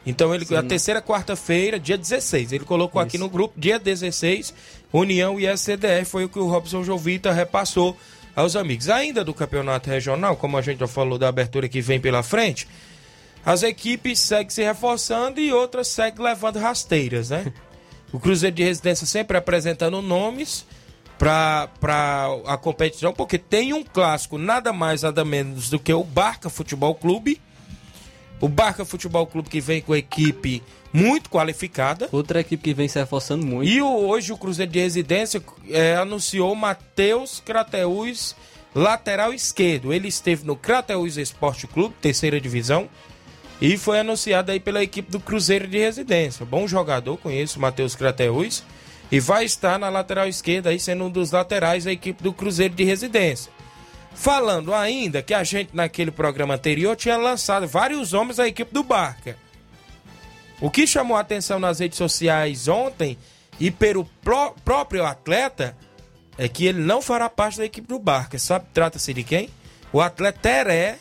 Então 0.05 0.35
ele 0.35 0.45
Sim, 0.45 0.57
a 0.57 0.63
né? 0.63 0.69
terceira 0.69 1.01
quarta-feira, 1.01 1.79
dia 1.79 1.97
16. 1.97 2.53
Ele 2.53 2.65
colocou 2.65 3.01
isso. 3.01 3.07
aqui 3.07 3.17
no 3.17 3.29
grupo, 3.29 3.55
dia 3.59 3.79
16, 3.79 4.53
União 4.93 5.39
e 5.39 5.47
SCDR. 5.47 6.05
Foi 6.05 6.25
o 6.25 6.29
que 6.29 6.39
o 6.39 6.49
Robson 6.49 6.83
Jovita 6.83 7.33
repassou 7.33 7.97
aos 8.35 8.57
amigos. 8.57 8.89
Ainda 8.89 9.25
do 9.25 9.33
campeonato 9.33 9.89
regional, 9.89 10.37
como 10.37 10.59
a 10.59 10.63
gente 10.63 10.81
já 10.81 10.89
falou 10.89 11.19
da 11.19 11.29
abertura 11.29 11.69
que 11.69 11.81
vem 11.81 12.01
pela 12.01 12.25
frente, 12.25 12.67
as 13.47 13.63
equipes 13.63 14.19
seguem 14.19 14.51
se 14.51 14.65
reforçando 14.65 15.41
e 15.41 15.53
outras 15.53 15.87
seguem 15.87 16.25
levando 16.25 16.59
rasteiras, 16.59 17.31
né? 17.31 17.53
O 18.15 18.21
Cruzeiro 18.21 18.55
de 18.55 18.63
Residência 18.63 19.09
sempre 19.09 19.37
apresentando 19.37 20.01
nomes 20.01 20.65
para 21.19 21.69
a 22.47 22.57
competição, 22.57 23.13
porque 23.13 23.37
tem 23.37 23.73
um 23.73 23.83
clássico 23.83 24.39
nada 24.39 24.73
mais, 24.73 25.03
nada 25.03 25.25
menos 25.25 25.69
do 25.69 25.81
que 25.81 25.93
o 25.93 26.05
Barca 26.05 26.49
Futebol 26.49 26.95
Clube. 26.95 27.43
O 28.41 28.49
Barca 28.49 28.85
Futebol 28.85 29.27
Clube 29.27 29.51
que 29.51 29.61
vem 29.61 29.83
com 29.83 29.93
a 29.93 29.99
equipe 29.99 30.63
muito 30.93 31.29
qualificada. 31.29 32.09
Outra 32.13 32.39
equipe 32.39 32.63
que 32.63 32.73
vem 32.73 32.87
se 32.87 33.01
reforçando 33.01 33.45
muito. 33.45 33.69
E 33.69 33.83
hoje 33.83 34.33
o 34.33 34.39
Cruzeiro 34.39 34.71
de 34.71 34.79
Residência 34.79 35.43
é, 35.69 35.97
anunciou 35.97 36.55
Matheus 36.55 37.43
Crateus, 37.45 38.37
lateral 38.73 39.35
esquerdo. 39.35 39.93
Ele 39.93 40.07
esteve 40.07 40.47
no 40.47 40.55
Crateus 40.55 41.17
Esporte 41.17 41.67
Clube, 41.67 41.97
terceira 42.01 42.41
divisão. 42.41 42.89
E 43.61 43.79
foi 43.79 44.01
anunciado 44.01 44.51
aí 44.51 44.61
pela 44.61 44.83
equipe 44.83 45.11
do 45.11 45.21
Cruzeiro 45.21 45.67
de 45.67 45.79
Residência. 45.79 46.45
Bom 46.45 46.67
jogador, 46.67 47.17
conheço 47.17 47.61
Matheus 47.61 47.95
Crateus. 47.95 48.65
E 49.13 49.21
vai 49.21 49.45
estar 49.45 49.79
na 49.79 49.89
lateral 49.89 50.27
esquerda 50.27 50.71
aí, 50.71 50.81
sendo 50.81 51.05
um 51.05 51.11
dos 51.11 51.31
laterais 51.31 51.85
da 51.85 51.93
equipe 51.93 52.23
do 52.23 52.33
Cruzeiro 52.33 52.75
de 52.75 52.85
Residência. 52.85 53.53
Falando 54.15 54.73
ainda 54.73 55.23
que 55.23 55.35
a 55.35 55.45
gente 55.45 55.71
naquele 55.73 56.11
programa 56.11 56.55
anterior 56.55 56.97
tinha 56.97 57.17
lançado 57.17 57.67
vários 57.67 58.13
homens 58.13 58.37
da 58.37 58.47
equipe 58.47 58.73
do 58.73 58.83
Barca. 58.83 59.37
O 60.61 60.71
que 60.71 60.87
chamou 60.87 61.17
a 61.17 61.21
atenção 61.21 61.59
nas 61.59 61.81
redes 61.81 61.99
sociais 61.99 62.69
ontem 62.69 63.19
e 63.59 63.71
pelo 63.71 64.05
pró 64.23 64.55
próprio 64.65 65.05
atleta 65.05 65.77
é 66.39 66.49
que 66.49 66.67
ele 66.67 66.81
não 66.81 67.03
fará 67.03 67.29
parte 67.29 67.59
da 67.59 67.65
equipe 67.65 67.87
do 67.87 67.99
Barca. 67.99 68.39
Sabe, 68.39 68.67
trata-se 68.73 69.13
de 69.13 69.23
quem? 69.23 69.51
O 69.93 70.01
atleta 70.01 70.39
Teré 70.41 70.99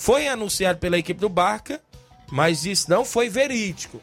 foi 0.00 0.28
anunciado 0.28 0.78
pela 0.78 0.96
equipe 0.96 1.20
do 1.20 1.28
Barca, 1.28 1.78
mas 2.32 2.64
isso 2.64 2.88
não 2.88 3.04
foi 3.04 3.28
verídico. 3.28 4.00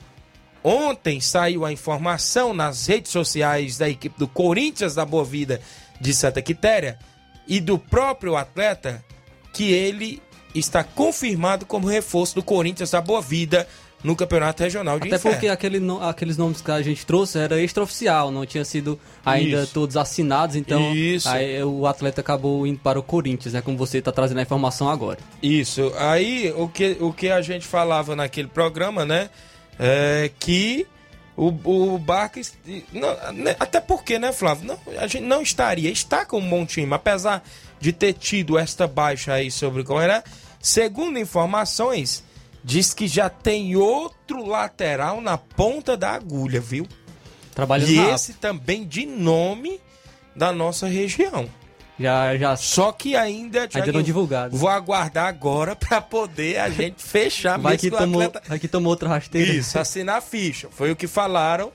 Ontem 0.64 1.20
saiu 1.20 1.66
a 1.66 1.72
informação 1.72 2.54
nas 2.54 2.86
redes 2.86 3.12
sociais 3.12 3.80
da 3.80 3.90
equipe 3.90 4.16
do 4.16 4.28
Corinthians 4.28 4.94
da 4.94 5.04
Boa 5.04 5.26
Vida 5.26 5.60
de 6.00 6.14
Santa 6.14 6.40
Quitéria 6.40 7.00
e 7.48 7.60
do 7.60 7.80
próprio 7.80 8.36
atleta 8.36 9.04
que 9.52 9.72
ele 9.72 10.22
está 10.54 10.84
confirmado 10.84 11.66
como 11.66 11.88
reforço 11.88 12.36
do 12.36 12.44
Corinthians 12.44 12.92
da 12.92 13.02
Boa 13.02 13.20
Vida 13.20 13.68
no 14.04 14.16
Campeonato 14.16 14.62
Regional 14.64 15.00
de 15.00 15.08
Até 15.08 15.16
Inferno. 15.16 15.36
porque 15.36 15.48
aquele 15.48 15.82
aqueles 16.02 16.38
nomes 16.38 16.62
que 16.62 16.72
a 16.72 16.82
gente 16.82 17.06
trouxe 17.06 17.40
era 17.40 17.62
extraoficial, 17.62 18.32
não 18.32 18.46
tinha 18.46 18.64
sido 18.64 19.00
ainda 19.26 19.64
Isso. 19.64 19.74
todos 19.74 19.98
assinados, 19.98 20.56
então 20.56 20.94
Isso. 20.94 21.28
aí 21.28 21.64
o 21.64 21.86
atleta 21.88 22.22
acabou 22.22 22.66
indo 22.68 22.80
para 22.80 23.00
o 23.00 23.04
Corinthians, 23.04 23.54
né? 23.54 23.62
Como 23.62 23.78
você 23.78 23.98
está 23.98 24.12
trazendo 24.12 24.38
a 24.38 24.44
informação 24.44 24.90
agora. 24.90 25.20
Isso. 25.42 25.92
Aí 25.98 26.54
o 26.56 26.68
que, 26.68 26.98
o 27.00 27.12
que 27.12 27.30
a 27.30 27.42
gente 27.42 27.66
falava 27.66 28.16
naquele 28.16 28.48
programa, 28.48 29.06
né? 29.06 29.30
É 29.80 30.32
que 30.40 30.88
o, 31.36 31.50
o 31.94 32.00
Barca. 32.00 32.42
não, 32.92 33.34
né, 33.34 33.56
até 33.60 33.80
porque, 33.80 34.18
né, 34.18 34.34
Flávio? 34.34 34.66
Não, 34.66 34.80
a 34.98 35.06
gente 35.06 35.24
não 35.24 35.42
estaria. 35.42 35.90
Está 35.92 36.26
com 36.26 36.40
um 36.40 36.50
bom 36.50 36.66
time, 36.66 36.92
apesar 36.94 37.44
de 37.80 37.94
ter 37.94 38.14
tido 38.14 38.58
esta 38.58 38.88
baixa 38.88 39.34
aí 39.34 39.52
sobre 39.52 39.84
como 39.84 40.00
era. 40.00 40.24
Segundo 40.60 41.20
informações, 41.20 42.24
diz 42.68 42.94
que 42.94 43.08
já 43.08 43.30
tem 43.30 43.78
outro 43.78 44.46
lateral 44.46 45.22
na 45.22 45.38
ponta 45.38 45.96
da 45.96 46.12
agulha, 46.12 46.60
viu? 46.60 46.86
Trabalhando 47.56 47.90
e 47.90 47.96
rápido. 47.96 48.14
esse 48.14 48.34
também 48.34 48.86
de 48.86 49.06
nome 49.06 49.80
da 50.36 50.52
nossa 50.52 50.86
região. 50.86 51.50
Já, 51.98 52.36
já 52.36 52.58
Só 52.58 52.92
que 52.92 53.16
ainda, 53.16 53.62
Ainda 53.62 53.70
Thiaguinho, 53.70 53.94
não 53.94 54.02
divulgado. 54.04 54.58
Vou 54.58 54.68
aguardar 54.68 55.28
agora 55.28 55.74
para 55.80 56.02
poder 56.02 56.60
a 56.60 56.70
gente 56.70 57.02
fechar 57.02 57.58
vai, 57.58 57.72
mesmo 57.72 57.90
que 57.90 57.96
o 57.96 57.98
tomou, 57.98 58.22
atleta. 58.22 58.50
vai 58.50 58.60
que 58.60 58.68
tomou 58.68 58.92
outra 58.92 59.08
rasteira. 59.08 59.50
Isso, 59.50 59.80
assinar 59.80 60.18
a 60.18 60.22
ficha. 60.22 60.68
Foi 60.70 60.92
o 60.92 60.96
que 60.96 61.08
falaram 61.08 61.72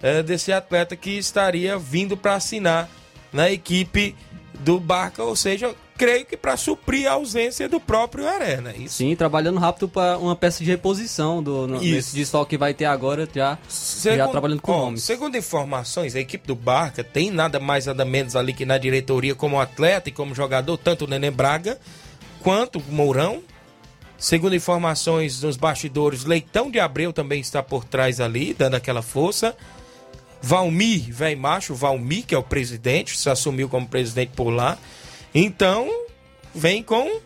é, 0.00 0.22
desse 0.22 0.52
atleta 0.52 0.94
que 0.94 1.18
estaria 1.18 1.76
vindo 1.76 2.16
para 2.16 2.36
assinar 2.36 2.88
na 3.32 3.50
equipe 3.50 4.14
do 4.60 4.78
Barca, 4.78 5.24
ou 5.24 5.34
seja, 5.34 5.74
creio 5.98 6.24
que 6.24 6.36
para 6.36 6.56
suprir 6.56 7.08
a 7.08 7.14
ausência 7.14 7.68
do 7.68 7.80
próprio 7.80 8.26
Arena. 8.26 8.72
Isso. 8.74 8.94
Sim, 8.94 9.16
trabalhando 9.16 9.58
rápido 9.58 9.88
para 9.88 10.16
uma 10.16 10.36
peça 10.36 10.62
de 10.62 10.70
reposição 10.70 11.42
do 11.42 11.66
no, 11.66 11.80
nesse 11.80 12.14
desfalque 12.14 12.50
que 12.50 12.56
vai 12.58 12.72
ter 12.72 12.84
agora, 12.84 13.26
já, 13.26 13.34
já 13.34 13.58
Segundo- 13.68 14.30
trabalhando 14.30 14.62
com 14.62 14.72
ó, 14.72 14.78
nomes. 14.84 15.02
Segundo 15.02 15.36
informações, 15.36 16.14
a 16.14 16.20
equipe 16.20 16.46
do 16.46 16.54
Barca 16.54 17.02
tem 17.02 17.30
nada 17.32 17.58
mais 17.58 17.86
nada 17.86 18.04
menos 18.04 18.36
ali 18.36 18.52
que 18.54 18.64
na 18.64 18.78
diretoria 18.78 19.34
como 19.34 19.60
atleta 19.60 20.08
e 20.08 20.12
como 20.12 20.34
jogador, 20.34 20.78
tanto 20.78 21.04
o 21.04 21.08
Nenê 21.08 21.30
Braga 21.30 21.78
quanto 22.40 22.78
o 22.78 22.92
Mourão. 22.92 23.42
Segundo 24.16 24.54
informações 24.54 25.42
nos 25.42 25.56
bastidores, 25.56 26.24
Leitão 26.24 26.70
de 26.70 26.78
Abreu 26.80 27.12
também 27.12 27.40
está 27.40 27.62
por 27.62 27.84
trás 27.84 28.20
ali, 28.20 28.54
dando 28.54 28.74
aquela 28.76 29.02
força. 29.02 29.56
Valmir, 30.40 31.12
velho 31.12 31.38
macho, 31.38 31.74
Valmir, 31.74 32.24
que 32.24 32.34
é 32.34 32.38
o 32.38 32.42
presidente, 32.42 33.16
se 33.18 33.28
assumiu 33.28 33.68
como 33.68 33.86
presidente 33.86 34.32
por 34.34 34.50
lá. 34.50 34.78
Então, 35.34 35.88
vem 36.54 36.82
com, 36.82 37.20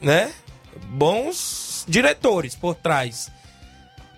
né, 0.00 0.32
bons 0.88 1.84
diretores 1.88 2.54
por 2.54 2.74
trás. 2.74 3.30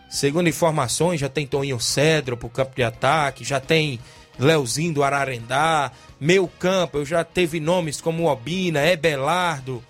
Segundo 0.08 0.48
informações, 0.48 1.20
já 1.20 1.28
tem 1.28 1.46
Toninho 1.46 1.80
Cedro 1.80 2.36
pro 2.36 2.48
campo 2.48 2.76
de 2.76 2.82
ataque, 2.82 3.44
já 3.44 3.60
tem 3.60 3.98
Leozinho 4.38 4.94
do 4.94 5.02
Ararendá, 5.02 5.90
meu 6.20 6.48
campo, 6.48 6.98
eu 6.98 7.04
já 7.04 7.24
teve 7.24 7.60
nomes 7.60 8.00
como 8.00 8.30
Obina, 8.30 8.86
Ebelardo, 8.86 9.84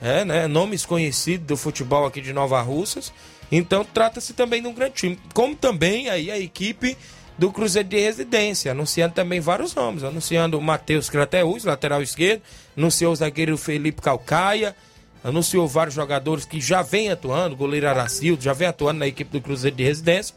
é, 0.00 0.24
né, 0.24 0.46
nomes 0.46 0.84
conhecidos 0.84 1.46
do 1.46 1.56
futebol 1.56 2.06
aqui 2.06 2.20
de 2.20 2.32
Nova 2.32 2.60
Russas. 2.60 3.12
Então 3.50 3.84
trata-se 3.84 4.34
também 4.34 4.60
de 4.60 4.68
um 4.68 4.74
grande 4.74 4.94
time, 4.94 5.18
como 5.32 5.56
também 5.56 6.08
aí 6.08 6.30
a 6.30 6.38
equipe 6.38 6.96
do 7.38 7.52
Cruzeiro 7.52 7.88
de 7.88 8.00
Residência, 8.00 8.72
anunciando 8.72 9.14
também 9.14 9.38
vários 9.38 9.72
nomes, 9.72 10.02
anunciando 10.02 10.58
o 10.58 10.62
Matheus 10.62 11.08
Crateus, 11.08 11.64
lateral 11.64 12.02
esquerdo, 12.02 12.42
anunciou 12.76 13.12
o 13.12 13.16
zagueiro 13.16 13.56
Felipe 13.56 14.02
Calcaia, 14.02 14.74
anunciou 15.22 15.68
vários 15.68 15.94
jogadores 15.94 16.44
que 16.44 16.60
já 16.60 16.82
vem 16.82 17.10
atuando, 17.10 17.54
goleiro 17.54 17.88
Aracildo 17.88 18.42
já 18.42 18.52
vem 18.52 18.66
atuando 18.66 18.98
na 18.98 19.06
equipe 19.06 19.30
do 19.30 19.40
Cruzeiro 19.40 19.76
de 19.76 19.84
Residência. 19.84 20.34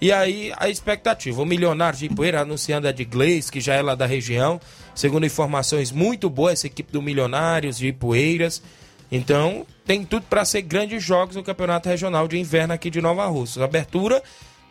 E 0.00 0.12
aí 0.12 0.52
a 0.56 0.68
expectativa, 0.68 1.42
o 1.42 1.46
Milionário 1.46 1.98
de 1.98 2.06
Ipueira 2.06 2.42
anunciando 2.42 2.86
a 2.86 2.92
de 2.92 3.04
Gleis, 3.04 3.50
que 3.50 3.60
já 3.60 3.74
é 3.74 3.82
lá 3.82 3.96
da 3.96 4.06
região, 4.06 4.60
segundo 4.94 5.26
informações 5.26 5.90
muito 5.90 6.30
boas, 6.30 6.54
essa 6.54 6.66
equipe 6.68 6.92
do 6.92 7.02
Milionários 7.02 7.78
de 7.78 7.88
Ipueiras. 7.88 8.62
Então, 9.10 9.66
tem 9.84 10.04
tudo 10.04 10.26
para 10.28 10.44
ser 10.44 10.62
grandes 10.62 11.02
jogos 11.02 11.36
no 11.36 11.42
Campeonato 11.42 11.88
Regional 11.88 12.28
de 12.28 12.38
Inverno 12.38 12.74
aqui 12.74 12.90
de 12.90 13.00
Nova 13.00 13.26
Russa. 13.26 13.64
Abertura 13.64 14.22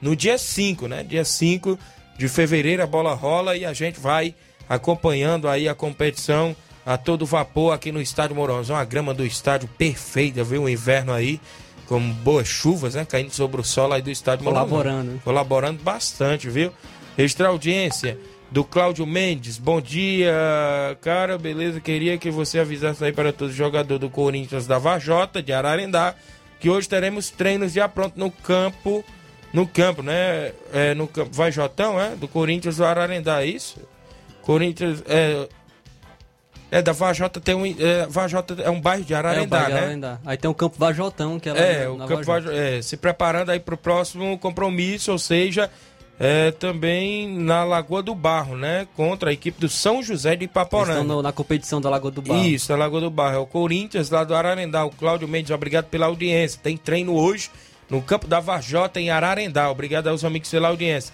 no 0.03 0.15
dia 0.15 0.37
5, 0.37 0.87
né? 0.87 1.03
Dia 1.03 1.23
5 1.23 1.79
de 2.17 2.27
fevereiro 2.27 2.83
a 2.83 2.85
bola 2.85 3.13
rola 3.13 3.55
e 3.55 3.65
a 3.65 3.71
gente 3.71 3.99
vai 3.99 4.35
acompanhando 4.67 5.47
aí 5.47 5.67
a 5.67 5.73
competição 5.73 6.55
a 6.85 6.97
todo 6.97 7.25
vapor 7.25 7.73
aqui 7.73 7.91
no 7.91 8.01
estádio 8.01 8.35
Mourãozão. 8.35 8.75
A 8.75 8.83
grama 8.83 9.13
do 9.13 9.25
estádio 9.25 9.69
perfeita, 9.77 10.43
viu? 10.43 10.63
O 10.63 10.69
inverno 10.69 11.13
aí 11.13 11.39
com 11.87 12.01
boas 12.01 12.47
chuvas, 12.47 12.95
né? 12.95 13.05
Caindo 13.05 13.31
sobre 13.31 13.61
o 13.61 13.63
solo 13.63 13.93
aí 13.93 14.01
do 14.01 14.11
estádio 14.11 14.43
Mourãozão. 14.43 14.69
Colaborando. 14.69 15.21
Colaborando 15.23 15.81
bastante, 15.81 16.49
viu? 16.49 16.71
Extra 17.17 17.47
audiência 17.47 18.19
do 18.51 18.63
Cláudio 18.63 19.07
Mendes. 19.07 19.57
Bom 19.57 19.79
dia, 19.79 20.33
cara. 20.99 21.37
Beleza? 21.37 21.79
Queria 21.79 22.17
que 22.17 22.29
você 22.29 22.59
avisasse 22.59 23.03
aí 23.05 23.13
para 23.13 23.31
todos 23.31 23.53
os 23.53 23.57
jogadores 23.57 24.01
do 24.01 24.09
Corinthians 24.09 24.67
da 24.67 24.77
Vajota, 24.77 25.41
de 25.41 25.53
Ararendá, 25.53 26.13
que 26.59 26.69
hoje 26.69 26.89
teremos 26.89 27.29
treinos 27.29 27.71
já 27.71 27.87
pronto 27.87 28.19
no 28.19 28.29
campo. 28.29 29.03
No 29.53 29.67
campo, 29.67 30.01
né? 30.01 30.51
É, 30.73 30.93
no 30.95 31.07
campo 31.07 31.29
Vajotão, 31.31 32.01
é? 32.01 32.15
Do 32.15 32.27
Corinthians 32.27 32.77
do 32.77 32.85
Ararendá, 32.85 33.43
é 33.43 33.45
isso? 33.45 33.77
Corinthians. 34.41 35.03
É, 35.07 35.47
é 36.71 36.81
da 36.81 36.91
Vajota 36.91 37.39
tem 37.39 37.53
um. 37.53 37.63
É, 37.65 38.07
Vajota 38.09 38.55
é 38.63 38.69
um 38.69 38.81
bairro 38.81 39.03
de 39.05 39.13
É, 39.13 39.17
Ararendá, 39.17 39.45
bairro 39.57 39.67
de 39.67 39.73
né? 39.73 39.79
Ararendá. 39.79 40.19
Aí 40.25 40.37
tem 40.37 40.49
o 40.49 40.55
Campo 40.55 40.75
Vajotão, 40.79 41.39
que 41.39 41.47
é 41.49 41.53
lá 41.53 41.59
É, 41.59 41.87
o 41.87 41.97
Campo 41.97 42.23
Vajota. 42.23 42.25
Vajo- 42.25 42.51
é, 42.51 42.81
se 42.81 42.97
preparando 42.97 43.51
aí 43.51 43.59
para 43.59 43.75
o 43.75 43.77
próximo 43.77 44.37
compromisso, 44.39 45.11
ou 45.11 45.19
seja, 45.19 45.69
é, 46.19 46.49
também 46.51 47.29
na 47.37 47.63
Lagoa 47.63 48.01
do 48.01 48.15
Barro, 48.15 48.57
né? 48.57 48.87
Contra 48.95 49.29
a 49.29 49.33
equipe 49.33 49.61
do 49.61 49.69
São 49.69 50.01
José 50.01 50.35
de 50.35 50.45
Ipaporã. 50.45 50.93
estão 50.93 51.03
no- 51.03 51.21
na 51.21 51.31
competição 51.31 51.79
da 51.79 51.91
Lagoa 51.91 52.09
do 52.09 52.23
Barro. 52.23 52.43
Isso, 52.43 52.73
a 52.73 52.75
Lagoa 52.75 53.01
do 53.01 53.09
Barro. 53.11 53.35
É 53.35 53.39
o 53.39 53.45
Corinthians 53.45 54.09
lá 54.09 54.23
do 54.23 54.33
Ararendá. 54.33 54.83
O 54.83 54.89
Cláudio 54.89 55.27
Mendes, 55.27 55.51
obrigado 55.51 55.85
pela 55.85 56.07
audiência. 56.07 56.59
Tem 56.63 56.75
treino 56.75 57.13
hoje 57.13 57.51
no 57.93 58.01
campo 58.01 58.25
da 58.25 58.39
Vajota, 58.39 58.99
em 58.99 59.11
Ararendá. 59.11 59.69
Obrigado 59.69 60.07
aos 60.07 60.25
amigos 60.25 60.49
pela 60.49 60.69
audiência. 60.69 61.13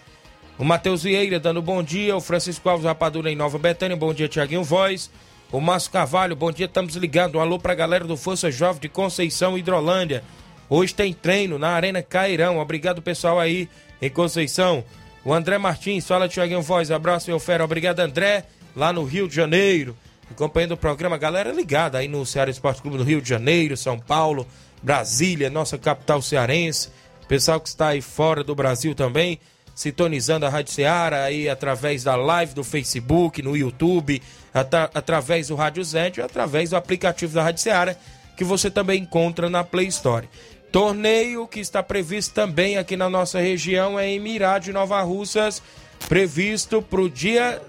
O 0.58 0.64
Matheus 0.64 1.04
Vieira 1.04 1.38
dando 1.38 1.62
bom 1.62 1.84
dia. 1.84 2.16
O 2.16 2.22
Francisco 2.22 2.70
Alves 2.70 2.86
Rapadura 2.86 3.30
em 3.30 3.36
Nova 3.36 3.60
Betânia. 3.60 3.98
Bom 3.98 4.14
dia, 4.14 4.30
Tiaguinho 4.30 4.64
Voz. 4.64 5.12
O 5.52 5.60
Márcio 5.60 5.92
Carvalho, 5.92 6.38
bom 6.38 6.54
dia, 6.54 6.68
estamos 6.68 6.96
ligados. 6.96 7.36
Um 7.36 7.42
alô 7.42 7.60
pra 7.60 7.76
galera 7.76 8.06
do 8.06 8.16
Força 8.16 8.50
Jovem 8.50 8.80
de 8.80 8.88
Conceição 8.88 9.58
Hidrolândia. 9.58 10.24
Hoje 10.70 10.96
tem 10.96 11.12
treino 11.12 11.60
na 11.60 11.72
Arena 11.72 12.02
Cairão. 12.02 12.60
Obrigado, 12.60 13.02
pessoal 13.02 13.42
aí 13.42 13.68
em 14.02 14.10
Conceição. 14.10 14.82
O 15.26 15.34
André 15.34 15.58
Martins, 15.58 16.08
fala 16.08 16.30
Tiaguinho 16.30 16.62
Voz, 16.62 16.92
abraço 16.92 17.30
meu 17.30 17.42
fera. 17.42 17.66
Obrigado, 17.66 18.00
André, 18.00 18.46
lá 18.74 18.94
no 18.94 19.04
Rio 19.04 19.28
de 19.28 19.36
Janeiro. 19.36 19.98
Acompanhando 20.32 20.74
o 20.74 20.78
programa, 20.78 21.18
galera 21.18 21.52
ligada 21.52 21.98
aí 21.98 22.08
no 22.08 22.26
Ceará 22.26 22.50
Esporte 22.50 22.82
Clube 22.82 22.98
no 22.98 23.04
Rio 23.04 23.22
de 23.22 23.28
Janeiro, 23.28 23.76
São 23.76 24.00
Paulo, 24.00 24.48
Brasília, 24.82 25.50
nossa 25.50 25.78
capital 25.78 26.22
cearense. 26.22 26.90
Pessoal 27.28 27.60
que 27.60 27.70
está 27.70 27.90
aí 27.90 28.02
fora 28.02 28.44
do 28.44 28.56
Brasil 28.56 28.96
também, 28.96 29.40
sintonizando 29.76 30.46
a 30.46 30.50
Rádio 30.50 30.74
Ceará 30.74 31.24
aí 31.24 31.48
através 31.48 32.04
da 32.04 32.16
live 32.16 32.54
do 32.54 32.64
Facebook, 32.64 33.42
no 33.42 33.56
YouTube, 33.56 34.22
atra- 34.54 34.90
através 34.94 35.48
do 35.50 35.56
Rádio 35.56 35.84
Zé, 35.84 36.12
através 36.24 36.72
do 36.72 36.76
aplicativo 36.76 37.34
da 37.34 37.44
Rádio 37.44 37.62
Ceará, 37.62 37.96
que 38.36 38.44
você 38.44 38.72
também 38.72 39.04
encontra 39.04 39.50
na 39.50 39.64
Play 39.64 39.88
Store. 39.88 40.28
Torneio 40.72 41.48
que 41.48 41.60
está 41.60 41.82
previsto 41.84 42.34
também 42.34 42.78
aqui 42.78 42.96
na 42.96 43.10
nossa 43.10 43.40
região 43.40 44.00
é 44.00 44.08
em 44.08 44.20
Mirade, 44.20 44.72
Nova 44.72 45.02
Russas, 45.02 45.62
previsto 46.08 46.82
para 46.82 47.02
o 47.02 47.10
dia 47.10 47.62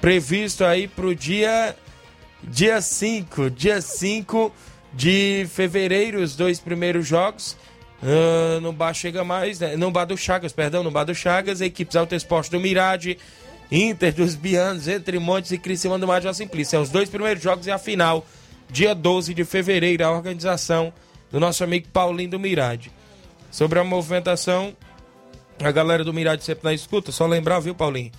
previsto 0.00 0.64
aí 0.64 0.88
pro 0.88 1.14
dia 1.14 1.74
dia 2.42 2.80
5, 2.80 3.50
dia 3.50 3.80
5 3.80 4.52
de 4.92 5.46
fevereiro, 5.50 6.20
os 6.20 6.34
dois 6.34 6.58
primeiros 6.58 7.06
jogos. 7.06 7.56
ah, 8.02 8.60
no 8.60 8.72
Bar 8.72 8.94
Chega 8.94 9.22
Mais, 9.24 9.60
né? 9.60 9.76
no 9.76 9.90
Bar 9.90 10.06
do 10.06 10.16
Chagas, 10.16 10.52
perdão, 10.52 10.82
no 10.82 10.90
Bar 10.90 11.04
do 11.04 11.14
Chagas, 11.14 11.60
equipes 11.60 11.96
Alto 11.96 12.14
Esporte 12.14 12.50
do 12.50 12.58
Mirade, 12.58 13.18
Inter 13.70 14.12
dos 14.12 14.34
Bianos, 14.34 14.88
Entre 14.88 15.18
Montes 15.18 15.52
e 15.52 15.58
Criciúma 15.58 15.98
do 15.98 16.06
Major 16.06 16.34
Simplício. 16.34 16.72
São 16.72 16.82
os 16.82 16.90
dois 16.90 17.08
primeiros 17.08 17.42
jogos 17.42 17.66
e 17.66 17.70
a 17.70 17.78
final, 17.78 18.26
dia 18.70 18.94
12 18.94 19.34
de 19.34 19.44
fevereiro, 19.44 20.04
a 20.04 20.10
organização 20.10 20.92
do 21.30 21.38
nosso 21.38 21.62
amigo 21.62 21.88
Paulinho 21.92 22.30
do 22.30 22.40
Mirade. 22.40 22.90
Sobre 23.50 23.78
a 23.78 23.84
movimentação, 23.84 24.76
a 25.62 25.70
galera 25.70 26.02
do 26.02 26.12
Mirade 26.12 26.42
sempre 26.42 26.64
na 26.64 26.72
escuta, 26.72 27.12
só 27.12 27.26
lembrar, 27.26 27.60
viu, 27.60 27.74
Paulinho? 27.74 28.10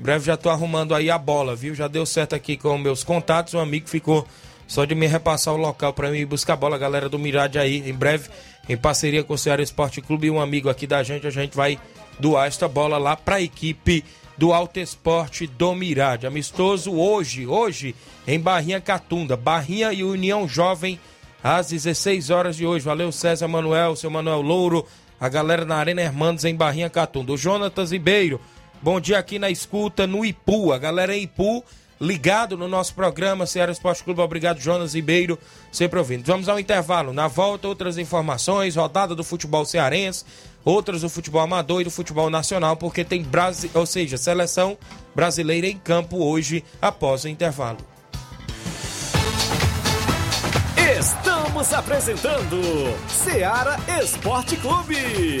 Breve 0.00 0.24
já 0.24 0.36
tô 0.36 0.48
arrumando 0.48 0.94
aí 0.94 1.10
a 1.10 1.18
bola, 1.18 1.54
viu? 1.54 1.74
Já 1.74 1.86
deu 1.86 2.06
certo 2.06 2.34
aqui 2.34 2.56
com 2.56 2.78
meus 2.78 3.04
contatos, 3.04 3.52
um 3.52 3.60
amigo 3.60 3.88
ficou 3.88 4.26
só 4.66 4.84
de 4.84 4.94
me 4.94 5.06
repassar 5.06 5.52
o 5.52 5.58
local 5.58 5.92
para 5.92 6.10
mim 6.10 6.24
buscar 6.24 6.54
a 6.54 6.56
bola, 6.56 6.76
a 6.76 6.78
galera 6.78 7.08
do 7.08 7.18
Mirade 7.18 7.58
aí, 7.58 7.88
em 7.88 7.92
breve, 7.92 8.30
em 8.68 8.76
parceria 8.76 9.22
com 9.22 9.34
o 9.34 9.38
Ceará 9.38 9.62
Esporte 9.62 10.00
Clube 10.00 10.28
e 10.28 10.30
um 10.30 10.40
amigo 10.40 10.70
aqui 10.70 10.86
da 10.86 11.02
gente, 11.02 11.26
a 11.26 11.30
gente 11.30 11.54
vai 11.54 11.78
doar 12.18 12.46
esta 12.46 12.66
bola 12.66 12.96
lá 12.96 13.16
para 13.16 13.36
a 13.36 13.42
equipe 13.42 14.04
do 14.38 14.54
Alto 14.54 14.80
Esporte 14.80 15.46
do 15.46 15.74
Mirade. 15.74 16.26
Amistoso 16.26 16.92
hoje, 16.92 17.46
hoje, 17.46 17.94
em 18.26 18.40
Barrinha 18.40 18.80
Catunda. 18.80 19.36
Barrinha 19.36 19.92
e 19.92 20.02
União 20.02 20.48
Jovem, 20.48 20.98
às 21.44 21.68
16 21.68 22.30
horas 22.30 22.56
de 22.56 22.64
hoje. 22.64 22.84
Valeu, 22.84 23.12
César 23.12 23.48
Manuel, 23.48 23.96
seu 23.96 24.10
Manuel 24.10 24.40
Louro, 24.40 24.86
a 25.20 25.28
galera 25.28 25.66
na 25.66 25.76
Arena 25.76 26.00
Hermanos 26.00 26.46
em 26.46 26.54
Barrinha 26.54 26.88
Catunda. 26.88 27.32
O 27.32 27.36
Jonatas 27.36 27.92
Ribeiro, 27.92 28.40
bom 28.82 29.00
dia 29.00 29.18
aqui 29.18 29.38
na 29.38 29.50
escuta 29.50 30.06
no 30.06 30.24
Ipu. 30.24 30.72
A 30.72 30.78
galera 30.78 31.16
em 31.16 31.22
Ipu 31.22 31.64
ligado 32.00 32.56
no 32.56 32.66
nosso 32.66 32.94
programa 32.94 33.46
Ceará 33.46 33.70
Esporte 33.70 34.02
Clube. 34.02 34.20
Obrigado, 34.20 34.58
Jonas 34.58 34.94
Ribeiro, 34.94 35.38
sempre 35.70 35.98
ouvindo. 35.98 36.24
Vamos 36.24 36.48
ao 36.48 36.58
intervalo. 36.58 37.12
Na 37.12 37.28
volta, 37.28 37.68
outras 37.68 37.98
informações, 37.98 38.76
rodada 38.76 39.14
do 39.14 39.22
futebol 39.22 39.64
cearense, 39.66 40.24
outras 40.64 41.02
do 41.02 41.10
futebol 41.10 41.42
amador 41.42 41.82
e 41.82 41.84
do 41.84 41.90
futebol 41.90 42.30
nacional, 42.30 42.76
porque 42.76 43.04
tem 43.04 43.22
Brasil, 43.22 43.70
ou 43.74 43.84
seja, 43.84 44.16
seleção 44.16 44.78
brasileira 45.14 45.66
em 45.66 45.76
campo 45.76 46.24
hoje 46.24 46.64
após 46.80 47.24
o 47.24 47.28
intervalo. 47.28 47.78
Estamos 50.98 51.72
apresentando 51.72 52.60
Ceará 53.08 53.78
Esporte 54.02 54.56
Clube. 54.56 55.40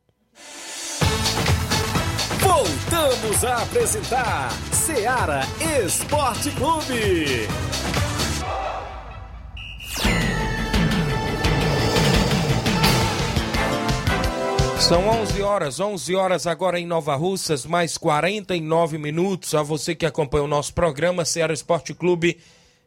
Voltamos 2.40 3.44
a 3.44 3.64
apresentar 3.64 4.50
Ceará 4.72 5.42
Esporte 5.84 6.50
Clube. 6.52 7.46
São 14.90 15.06
11 15.06 15.40
horas, 15.42 15.78
11 15.78 16.16
horas 16.16 16.46
agora 16.48 16.80
em 16.80 16.84
Nova 16.84 17.14
Russas, 17.14 17.64
mais 17.64 17.96
49 17.96 18.98
minutos. 18.98 19.54
A 19.54 19.62
você 19.62 19.94
que 19.94 20.04
acompanha 20.04 20.42
o 20.42 20.48
nosso 20.48 20.74
programa 20.74 21.24
Ceará 21.24 21.54
Esporte 21.54 21.94
Clube 21.94 22.38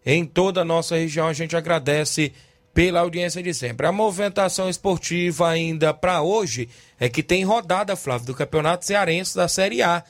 em 0.06 0.26
toda 0.26 0.60
a 0.60 0.66
nossa 0.66 0.97
região, 0.97 1.30
a 1.30 1.32
gente 1.32 1.56
agradece 1.56 2.34
pela 2.74 2.99
audiência 2.99 3.41
de 3.41 3.54
sempre. 3.54 3.88
A 3.88 3.91
movimentação 3.93 4.70
esportiva 4.70 5.47
ainda 5.47 5.93
para 5.93 6.22
hoje 6.22 6.68
é 6.99 7.08
que 7.08 7.24
tem 7.24 7.45
rodada, 7.45 7.95
Flávio, 7.95 8.28
do 8.28 8.36
Campeonato 8.36 8.86
Cearense 8.86 9.34
da 9.34 9.47
Série 9.47 9.82
A. 9.82 10.04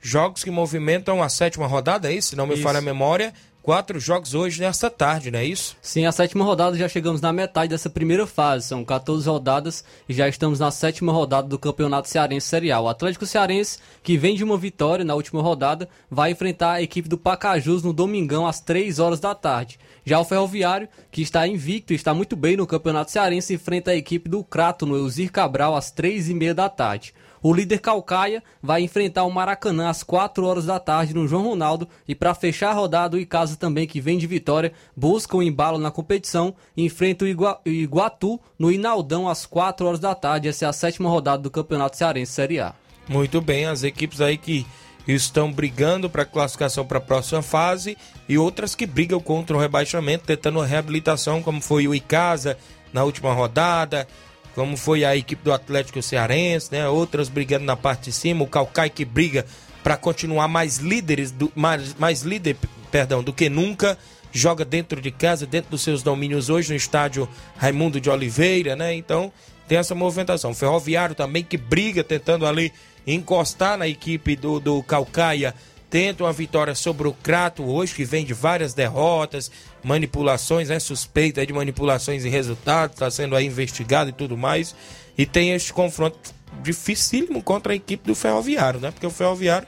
Jogos 0.00 0.44
que 0.44 0.52
movimentam 0.52 1.20
a 1.20 1.28
sétima 1.28 1.66
rodada, 1.66 2.12
é 2.12 2.14
isso? 2.14 2.28
Se 2.28 2.36
não 2.36 2.46
me 2.46 2.58
falha 2.58 2.78
a 2.78 2.82
memória. 2.82 3.34
Quatro 3.70 4.00
jogos 4.00 4.34
hoje 4.34 4.60
nesta 4.60 4.90
tarde, 4.90 5.30
não 5.30 5.38
é 5.38 5.44
isso? 5.44 5.76
Sim, 5.80 6.04
a 6.04 6.10
sétima 6.10 6.44
rodada 6.44 6.76
já 6.76 6.88
chegamos 6.88 7.20
na 7.20 7.32
metade 7.32 7.68
dessa 7.68 7.88
primeira 7.88 8.26
fase. 8.26 8.66
São 8.66 8.84
14 8.84 9.28
rodadas 9.28 9.84
e 10.08 10.12
já 10.12 10.28
estamos 10.28 10.58
na 10.58 10.72
sétima 10.72 11.12
rodada 11.12 11.46
do 11.46 11.56
Campeonato 11.56 12.08
Cearense 12.08 12.48
Serial. 12.48 12.82
O 12.82 12.88
Atlético 12.88 13.24
Cearense, 13.24 13.78
que 14.02 14.18
vem 14.18 14.34
de 14.34 14.42
uma 14.42 14.58
vitória 14.58 15.04
na 15.04 15.14
última 15.14 15.40
rodada, 15.40 15.88
vai 16.10 16.32
enfrentar 16.32 16.72
a 16.72 16.82
equipe 16.82 17.08
do 17.08 17.16
Pacajus 17.16 17.84
no 17.84 17.92
domingão 17.92 18.44
às 18.44 18.60
3 18.60 18.98
horas 18.98 19.20
da 19.20 19.36
tarde. 19.36 19.78
Já 20.04 20.18
o 20.20 20.24
Ferroviário, 20.24 20.88
que 21.10 21.22
está 21.22 21.46
invicto 21.46 21.92
e 21.92 21.96
está 21.96 22.12
muito 22.14 22.36
bem 22.36 22.56
no 22.56 22.66
Campeonato 22.66 23.10
Cearense, 23.10 23.54
enfrenta 23.54 23.90
a 23.90 23.96
equipe 23.96 24.28
do 24.28 24.42
Crato 24.42 24.86
no 24.86 24.96
Elzir 24.96 25.30
Cabral 25.30 25.76
às 25.76 25.90
3 25.90 26.28
e 26.30 26.34
meia 26.34 26.54
da 26.54 26.68
tarde. 26.68 27.12
O 27.42 27.54
líder 27.54 27.78
Calcaia 27.78 28.42
vai 28.62 28.82
enfrentar 28.82 29.24
o 29.24 29.30
Maracanã 29.30 29.88
às 29.88 30.02
4 30.02 30.44
horas 30.44 30.66
da 30.66 30.78
tarde 30.78 31.14
no 31.14 31.26
João 31.26 31.44
Ronaldo 31.44 31.88
e 32.06 32.14
para 32.14 32.34
fechar 32.34 32.68
a 32.70 32.74
rodada 32.74 33.16
o 33.16 33.20
Icasa 33.20 33.56
também 33.56 33.86
que 33.86 33.98
vem 33.98 34.18
de 34.18 34.26
vitória 34.26 34.74
busca 34.94 35.34
um 35.38 35.42
embalo 35.42 35.78
na 35.78 35.90
competição 35.90 36.54
e 36.76 36.84
enfrenta 36.84 37.24
o 37.24 37.28
Igua- 37.28 37.58
Iguatu 37.64 38.38
no 38.58 38.70
Inaldão 38.70 39.26
às 39.26 39.46
4 39.46 39.86
horas 39.86 39.98
da 40.00 40.14
tarde. 40.14 40.48
Essa 40.48 40.66
é 40.66 40.68
a 40.68 40.72
sétima 40.72 41.08
rodada 41.08 41.42
do 41.42 41.50
Campeonato 41.50 41.96
Cearense 41.96 42.32
Série 42.32 42.60
A. 42.60 42.74
Muito 43.08 43.40
bem, 43.40 43.64
as 43.64 43.82
equipes 43.84 44.20
aí 44.20 44.36
que 44.36 44.66
estão 45.14 45.50
brigando 45.52 46.10
para 46.10 46.24
classificação 46.24 46.84
para 46.84 46.98
a 46.98 47.00
próxima 47.00 47.42
fase 47.42 47.96
e 48.28 48.36
outras 48.36 48.74
que 48.74 48.86
brigam 48.86 49.20
contra 49.20 49.56
o 49.56 49.60
rebaixamento, 49.60 50.24
tentando 50.24 50.60
reabilitação, 50.60 51.42
como 51.42 51.60
foi 51.60 51.88
o 51.88 51.94
Icasa 51.94 52.56
na 52.92 53.04
última 53.04 53.32
rodada, 53.32 54.06
como 54.54 54.76
foi 54.76 55.04
a 55.04 55.16
equipe 55.16 55.42
do 55.42 55.52
Atlético 55.52 56.02
Cearense, 56.02 56.72
né? 56.72 56.88
Outras 56.88 57.28
brigando 57.28 57.64
na 57.64 57.76
parte 57.76 58.04
de 58.04 58.12
cima, 58.12 58.44
o 58.44 58.46
Calcai 58.46 58.90
que 58.90 59.04
briga 59.04 59.46
para 59.82 59.96
continuar 59.96 60.48
mais 60.48 60.78
líderes, 60.78 61.30
do, 61.30 61.50
mais, 61.54 61.94
mais 61.94 62.22
líder, 62.22 62.56
perdão, 62.90 63.22
do 63.22 63.32
que 63.32 63.48
nunca. 63.48 63.96
Joga 64.32 64.64
dentro 64.64 65.00
de 65.00 65.10
casa, 65.10 65.44
dentro 65.44 65.72
dos 65.72 65.82
seus 65.82 66.04
domínios 66.04 66.48
hoje 66.48 66.70
no 66.70 66.76
estádio 66.76 67.28
Raimundo 67.56 68.00
de 68.00 68.08
Oliveira, 68.08 68.76
né? 68.76 68.94
Então 68.94 69.32
tem 69.66 69.78
essa 69.78 69.94
movimentação. 69.94 70.52
O 70.52 70.54
Ferroviário 70.54 71.16
também 71.16 71.42
que 71.42 71.56
briga 71.56 72.04
tentando 72.04 72.46
ali 72.46 72.72
encostar 73.06 73.78
na 73.78 73.88
equipe 73.88 74.36
do, 74.36 74.60
do 74.60 74.82
Calcaia. 74.82 75.54
Tenta 75.88 76.22
uma 76.22 76.32
vitória 76.32 76.74
sobre 76.74 77.08
o 77.08 77.12
Crato 77.12 77.64
hoje, 77.64 77.94
que 77.94 78.04
vem 78.04 78.24
de 78.24 78.32
várias 78.32 78.74
derrotas, 78.74 79.50
manipulações, 79.82 80.68
né? 80.68 80.78
Suspeita 80.78 81.44
de 81.44 81.52
manipulações 81.52 82.24
e 82.24 82.28
resultados, 82.28 82.94
está 82.94 83.10
sendo 83.10 83.34
aí 83.34 83.44
investigado 83.44 84.10
e 84.10 84.12
tudo 84.12 84.36
mais. 84.36 84.74
E 85.18 85.26
tem 85.26 85.52
este 85.52 85.72
confronto 85.72 86.18
dificílimo 86.62 87.42
contra 87.42 87.72
a 87.72 87.76
equipe 87.76 88.06
do 88.06 88.14
Ferroviário, 88.14 88.78
né? 88.78 88.90
Porque 88.92 89.06
o 89.06 89.10
Ferroviário, 89.10 89.66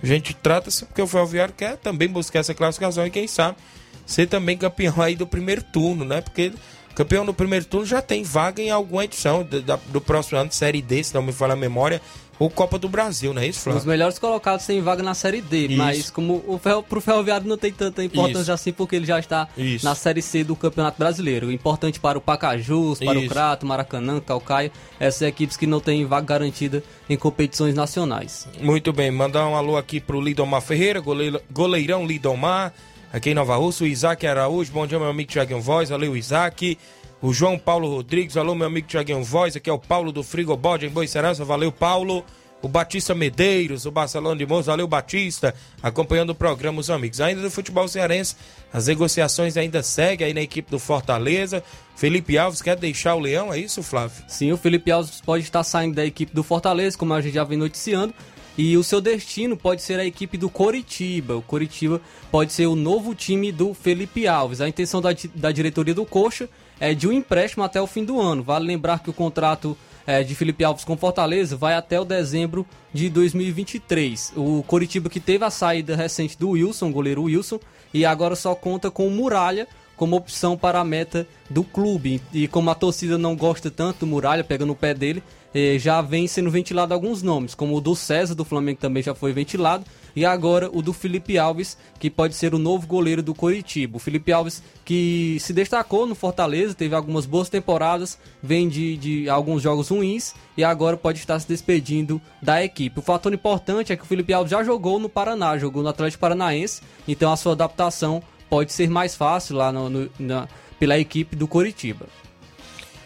a 0.00 0.06
gente 0.06 0.34
trata-se 0.34 0.84
porque 0.84 1.02
o 1.02 1.06
Ferroviário 1.06 1.52
quer 1.52 1.76
também 1.76 2.08
buscar 2.08 2.40
essa 2.40 2.54
classificação 2.54 3.04
e 3.06 3.10
quem 3.10 3.26
sabe 3.26 3.56
ser 4.06 4.28
também 4.28 4.56
campeão 4.56 5.02
aí 5.02 5.16
do 5.16 5.26
primeiro 5.26 5.62
turno, 5.62 6.04
né? 6.04 6.20
Porque 6.20 6.52
campeão 6.94 7.24
no 7.24 7.34
primeiro 7.34 7.64
turno 7.66 7.84
já 7.84 8.00
tem 8.00 8.22
vaga 8.22 8.62
em 8.62 8.70
alguma 8.70 9.04
edição 9.04 9.42
do, 9.42 9.60
do 9.60 10.00
próximo 10.00 10.38
ano, 10.38 10.52
Série 10.52 10.80
D, 10.80 11.02
se 11.02 11.14
não 11.14 11.22
me 11.22 11.32
falha 11.32 11.54
a 11.54 11.56
memória, 11.56 12.00
ou 12.38 12.50
Copa 12.50 12.78
do 12.78 12.88
Brasil, 12.88 13.32
não 13.32 13.40
é 13.40 13.46
isso, 13.46 13.58
Os 13.60 13.64
Flávio? 13.64 13.88
melhores 13.88 14.18
colocados 14.18 14.66
têm 14.66 14.80
vaga 14.82 15.02
na 15.02 15.14
Série 15.14 15.40
D, 15.40 15.68
Isso. 15.68 15.76
mas 15.78 16.10
como 16.10 16.44
o 16.46 16.58
ferro, 16.58 16.82
pro 16.82 17.00
Ferroviário 17.00 17.46
não 17.48 17.56
tem 17.56 17.72
tanta 17.72 18.04
importância 18.04 18.40
Isso. 18.42 18.52
assim, 18.52 18.72
porque 18.72 18.96
ele 18.96 19.06
já 19.06 19.18
está 19.18 19.48
Isso. 19.56 19.84
na 19.84 19.94
Série 19.94 20.20
C 20.20 20.44
do 20.44 20.54
Campeonato 20.54 20.98
Brasileiro. 20.98 21.50
Importante 21.50 21.98
para 21.98 22.18
o 22.18 22.20
Pacajus, 22.20 22.98
para 22.98 23.18
o. 23.18 23.26
Crato, 23.28 23.64
Maracanã, 23.66 24.20
Calcaia, 24.20 24.70
essas 25.00 25.22
equipes 25.22 25.56
que 25.56 25.66
não 25.66 25.80
têm 25.80 26.04
vaga 26.04 26.26
garantida 26.26 26.82
em 27.08 27.16
competições 27.16 27.74
nacionais. 27.74 28.46
Muito 28.60 28.92
bem, 28.92 29.10
mandar 29.10 29.46
um 29.48 29.56
alô 29.56 29.76
aqui 29.76 30.00
pro 30.00 30.20
Lidomar 30.20 30.60
Ferreira, 30.60 31.00
goleiro- 31.00 31.40
goleirão 31.50 32.06
Lidomar, 32.06 32.72
aqui 33.12 33.30
em 33.30 33.34
Nova 33.34 33.56
Rússia, 33.56 33.84
o 33.84 33.86
Isaac 33.86 34.26
Araújo, 34.26 34.70
bom 34.72 34.86
dia 34.86 34.98
meu 34.98 35.08
amigo 35.08 35.30
Tiaguinho 35.30 35.60
Voz, 35.60 35.88
valeu 35.88 36.16
Isaac, 36.16 36.76
o 37.20 37.32
João 37.32 37.58
Paulo 37.58 37.88
Rodrigues, 37.88 38.36
alô 38.36 38.54
meu 38.54 38.66
amigo 38.66 38.86
Tiaguinho 38.86 39.24
Voz, 39.24 39.56
aqui 39.56 39.70
é 39.70 39.72
o 39.72 39.78
Paulo 39.78 40.12
do 40.12 40.22
Frigobode 40.22 40.86
em 40.86 40.90
Boa 40.90 41.06
Serança, 41.06 41.44
valeu 41.44 41.72
Paulo, 41.72 42.24
o 42.60 42.68
Batista 42.68 43.14
Medeiros, 43.14 43.86
o 43.86 43.90
Barcelona 43.90 44.36
de 44.36 44.46
Moço, 44.46 44.64
valeu 44.64 44.86
Batista, 44.86 45.54
acompanhando 45.82 46.30
o 46.30 46.34
programa 46.34 46.80
Os 46.80 46.90
Amigos. 46.90 47.20
Ainda 47.20 47.40
do 47.40 47.50
futebol 47.50 47.88
cearense, 47.88 48.36
as 48.72 48.86
negociações 48.86 49.56
ainda 49.56 49.82
seguem 49.82 50.26
aí 50.26 50.34
na 50.34 50.42
equipe 50.42 50.70
do 50.70 50.78
Fortaleza, 50.78 51.62
Felipe 51.94 52.36
Alves 52.36 52.60
quer 52.60 52.76
deixar 52.76 53.14
o 53.14 53.20
Leão, 53.20 53.52
é 53.52 53.58
isso 53.58 53.82
Flávio? 53.82 54.22
Sim, 54.28 54.52
o 54.52 54.56
Felipe 54.58 54.90
Alves 54.90 55.20
pode 55.20 55.44
estar 55.44 55.62
saindo 55.64 55.94
da 55.94 56.04
equipe 56.04 56.34
do 56.34 56.42
Fortaleza, 56.42 56.98
como 56.98 57.14
a 57.14 57.20
gente 57.20 57.34
já 57.34 57.44
vem 57.44 57.58
noticiando. 57.58 58.12
e 58.58 58.76
o 58.76 58.84
seu 58.84 59.00
destino 59.00 59.56
pode 59.56 59.82
ser 59.82 59.98
a 59.98 60.04
equipe 60.04 60.36
do 60.38 60.48
Coritiba. 60.48 61.36
O 61.36 61.42
Coritiba 61.42 62.00
pode 62.30 62.52
ser 62.52 62.66
o 62.66 62.74
novo 62.74 63.14
time 63.14 63.52
do 63.52 63.74
Felipe 63.74 64.26
Alves. 64.26 64.62
A 64.62 64.68
intenção 64.68 65.00
da, 65.00 65.10
da 65.34 65.52
diretoria 65.52 65.94
do 65.94 66.06
Coxa 66.06 66.48
é 66.78 66.94
de 66.94 67.08
um 67.08 67.12
empréstimo 67.12 67.64
até 67.64 67.80
o 67.80 67.86
fim 67.86 68.04
do 68.04 68.20
ano. 68.20 68.42
Vale 68.42 68.66
lembrar 68.66 69.00
que 69.00 69.10
o 69.10 69.12
contrato 69.12 69.76
é, 70.06 70.22
de 70.22 70.34
Felipe 70.34 70.64
Alves 70.64 70.84
com 70.84 70.96
Fortaleza 70.96 71.56
vai 71.56 71.74
até 71.74 72.00
o 72.00 72.04
dezembro 72.04 72.66
de 72.92 73.08
2023. 73.10 74.32
O 74.36 74.62
Coritiba 74.62 75.10
que 75.10 75.20
teve 75.20 75.44
a 75.44 75.50
saída 75.50 75.96
recente 75.96 76.38
do 76.38 76.50
Wilson, 76.50 76.92
goleiro 76.92 77.24
Wilson, 77.24 77.58
e 77.92 78.04
agora 78.04 78.36
só 78.36 78.54
conta 78.54 78.90
com 78.90 79.06
o 79.06 79.10
Muralha 79.10 79.66
como 79.96 80.16
opção 80.16 80.56
para 80.56 80.78
a 80.78 80.84
meta 80.84 81.26
do 81.48 81.64
clube. 81.64 82.20
E 82.32 82.46
como 82.46 82.70
a 82.70 82.74
torcida 82.74 83.16
não 83.16 83.34
gosta 83.34 83.70
tanto 83.70 84.00
do 84.00 84.06
Muralha, 84.06 84.44
pegando 84.44 84.72
o 84.72 84.76
pé 84.76 84.92
dele, 84.92 85.22
eh, 85.54 85.78
já 85.78 86.00
vem 86.00 86.26
sendo 86.26 86.50
ventilado 86.50 86.92
alguns 86.92 87.22
nomes, 87.22 87.54
como 87.54 87.76
o 87.76 87.80
do 87.80 87.94
César, 87.94 88.34
do 88.34 88.44
Flamengo 88.44 88.80
também 88.80 89.02
já 89.02 89.14
foi 89.14 89.32
ventilado, 89.32 89.84
e 90.14 90.24
agora 90.24 90.70
o 90.72 90.80
do 90.80 90.92
Felipe 90.92 91.36
Alves, 91.36 91.76
que 91.98 92.08
pode 92.08 92.34
ser 92.34 92.54
o 92.54 92.58
novo 92.58 92.86
goleiro 92.86 93.22
do 93.22 93.34
Coritiba. 93.34 93.98
O 93.98 94.00
Felipe 94.00 94.32
Alves 94.32 94.62
que 94.82 95.36
se 95.40 95.52
destacou 95.52 96.06
no 96.06 96.14
Fortaleza, 96.14 96.74
teve 96.74 96.94
algumas 96.94 97.26
boas 97.26 97.50
temporadas, 97.50 98.18
vem 98.42 98.66
de, 98.68 98.96
de 98.96 99.28
alguns 99.28 99.62
jogos 99.62 99.90
ruins 99.90 100.34
e 100.56 100.64
agora 100.64 100.96
pode 100.96 101.18
estar 101.18 101.38
se 101.38 101.46
despedindo 101.46 102.20
da 102.40 102.64
equipe. 102.64 102.98
O 102.98 103.02
fator 103.02 103.32
importante 103.34 103.92
é 103.92 103.96
que 103.96 104.04
o 104.04 104.06
Felipe 104.06 104.32
Alves 104.32 104.50
já 104.50 104.64
jogou 104.64 104.98
no 104.98 105.08
Paraná, 105.08 105.58
jogou 105.58 105.82
no 105.82 105.88
Atlético 105.90 106.20
Paranaense, 106.20 106.80
então 107.06 107.30
a 107.30 107.36
sua 107.36 107.52
adaptação 107.52 108.22
pode 108.48 108.72
ser 108.72 108.88
mais 108.88 109.14
fácil 109.14 109.56
lá 109.56 109.70
no, 109.70 109.90
no, 109.90 110.10
na, 110.18 110.48
pela 110.78 110.98
equipe 110.98 111.36
do 111.36 111.46
Coritiba. 111.46 112.06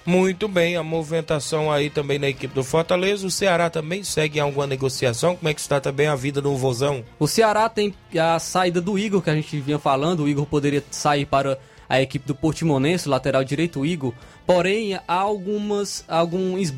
Muito 0.04 0.48
bem, 0.48 0.76
a 0.76 0.82
movimentação 0.82 1.70
aí 1.70 1.90
também 1.90 2.18
na 2.18 2.28
equipe 2.28 2.54
do 2.54 2.64
Fortaleza. 2.64 3.26
O 3.26 3.30
Ceará 3.30 3.68
também 3.68 4.02
segue 4.02 4.40
alguma 4.40 4.66
negociação? 4.66 5.36
Como 5.36 5.48
é 5.48 5.54
que 5.54 5.60
está 5.60 5.80
também 5.80 6.06
a 6.06 6.16
vida 6.16 6.40
do 6.40 6.56
Vozão? 6.56 7.04
O 7.18 7.28
Ceará 7.28 7.68
tem 7.68 7.94
a 8.18 8.38
saída 8.38 8.80
do 8.80 8.98
Igor, 8.98 9.20
que 9.20 9.30
a 9.30 9.34
gente 9.34 9.60
vinha 9.60 9.78
falando. 9.78 10.24
O 10.24 10.28
Igor 10.28 10.46
poderia 10.46 10.82
sair 10.90 11.26
para 11.26 11.58
a 11.88 12.00
equipe 12.00 12.26
do 12.26 12.34
Portimonense, 12.34 13.08
lateral 13.08 13.44
direito, 13.44 13.80
o 13.80 13.86
Igor. 13.86 14.14
Porém, 14.46 14.94
há 14.94 15.02
algumas, 15.08 16.04
alguns, 16.08 16.72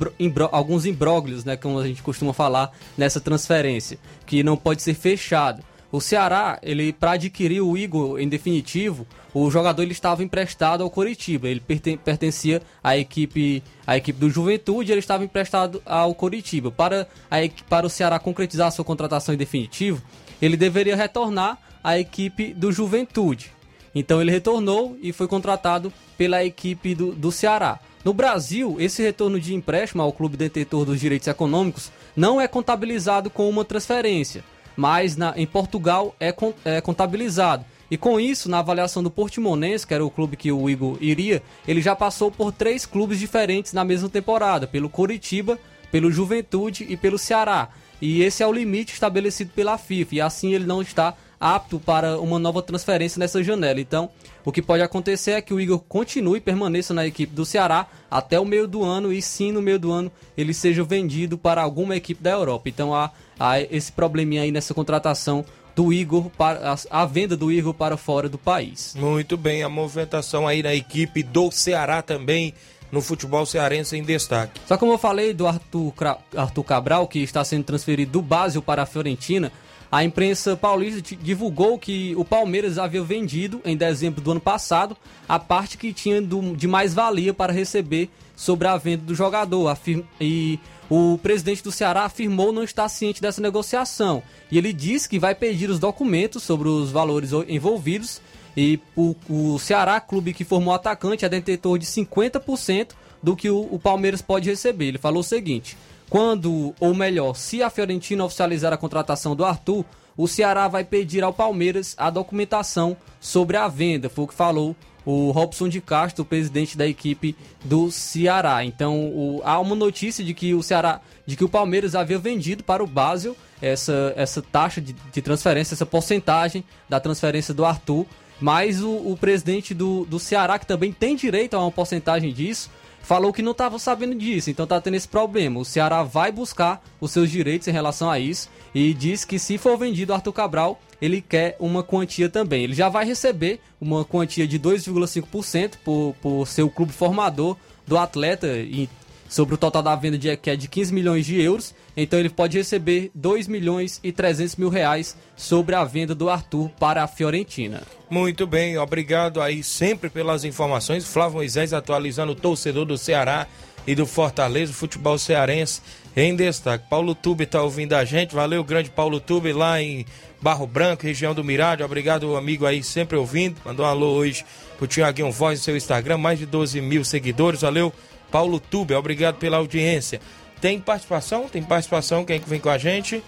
alguns 0.51 0.87
imbróglios, 0.87 1.45
né, 1.45 1.55
como 1.57 1.79
a 1.79 1.87
gente 1.87 2.03
costuma 2.03 2.33
falar, 2.33 2.73
nessa 2.97 3.21
transferência, 3.21 3.99
que 4.27 4.43
não 4.43 4.57
pode 4.57 4.83
ser 4.83 4.95
fechado. 4.95 5.63
O 5.93 6.01
Ceará, 6.01 6.59
ele 6.63 6.95
para 6.95 7.13
adquirir 7.13 7.61
o 7.61 7.77
Igor 7.77 8.19
em 8.19 8.27
definitivo, 8.27 9.07
o 9.35 9.51
jogador 9.51 9.83
ele 9.83 9.93
estava 9.93 10.23
emprestado 10.23 10.83
ao 10.83 10.91
Coritiba. 10.91 11.49
Ele 11.49 11.61
pertencia 12.05 12.63
à 12.83 12.97
equipe, 12.97 13.63
à 13.87 13.97
equipe 13.97 14.19
do 14.19 14.29
Juventude, 14.29 14.93
ele 14.93 14.99
estava 14.99 15.25
emprestado 15.25 15.83
ao 15.87 16.15
Coritiba. 16.15 16.71
Para, 16.71 17.09
a, 17.31 17.37
para 17.69 17.87
o 17.87 17.91
Ceará 17.91 18.19
concretizar 18.19 18.71
sua 18.73 18.85
contratação 18.85 19.35
em 19.35 19.39
definitivo, 19.39 20.03
ele 20.41 20.57
deveria 20.57 20.97
retornar 20.97 21.59
à 21.83 21.99
equipe 21.99 22.53
do 22.53 22.71
Juventude. 22.71 23.53
Então 23.95 24.21
ele 24.21 24.31
retornou 24.31 24.97
e 25.03 25.13
foi 25.13 25.29
contratado 25.29 25.93
pela 26.17 26.45
equipe 26.45 26.95
do, 26.95 27.13
do 27.13 27.33
Ceará. 27.33 27.79
No 28.05 28.13
Brasil, 28.13 28.77
esse 28.79 29.03
retorno 29.03 29.39
de 29.39 29.55
empréstimo 29.55 30.03
ao 30.03 30.13
clube 30.13 30.37
detentor 30.37 30.85
dos 30.85 30.99
direitos 30.99 31.29
econômicos 31.29 31.93
não 32.17 32.41
é 32.41 32.49
contabilizado 32.49 33.31
com 33.31 33.49
uma 33.49 33.65
transferência 33.65 34.43
mas 34.77 35.17
na, 35.17 35.35
em 35.37 35.47
Portugal 35.47 36.15
é, 36.19 36.35
é 36.65 36.81
contabilizado. 36.81 37.65
E 37.93 37.99
com 37.99 38.19
isso, 38.19 38.49
na 38.49 38.61
avaliação 38.61 39.03
do 39.03 39.11
Portimonense, 39.11 39.87
que 39.87 39.93
era 39.93 40.03
o 40.03 40.11
clube 40.11 40.35
que 40.35 40.51
o 40.51 40.71
Igor 40.71 40.97
iria, 40.99 41.43
ele 41.69 41.83
já 41.83 41.95
passou 41.95 42.31
por 42.31 42.51
três 42.51 42.87
clubes 42.87 43.19
diferentes 43.19 43.75
na 43.75 43.85
mesma 43.85 44.09
temporada, 44.09 44.67
pelo 44.67 44.89
Coritiba, 44.89 45.59
pelo 45.91 46.11
Juventude 46.11 46.87
e 46.89 46.97
pelo 46.97 47.19
Ceará. 47.19 47.69
E 48.01 48.23
esse 48.23 48.43
é 48.43 48.47
o 48.47 48.53
limite 48.53 48.95
estabelecido 48.95 49.51
pela 49.55 49.77
FIFA, 49.77 50.15
e 50.15 50.21
assim 50.23 50.55
ele 50.55 50.65
não 50.65 50.81
está 50.81 51.15
apto 51.39 51.79
para 51.79 52.19
uma 52.19 52.39
nova 52.39 52.63
transferência 52.63 53.19
nessa 53.19 53.43
janela. 53.43 53.79
Então, 53.79 54.09
o 54.43 54.51
que 54.51 54.63
pode 54.63 54.83
acontecer 54.83 55.33
é 55.33 55.43
que 55.43 55.53
o 55.53 55.61
Igor 55.61 55.81
continue 55.81 56.39
e 56.39 56.41
permaneça 56.41 56.95
na 56.95 57.07
equipe 57.07 57.35
do 57.35 57.45
Ceará 57.45 57.87
até 58.11 58.41
o 58.41 58.47
meio 58.47 58.67
do 58.67 58.83
ano 58.83 59.13
e 59.13 59.21
sim 59.21 59.53
no 59.53 59.61
meio 59.61 59.79
do 59.79 59.93
ano 59.93 60.11
ele 60.35 60.55
seja 60.55 60.83
vendido 60.83 61.37
para 61.37 61.61
alguma 61.61 61.95
equipe 61.95 62.23
da 62.23 62.31
Europa. 62.31 62.71
Então 62.71 62.95
há 62.95 63.11
há 63.43 63.61
esse 63.61 63.91
probleminha 63.91 64.43
aí 64.43 64.53
nessa 64.53 64.73
contratação 64.73 65.45
do 65.75 65.93
Igor 65.93 66.31
para 66.31 66.77
a, 66.91 67.07
venda 67.07 67.37
do 67.37 67.51
Igor 67.51 67.75
para 67.75 67.97
fora 67.97 68.29
do 68.29 68.39
país. 68.39 68.95
Muito 68.97 69.37
bem, 69.37 69.63
a 69.63 69.69
movimentação 69.69 70.47
aí 70.47 70.63
na 70.63 70.75
equipe 70.75 71.23
do 71.23 71.51
Ceará 71.51 72.03
também 72.03 72.55
no 72.91 73.01
futebol 73.01 73.47
cearense 73.47 73.97
em 73.97 74.03
destaque. 74.03 74.61
Só 74.67 74.77
como 74.77 74.93
eu 74.93 74.99
falei 74.99 75.33
do 75.33 75.47
Arthur, 75.47 75.95
Arthur 76.37 76.65
Cabral, 76.65 77.09
que 77.09 77.21
está 77.21 77.43
sendo 77.43 77.65
transferido 77.65 78.13
do 78.13 78.23
Basel 78.23 78.61
para 78.61 78.83
a 78.83 78.87
Fiorentina, 78.87 79.51
a 79.91 80.05
imprensa 80.05 80.57
paulista 80.57 81.17
divulgou 81.17 81.79
que 81.79 82.15
o 82.17 82.25
Palmeiras 82.25 82.79
havia 82.79 83.03
vendido 83.03 83.61
em 83.65 83.77
dezembro 83.77 84.23
do 84.23 84.31
ano 84.31 84.41
passado 84.41 84.97
a 85.29 85.39
parte 85.39 85.77
que 85.77 85.93
tinha 85.93 86.21
do, 86.21 86.55
de 86.57 86.67
mais 86.67 86.95
valia 86.95 87.35
para 87.35 87.53
receber 87.53 88.11
sobre 88.43 88.67
a 88.67 88.77
venda 88.77 89.05
do 89.05 89.15
jogador. 89.15 89.79
E 90.21 90.59
o 90.91 91.17
presidente 91.23 91.63
do 91.63 91.71
Ceará 91.71 92.05
afirmou 92.05 92.53
não 92.53 92.65
estar 92.65 92.89
ciente 92.89 93.23
dessa 93.23 93.41
negociação 93.41 94.23
e 94.51 94.59
ele 94.59 94.73
disse 94.73 95.09
que 95.09 95.19
vai 95.19 95.35
pedir 95.35 95.71
os 95.71 95.79
documentos 95.79 96.43
sobre 96.43 96.69
os 96.69 96.91
valores 96.91 97.31
envolvidos 97.49 98.21
e 98.57 98.81
o, 98.97 99.15
o 99.31 99.59
Ceará, 99.59 100.01
clube 100.01 100.35
que 100.35 100.45
formou 100.45 100.73
o 100.73 100.77
atacante, 100.77 101.25
é 101.25 101.29
detentor 101.29 101.79
de 101.79 101.87
50% 101.87 102.91
do 103.23 103.37
que 103.37 103.49
o, 103.49 103.69
o 103.71 103.79
Palmeiras 103.79 104.21
pode 104.21 104.51
receber. 104.51 104.89
Ele 104.89 104.99
falou 104.99 105.21
o 105.21 105.25
seguinte: 105.25 105.79
quando, 106.11 106.75
ou 106.79 106.95
melhor, 106.95 107.35
se 107.35 107.63
a 107.63 107.71
Fiorentina 107.71 108.25
oficializar 108.25 108.73
a 108.73 108.77
contratação 108.77 109.35
do 109.35 109.45
Arthur, 109.45 109.85
o 110.17 110.29
Ceará 110.29 110.69
vai 110.69 110.85
pedir 110.85 111.23
ao 111.23 111.33
Palmeiras 111.33 111.95
a 111.97 112.11
documentação 112.11 112.97
sobre 113.21 113.57
a 113.57 113.69
venda. 113.69 114.11
Foi 114.11 114.25
o 114.25 114.29
que 114.29 114.35
falou 114.35 114.77
o 115.05 115.31
Robson 115.31 115.69
de 115.69 115.81
Castro, 115.81 116.25
presidente 116.25 116.77
da 116.77 116.87
equipe 116.87 117.37
do 117.65 117.91
Ceará. 117.91 118.65
Então, 118.65 119.07
o, 119.07 119.41
há 119.45 119.59
uma 119.59 119.75
notícia 119.75 120.25
de 120.25 120.33
que 120.35 120.55
o 120.55 120.63
Ceará, 120.63 121.01
de 121.27 121.37
que 121.37 121.45
o 121.45 121.49
Palmeiras 121.49 121.95
havia 121.95 122.19
vendido 122.19 122.63
para 122.63 122.83
o 122.83 122.87
Basel 122.87 123.37
essa, 123.61 124.13
essa 124.17 124.43
taxa 124.43 124.81
de, 124.81 124.93
de 124.93 125.23
transferência, 125.23 125.75
essa 125.75 125.87
porcentagem 125.87 126.65
da 126.89 127.01
transferência 127.01 127.53
do 127.53 127.65
Arthur. 127.65 128.07
Mas 128.41 128.83
o, 128.83 128.91
o 128.91 129.17
presidente 129.17 129.73
do, 129.73 130.05
do 130.05 130.19
Ceará, 130.19 130.59
que 130.59 130.67
também 130.67 130.93
tem 130.93 131.15
direito 131.15 131.55
a 131.55 131.61
uma 131.61 131.71
porcentagem 131.71 132.33
disso, 132.33 132.71
falou 133.03 133.33
que 133.33 133.43
não 133.43 133.53
estava 133.53 133.79
sabendo 133.79 134.15
disso, 134.15 134.51
então 134.51 134.67
tá 134.67 134.81
tendo 134.81 134.95
esse 134.95 135.09
problema. 135.09 135.61
O 135.61 135.65
Ceará 135.65 136.03
vai 136.03 136.33
buscar 136.33 136.83
os 137.01 137.11
seus 137.11 137.31
direitos 137.31 137.69
em 137.69 137.73
relação 137.73 138.11
a 138.11 138.19
isso 138.19 138.49
e 138.75 138.95
diz 138.95 139.25
que 139.25 139.39
se 139.39 139.59
for 139.59 139.77
vendido 139.77 140.15
Arthur 140.15 140.33
Cabral, 140.33 140.81
ele 141.01 141.21
quer 141.21 141.57
uma 141.59 141.83
quantia 141.83 142.29
também. 142.29 142.65
Ele 142.65 142.75
já 142.75 142.89
vai 142.89 143.05
receber 143.05 143.61
uma 143.81 144.05
quantia 144.05 144.47
de 144.47 144.59
2,5% 144.59 145.75
por, 145.85 146.15
por 146.23 146.47
ser 146.47 146.63
o 146.63 146.71
clube 146.71 146.93
formador 146.93 147.57
do 147.87 147.99
atleta 147.99 148.47
e 148.59 148.89
sobre 149.33 149.55
o 149.55 149.59
total 149.59 149.83
da 149.83 149.97
venda 149.97 150.19
de, 150.19 150.37
que 150.37 150.51
é 150.51 150.57
de 150.57 150.69
15 150.69 150.93
milhões 150.93 151.25
de 151.25 151.41
euros. 151.41 151.75
Então 151.97 152.19
ele 152.19 152.29
pode 152.29 152.59
receber 152.59 153.11
2 153.15 153.49
milhões 153.49 153.99
e 154.05 154.13
300 154.13 154.57
mil 154.57 154.69
reais 154.69 155.17
sobre 155.35 155.75
a 155.75 155.83
venda 155.85 156.15
do 156.15 156.29
Arthur 156.29 156.69
para 156.79 157.03
a 157.03 157.07
Fiorentina. 157.07 157.81
Muito 158.11 158.47
bem, 158.47 158.77
obrigado 158.77 159.41
aí 159.41 159.63
sempre 159.63 160.11
pelas 160.11 160.45
informações. 160.45 161.07
Flávio 161.07 161.37
Moisés 161.37 161.73
atualizando 161.73 162.33
o 162.33 162.35
torcedor 162.35 162.85
do 162.85 162.99
Ceará 162.99 163.47
e 163.87 163.95
do 163.95 164.05
Fortaleza, 164.05 164.71
futebol 164.71 165.17
cearense 165.17 165.81
em 166.15 166.37
destaque. 166.37 166.85
Paulo 166.91 167.15
Tube 167.15 167.45
está 167.45 167.63
ouvindo 167.63 167.95
a 167.95 168.05
gente, 168.05 168.35
valeu, 168.35 168.63
grande 168.63 168.91
Paulo 168.91 169.19
Tube 169.19 169.51
lá 169.55 169.81
em 169.81 170.05
Barro 170.43 170.67
Branco, 170.67 171.05
região 171.05 171.33
do 171.33 171.43
Mirádio. 171.43 171.87
Obrigado, 171.87 172.37
amigo 172.37 172.67
aí, 172.67 172.83
sempre 172.83 173.17
ouvindo. 173.17 173.57
Mandou 173.65 173.87
um 173.87 173.89
alô 173.89 174.13
hoje 174.13 174.45
pro 174.77 174.87
Tiaguinho 174.87 175.33
Voz 175.33 175.59
no 175.59 175.65
seu 175.65 175.77
Instagram, 175.77 176.19
mais 176.19 176.39
de 176.39 176.45
12 176.45 176.83
mil 176.83 177.03
seguidores. 177.03 177.63
Valeu, 177.63 177.93
Paulo 178.33 178.59
Tube, 178.59 178.95
obrigado 178.95 179.37
pela 179.37 179.59
audiência. 179.59 180.19
Tem 180.59 180.81
participação? 180.81 181.49
Tem 181.51 181.63
participação? 181.63 182.25
Quem 182.25 182.37
é 182.37 182.39
que 182.39 182.49
vem 182.49 182.59
com 182.59 182.71
a 182.71 182.79
gente? 182.79 183.23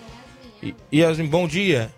Yasmin, 0.91 1.27
bom 1.27 1.47
dia. 1.47 1.93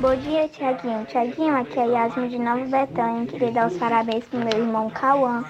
Bom 0.00 0.14
dia, 0.16 0.48
Tiaguinho. 0.48 1.04
Tiaguinho, 1.06 1.56
aqui 1.56 1.78
é 1.78 1.86
Yasmin 1.86 2.28
de 2.28 2.38
Nova 2.38 2.64
Betânia. 2.64 3.26
Queria 3.26 3.52
dar 3.52 3.68
os 3.68 3.76
parabéns 3.76 4.24
pro 4.24 4.40
meu 4.40 4.58
irmão 4.58 4.90
Cauã. 4.90 5.44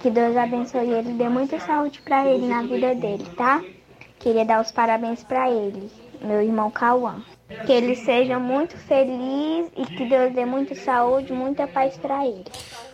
Que 0.00 0.08
Deus 0.08 0.36
abençoe 0.36 0.88
ele 0.88 1.10
e 1.10 1.14
dê 1.14 1.28
muita 1.28 1.58
saúde 1.58 2.00
para 2.02 2.30
ele 2.30 2.46
na 2.46 2.62
vida 2.62 2.94
dele, 2.94 3.26
tá? 3.36 3.60
Queria 4.20 4.44
dar 4.44 4.62
os 4.62 4.70
parabéns 4.70 5.24
para 5.24 5.50
ele, 5.50 5.90
meu 6.20 6.40
irmão 6.40 6.70
Cauã. 6.70 7.22
Que 7.66 7.72
ele 7.72 7.96
seja 7.96 8.38
muito 8.38 8.76
feliz 8.76 9.66
e 9.76 9.84
que 9.84 10.08
Deus 10.08 10.32
dê 10.32 10.44
muita 10.44 10.76
saúde, 10.76 11.32
muita 11.32 11.66
paz 11.66 11.96
para 11.96 12.24
ele. 12.24 12.44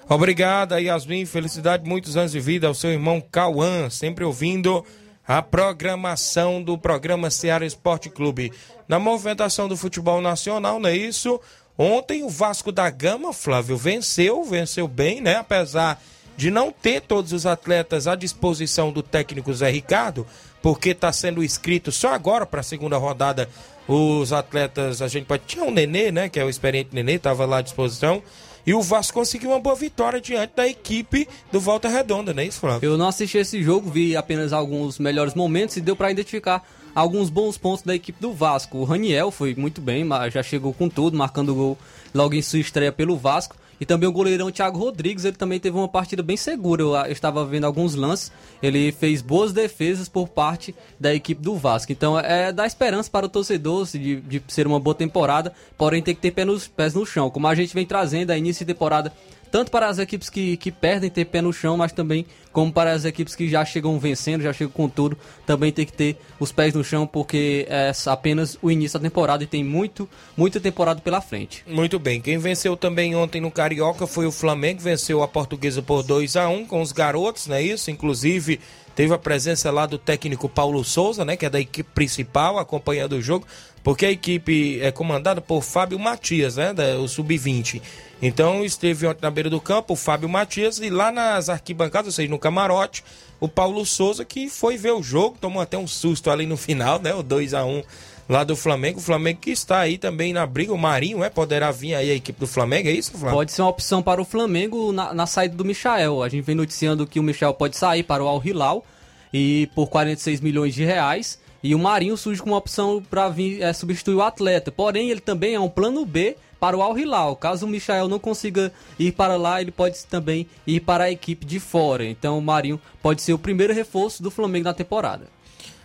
Obrigada, 0.08 0.80
Yasmin. 0.80 1.26
Felicidade, 1.26 1.86
muitos 1.86 2.16
anos 2.16 2.32
de 2.32 2.40
vida 2.40 2.66
ao 2.66 2.72
seu 2.72 2.90
irmão 2.90 3.20
Cauã, 3.20 3.90
sempre 3.90 4.24
ouvindo 4.24 4.82
a 5.26 5.42
programação 5.42 6.62
do 6.62 6.78
programa 6.78 7.30
Ceará 7.30 7.66
Esporte 7.66 8.08
Clube. 8.08 8.50
Na 8.88 8.98
movimentação 8.98 9.68
do 9.68 9.76
futebol 9.76 10.22
nacional, 10.22 10.80
não 10.80 10.88
é 10.88 10.96
isso? 10.96 11.38
Ontem 11.76 12.24
o 12.24 12.30
Vasco 12.30 12.72
da 12.72 12.88
Gama, 12.88 13.34
Flávio, 13.34 13.76
venceu, 13.76 14.42
venceu 14.44 14.88
bem, 14.88 15.20
né? 15.20 15.36
Apesar 15.36 16.02
de 16.38 16.50
não 16.50 16.72
ter 16.72 17.02
todos 17.02 17.34
os 17.34 17.44
atletas 17.44 18.06
à 18.06 18.14
disposição 18.14 18.90
do 18.90 19.02
técnico 19.02 19.52
Zé 19.52 19.70
Ricardo, 19.70 20.26
porque 20.62 20.90
está 20.90 21.12
sendo 21.12 21.44
inscrito 21.44 21.92
só 21.92 22.14
agora 22.14 22.46
para 22.46 22.60
a 22.60 22.64
segunda 22.64 22.96
rodada 22.96 23.48
os 23.86 24.32
atletas, 24.32 25.02
a 25.02 25.08
gente 25.08 25.26
pode. 25.26 25.42
Tinha 25.46 25.64
um 25.64 25.70
Nenê, 25.70 26.10
né? 26.10 26.28
Que 26.30 26.40
é 26.40 26.44
o 26.44 26.48
experiente 26.48 26.94
Nenê, 26.94 27.14
estava 27.14 27.44
lá 27.44 27.58
à 27.58 27.62
disposição. 27.62 28.22
E 28.66 28.74
o 28.74 28.82
Vasco 28.82 29.14
conseguiu 29.14 29.50
uma 29.50 29.60
boa 29.60 29.74
vitória 29.74 30.20
diante 30.20 30.52
da 30.54 30.66
equipe 30.66 31.26
do 31.50 31.60
Volta 31.60 31.88
Redonda, 31.88 32.34
não 32.34 32.42
é 32.42 32.46
isso, 32.46 32.60
Flávio? 32.60 32.90
Eu 32.90 32.98
não 32.98 33.08
assisti 33.08 33.38
esse 33.38 33.62
jogo, 33.62 33.90
vi 33.90 34.16
apenas 34.16 34.52
alguns 34.52 34.98
melhores 34.98 35.34
momentos 35.34 35.76
e 35.76 35.80
deu 35.80 35.96
para 35.96 36.10
identificar 36.10 36.62
alguns 36.94 37.30
bons 37.30 37.56
pontos 37.56 37.84
da 37.84 37.94
equipe 37.94 38.20
do 38.20 38.32
Vasco. 38.32 38.78
O 38.78 38.84
Raniel 38.84 39.30
foi 39.30 39.54
muito 39.54 39.80
bem, 39.80 40.04
mas 40.04 40.34
já 40.34 40.42
chegou 40.42 40.74
com 40.74 40.88
tudo, 40.88 41.16
marcando 41.16 41.54
gol 41.54 41.78
logo 42.12 42.34
em 42.34 42.42
sua 42.42 42.58
estreia 42.58 42.92
pelo 42.92 43.16
Vasco. 43.16 43.56
E 43.80 43.86
também 43.86 44.08
o 44.08 44.12
goleirão 44.12 44.50
Thiago 44.50 44.78
Rodrigues, 44.78 45.24
ele 45.24 45.36
também 45.36 45.60
teve 45.60 45.76
uma 45.76 45.88
partida 45.88 46.22
bem 46.22 46.36
segura. 46.36 46.82
Eu, 46.82 47.12
estava 47.12 47.44
vendo 47.44 47.64
alguns 47.64 47.94
lances, 47.94 48.32
ele 48.62 48.92
fez 48.92 49.22
boas 49.22 49.52
defesas 49.52 50.08
por 50.08 50.28
parte 50.28 50.74
da 50.98 51.14
equipe 51.14 51.40
do 51.40 51.54
Vasco. 51.56 51.92
Então 51.92 52.18
é 52.18 52.52
dar 52.52 52.66
esperança 52.66 53.10
para 53.10 53.26
o 53.26 53.28
torcedor 53.28 53.86
de, 53.86 54.20
de 54.20 54.42
ser 54.48 54.66
uma 54.66 54.80
boa 54.80 54.94
temporada, 54.94 55.52
porém 55.76 56.02
tem 56.02 56.14
que 56.14 56.20
ter 56.20 56.30
pé 56.30 56.44
nos, 56.44 56.66
pés 56.66 56.94
no 56.94 57.06
chão. 57.06 57.30
Como 57.30 57.46
a 57.46 57.54
gente 57.54 57.74
vem 57.74 57.86
trazendo 57.86 58.30
a 58.30 58.38
início 58.38 58.64
de 58.64 58.72
temporada 58.72 59.12
tanto 59.50 59.70
para 59.70 59.88
as 59.88 59.98
equipes 59.98 60.30
que, 60.30 60.56
que 60.56 60.70
perdem 60.70 61.10
ter 61.10 61.24
pé 61.24 61.40
no 61.40 61.52
chão, 61.52 61.76
mas 61.76 61.92
também 61.92 62.26
como 62.52 62.72
para 62.72 62.92
as 62.92 63.04
equipes 63.04 63.36
que 63.36 63.48
já 63.48 63.64
chegam 63.64 63.98
vencendo, 63.98 64.42
já 64.42 64.52
chegam 64.52 64.72
com 64.72 64.88
tudo, 64.88 65.16
também 65.46 65.70
tem 65.70 65.86
que 65.86 65.92
ter 65.92 66.16
os 66.40 66.50
pés 66.50 66.74
no 66.74 66.82
chão, 66.82 67.06
porque 67.06 67.66
é 67.68 67.92
apenas 68.06 68.58
o 68.60 68.70
início 68.70 68.98
da 68.98 69.08
temporada 69.08 69.44
e 69.44 69.46
tem 69.46 69.62
muito, 69.62 70.08
muita 70.36 70.58
temporada 70.58 71.00
pela 71.00 71.20
frente. 71.20 71.62
Muito 71.66 71.98
bem, 71.98 72.20
quem 72.20 72.38
venceu 72.38 72.76
também 72.76 73.14
ontem 73.14 73.40
no 73.40 73.50
Carioca 73.50 74.06
foi 74.06 74.26
o 74.26 74.32
Flamengo, 74.32 74.80
venceu 74.80 75.22
a 75.22 75.28
Portuguesa 75.28 75.82
por 75.82 76.02
2 76.02 76.36
a 76.36 76.48
1 76.48 76.66
com 76.66 76.82
os 76.82 76.90
garotos, 76.90 77.46
não 77.46 77.56
é 77.56 77.62
isso? 77.62 77.90
Inclusive 77.90 78.58
teve 78.98 79.14
a 79.14 79.18
presença 79.18 79.70
lá 79.70 79.86
do 79.86 79.96
técnico 79.96 80.48
Paulo 80.48 80.82
Souza, 80.82 81.24
né, 81.24 81.36
que 81.36 81.46
é 81.46 81.50
da 81.50 81.60
equipe 81.60 81.88
principal, 81.94 82.58
acompanhando 82.58 83.12
o 83.12 83.22
jogo, 83.22 83.46
porque 83.88 84.04
a 84.04 84.10
equipe 84.10 84.78
é 84.82 84.92
comandada 84.92 85.40
por 85.40 85.62
Fábio 85.62 85.98
Matias, 85.98 86.56
né, 86.56 86.74
o 87.00 87.08
sub-20. 87.08 87.80
Então 88.20 88.62
esteve 88.62 89.06
ontem 89.06 89.22
na 89.22 89.30
beira 89.30 89.48
do 89.48 89.58
campo 89.62 89.94
o 89.94 89.96
Fábio 89.96 90.28
Matias 90.28 90.78
e 90.78 90.90
lá 90.90 91.10
nas 91.10 91.48
arquibancadas, 91.48 92.08
ou 92.08 92.12
seja, 92.12 92.28
no 92.28 92.38
camarote, 92.38 93.02
o 93.40 93.48
Paulo 93.48 93.86
Souza 93.86 94.26
que 94.26 94.50
foi 94.50 94.76
ver 94.76 94.92
o 94.92 95.02
jogo, 95.02 95.38
tomou 95.40 95.62
até 95.62 95.78
um 95.78 95.86
susto 95.86 96.30
ali 96.30 96.44
no 96.44 96.58
final, 96.58 96.98
né? 96.98 97.14
O 97.14 97.22
2 97.22 97.54
a 97.54 97.64
1 97.64 97.82
lá 98.28 98.44
do 98.44 98.54
Flamengo. 98.54 98.98
O 98.98 99.02
Flamengo 99.02 99.40
que 99.40 99.52
está 99.52 99.78
aí 99.78 99.96
também 99.96 100.34
na 100.34 100.44
briga. 100.44 100.74
O 100.74 100.76
Marinho, 100.76 101.24
é? 101.24 101.30
Poderá 101.30 101.70
vir 101.70 101.94
aí 101.94 102.10
a 102.10 102.14
equipe 102.14 102.38
do 102.38 102.46
Flamengo, 102.46 102.90
é 102.90 102.92
isso, 102.92 103.12
Flamengo? 103.12 103.38
Pode 103.38 103.52
ser 103.52 103.62
uma 103.62 103.70
opção 103.70 104.02
para 104.02 104.20
o 104.20 104.24
Flamengo 104.26 104.92
na, 104.92 105.14
na 105.14 105.24
saída 105.24 105.56
do 105.56 105.64
Michael. 105.64 106.22
A 106.22 106.28
gente 106.28 106.44
vem 106.44 106.54
noticiando 106.54 107.06
que 107.06 107.18
o 107.18 107.22
Michel 107.22 107.54
pode 107.54 107.74
sair 107.74 108.02
para 108.02 108.22
o 108.22 108.28
Al 108.28 108.42
Hilal 108.44 108.84
e 109.32 109.66
por 109.74 109.86
46 109.88 110.42
milhões 110.42 110.74
de 110.74 110.84
reais. 110.84 111.38
E 111.62 111.74
o 111.74 111.78
Marinho 111.78 112.16
surge 112.16 112.40
como 112.40 112.52
uma 112.52 112.58
opção 112.58 113.02
para 113.10 113.32
é, 113.60 113.72
substituir 113.72 114.14
o 114.14 114.22
atleta. 114.22 114.70
Porém, 114.70 115.10
ele 115.10 115.20
também 115.20 115.54
é 115.54 115.60
um 115.60 115.68
plano 115.68 116.04
B 116.04 116.36
para 116.60 116.76
o 116.76 116.82
Al 116.82 116.98
Hilal. 116.98 117.36
Caso 117.36 117.66
o 117.66 117.68
Michael 117.68 118.08
não 118.08 118.18
consiga 118.18 118.72
ir 118.98 119.12
para 119.12 119.36
lá, 119.36 119.60
ele 119.60 119.70
pode 119.70 120.04
também 120.06 120.46
ir 120.66 120.80
para 120.80 121.04
a 121.04 121.10
equipe 121.10 121.44
de 121.44 121.58
fora. 121.58 122.04
Então 122.04 122.38
o 122.38 122.42
Marinho 122.42 122.80
pode 123.02 123.22
ser 123.22 123.32
o 123.32 123.38
primeiro 123.38 123.72
reforço 123.72 124.22
do 124.22 124.30
Flamengo 124.30 124.64
na 124.64 124.74
temporada. 124.74 125.26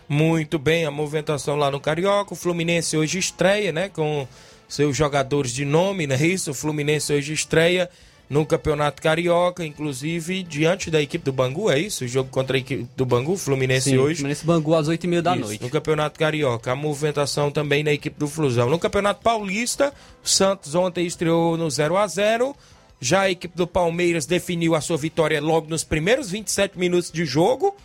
Muito 0.08 0.58
bem, 0.58 0.84
a 0.84 0.90
movimentação 0.90 1.56
lá 1.56 1.70
no 1.70 1.80
Carioca. 1.80 2.34
O 2.34 2.36
Fluminense 2.36 2.96
hoje 2.96 3.18
estreia, 3.18 3.72
né? 3.72 3.88
Com 3.88 4.28
seus 4.68 4.96
jogadores 4.96 5.52
de 5.52 5.64
nome, 5.64 6.06
não 6.06 6.16
é 6.16 6.26
isso? 6.26 6.50
O 6.50 6.54
Fluminense 6.54 7.12
hoje 7.12 7.32
estreia 7.32 7.88
no 8.34 8.44
Campeonato 8.44 9.00
Carioca, 9.00 9.64
inclusive 9.64 10.42
diante 10.42 10.90
da 10.90 11.00
equipe 11.00 11.24
do 11.24 11.32
Bangu, 11.32 11.70
é 11.70 11.78
isso? 11.78 12.04
O 12.04 12.08
jogo 12.08 12.28
contra 12.30 12.56
a 12.56 12.58
equipe 12.58 12.84
do 12.96 13.06
Bangu, 13.06 13.36
Fluminense 13.36 13.90
Sim, 13.90 13.98
hoje. 13.98 14.16
Fluminense 14.16 14.44
Bangu 14.44 14.74
às 14.74 14.88
8h30 14.88 15.20
da 15.22 15.36
Isso, 15.36 15.44
noite. 15.44 15.62
No 15.62 15.70
Campeonato 15.70 16.18
Carioca, 16.18 16.72
a 16.72 16.74
movimentação 16.74 17.52
também 17.52 17.84
na 17.84 17.92
equipe 17.92 18.18
do 18.18 18.26
Flusão. 18.26 18.68
No 18.68 18.76
Campeonato 18.76 19.22
Paulista, 19.22 19.94
o 20.20 20.28
Santos 20.28 20.74
ontem 20.74 21.06
estreou 21.06 21.56
no 21.56 21.70
0 21.70 21.96
a 21.96 22.08
0 22.08 22.56
Já 23.00 23.20
a 23.20 23.30
equipe 23.30 23.56
do 23.56 23.68
Palmeiras 23.68 24.26
definiu 24.26 24.74
a 24.74 24.80
sua 24.80 24.96
vitória 24.96 25.40
logo 25.40 25.68
nos 25.68 25.84
primeiros 25.84 26.32
27 26.32 26.76
minutos 26.76 27.12
de 27.12 27.24
jogo, 27.24 27.76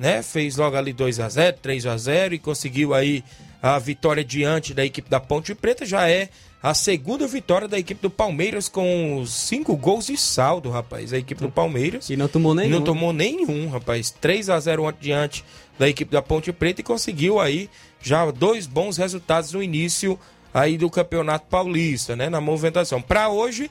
né? 0.00 0.20
Fez 0.20 0.56
logo 0.56 0.76
ali 0.76 0.92
2 0.92 1.20
a 1.20 1.28
0 1.28 1.58
3 1.62 1.86
a 1.86 1.96
0 1.96 2.34
e 2.34 2.40
conseguiu 2.40 2.92
aí 2.92 3.22
a 3.62 3.78
vitória 3.78 4.24
diante 4.24 4.74
da 4.74 4.84
equipe 4.84 5.08
da 5.08 5.20
Ponte 5.20 5.54
Preta. 5.54 5.86
Já 5.86 6.10
é 6.10 6.28
a 6.60 6.74
segunda 6.74 7.26
vitória 7.28 7.68
da 7.68 7.78
equipe 7.78 8.02
do 8.02 8.10
Palmeiras 8.10 8.68
com 8.68 9.24
cinco 9.24 9.76
gols 9.76 10.06
de 10.06 10.16
saldo, 10.16 10.68
rapaz. 10.68 11.12
A 11.12 11.18
equipe 11.18 11.40
do 11.40 11.50
Palmeiras. 11.50 12.10
E 12.10 12.16
não 12.16 12.26
tomou 12.26 12.54
nenhum. 12.54 12.70
Não 12.70 12.82
tomou 12.82 13.12
nenhum, 13.12 13.68
rapaz. 13.68 14.10
3 14.10 14.50
a 14.50 14.58
0 14.58 14.92
diante 15.00 15.44
da 15.78 15.88
equipe 15.88 16.10
da 16.10 16.20
Ponte 16.20 16.52
Preta 16.52 16.80
e 16.80 16.84
conseguiu 16.84 17.38
aí 17.38 17.70
já 18.00 18.28
dois 18.32 18.66
bons 18.66 18.96
resultados 18.96 19.52
no 19.52 19.62
início 19.62 20.18
aí 20.52 20.76
do 20.76 20.90
Campeonato 20.90 21.46
Paulista, 21.48 22.14
né, 22.14 22.28
na 22.28 22.40
movimentação. 22.40 23.00
Para 23.00 23.30
hoje 23.30 23.70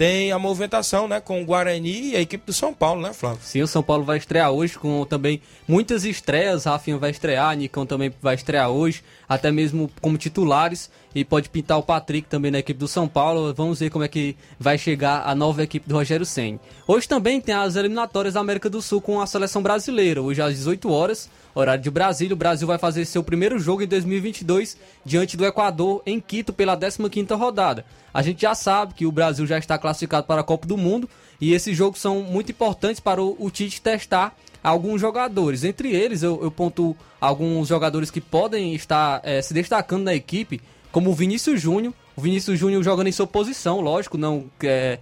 tem 0.00 0.32
a 0.32 0.38
movimentação, 0.38 1.06
né, 1.06 1.20
com 1.20 1.42
o 1.42 1.44
Guarani 1.44 2.12
e 2.12 2.16
a 2.16 2.22
equipe 2.22 2.46
do 2.46 2.54
São 2.54 2.72
Paulo, 2.72 3.02
né, 3.02 3.12
Flávio? 3.12 3.40
Sim, 3.42 3.60
o 3.60 3.66
São 3.66 3.82
Paulo 3.82 4.02
vai 4.02 4.16
estrear 4.16 4.50
hoje 4.50 4.78
com 4.78 5.04
também 5.04 5.42
muitas 5.68 6.06
estreias. 6.06 6.64
Rafinha 6.64 6.96
vai 6.96 7.10
estrear, 7.10 7.54
Nicão 7.54 7.84
também 7.84 8.10
vai 8.22 8.34
estrear 8.34 8.70
hoje, 8.70 9.04
até 9.28 9.52
mesmo 9.52 9.90
como 10.00 10.16
titulares. 10.16 10.90
E 11.14 11.22
pode 11.22 11.50
pintar 11.50 11.76
o 11.76 11.82
Patrick 11.82 12.26
também 12.30 12.50
na 12.50 12.60
equipe 12.60 12.80
do 12.80 12.88
São 12.88 13.06
Paulo. 13.06 13.52
Vamos 13.52 13.80
ver 13.80 13.90
como 13.90 14.02
é 14.02 14.08
que 14.08 14.36
vai 14.58 14.78
chegar 14.78 15.22
a 15.26 15.34
nova 15.34 15.62
equipe 15.62 15.86
do 15.86 15.96
Rogério 15.96 16.24
Senni. 16.24 16.58
Hoje 16.86 17.06
também 17.06 17.38
tem 17.38 17.54
as 17.54 17.76
eliminatórias 17.76 18.32
da 18.32 18.40
América 18.40 18.70
do 18.70 18.80
Sul 18.80 19.02
com 19.02 19.20
a 19.20 19.26
seleção 19.26 19.62
brasileira. 19.62 20.22
Hoje 20.22 20.40
às 20.40 20.54
18 20.54 20.90
horas, 20.90 21.28
horário 21.54 21.82
de 21.82 21.90
Brasília. 21.90 22.34
O 22.34 22.36
Brasil 22.36 22.66
vai 22.66 22.78
fazer 22.78 23.04
seu 23.04 23.22
primeiro 23.22 23.58
jogo 23.58 23.82
em 23.82 23.86
2022 23.86 24.76
diante 25.04 25.36
do 25.36 25.44
Equador 25.44 26.02
em 26.06 26.20
Quito 26.20 26.52
pela 26.52 26.76
15ª 26.76 27.36
rodada. 27.36 27.84
A 28.12 28.22
gente 28.22 28.42
já 28.42 28.54
sabe 28.54 28.94
que 28.94 29.06
o 29.06 29.12
Brasil 29.12 29.46
já 29.46 29.58
está 29.58 29.78
classificado 29.78 30.26
para 30.26 30.40
a 30.40 30.44
Copa 30.44 30.66
do 30.66 30.76
Mundo 30.76 31.08
e 31.40 31.52
esses 31.54 31.76
jogos 31.76 32.00
são 32.00 32.22
muito 32.22 32.52
importantes 32.52 33.00
para 33.00 33.22
o, 33.22 33.50
Tite 33.50 33.80
testar 33.80 34.36
alguns 34.62 35.00
jogadores. 35.00 35.64
Entre 35.64 35.94
eles, 35.94 36.22
eu, 36.22 36.38
eu 36.42 36.50
ponto 36.50 36.96
alguns 37.20 37.68
jogadores 37.68 38.10
que 38.10 38.20
podem 38.20 38.74
estar 38.74 39.20
eh, 39.24 39.40
se 39.40 39.54
destacando 39.54 40.04
na 40.04 40.14
equipe, 40.14 40.60
como 40.92 41.10
o 41.10 41.14
Vinícius 41.14 41.60
Júnior. 41.60 41.94
O 42.20 42.22
Vinícius 42.22 42.58
Júnior 42.58 42.84
jogando 42.84 43.06
em 43.06 43.12
sua 43.12 43.26
posição, 43.26 43.80
lógico, 43.80 44.18
não 44.18 44.44
é, 44.62 44.98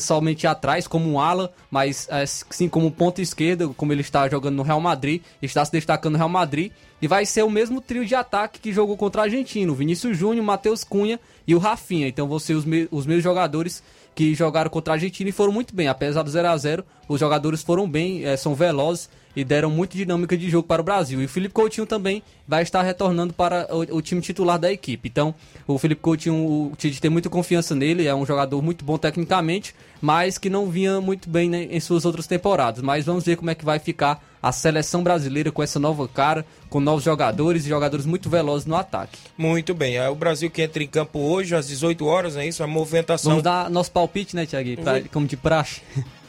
somente 0.00 0.46
atrás, 0.46 0.86
como 0.86 1.06
um 1.10 1.20
ala, 1.20 1.52
mas 1.70 2.08
é, 2.10 2.24
sim 2.24 2.70
como 2.70 2.90
ponta 2.90 3.20
esquerda, 3.20 3.68
como 3.68 3.92
ele 3.92 4.00
está 4.00 4.26
jogando 4.30 4.56
no 4.56 4.62
Real 4.62 4.80
Madrid, 4.80 5.20
está 5.42 5.62
se 5.62 5.70
destacando 5.70 6.12
no 6.12 6.18
Real 6.18 6.30
Madrid. 6.30 6.72
E 7.02 7.06
vai 7.06 7.26
ser 7.26 7.42
o 7.42 7.50
mesmo 7.50 7.82
trio 7.82 8.06
de 8.06 8.14
ataque 8.14 8.58
que 8.58 8.72
jogou 8.72 8.96
contra 8.96 9.20
a 9.20 9.24
Argentina: 9.24 9.70
o 9.70 9.74
Vinícius 9.74 10.16
Júnior, 10.16 10.42
Matheus 10.42 10.82
Cunha 10.84 11.20
e 11.46 11.54
o 11.54 11.58
Rafinha. 11.58 12.08
Então 12.08 12.26
vão 12.26 12.38
ser 12.38 12.54
os, 12.54 12.64
me 12.64 12.88
os 12.90 13.04
jogadores 13.22 13.82
que 14.14 14.34
jogaram 14.34 14.70
contra 14.70 14.94
a 14.94 14.96
Argentina 14.96 15.28
e 15.28 15.32
foram 15.32 15.52
muito 15.52 15.74
bem. 15.74 15.88
Apesar 15.88 16.22
do 16.22 16.30
0 16.30 16.48
a 16.48 16.56
0 16.56 16.82
os 17.06 17.20
jogadores 17.20 17.62
foram 17.62 17.86
bem, 17.86 18.24
é, 18.24 18.38
são 18.38 18.54
velozes 18.54 19.10
e 19.34 19.44
deram 19.44 19.70
muito 19.70 19.96
dinâmica 19.96 20.36
de 20.36 20.48
jogo 20.48 20.66
para 20.66 20.82
o 20.82 20.84
Brasil. 20.84 21.20
E 21.20 21.24
o 21.24 21.28
Felipe 21.28 21.54
Coutinho 21.54 21.86
também 21.86 22.22
vai 22.46 22.62
estar 22.62 22.82
retornando 22.82 23.32
para 23.32 23.66
o, 23.74 23.96
o 23.96 24.02
time 24.02 24.20
titular 24.20 24.58
da 24.58 24.70
equipe. 24.70 25.08
Então, 25.08 25.34
o 25.66 25.78
Felipe 25.78 26.00
Coutinho, 26.00 26.34
o 26.34 26.72
Tite 26.76 27.00
tem 27.00 27.10
muita 27.10 27.30
confiança 27.30 27.74
nele, 27.74 28.06
é 28.06 28.14
um 28.14 28.26
jogador 28.26 28.62
muito 28.62 28.84
bom 28.84 28.98
tecnicamente, 28.98 29.74
mas 30.00 30.38
que 30.38 30.50
não 30.50 30.70
vinha 30.70 31.00
muito 31.00 31.28
bem 31.28 31.48
né, 31.48 31.64
em 31.70 31.80
suas 31.80 32.04
outras 32.04 32.26
temporadas. 32.26 32.82
Mas 32.82 33.04
vamos 33.04 33.24
ver 33.24 33.36
como 33.36 33.50
é 33.50 33.54
que 33.54 33.64
vai 33.64 33.78
ficar 33.78 34.22
a 34.42 34.52
seleção 34.52 35.02
brasileira 35.02 35.50
com 35.50 35.62
essa 35.62 35.78
nova 35.78 36.06
cara, 36.06 36.44
com 36.68 36.78
novos 36.78 37.02
jogadores 37.02 37.64
e 37.64 37.68
jogadores 37.70 38.04
muito 38.04 38.28
velozes 38.28 38.66
no 38.66 38.76
ataque. 38.76 39.18
Muito 39.38 39.72
bem. 39.72 39.96
É 39.96 40.06
o 40.10 40.14
Brasil 40.14 40.50
que 40.50 40.60
entra 40.60 40.82
em 40.82 40.86
campo 40.86 41.18
hoje 41.18 41.56
às 41.56 41.66
18 41.66 42.04
horas, 42.04 42.36
é 42.36 42.46
isso? 42.46 42.62
A 42.62 42.66
movimentação. 42.66 43.30
Vamos 43.30 43.42
dar 43.42 43.70
nosso 43.70 43.90
palpite, 43.90 44.36
né, 44.36 44.44
Thiago? 44.44 44.82
Pra, 44.82 45.00
como 45.10 45.26
de 45.26 45.36
praxe. 45.38 45.80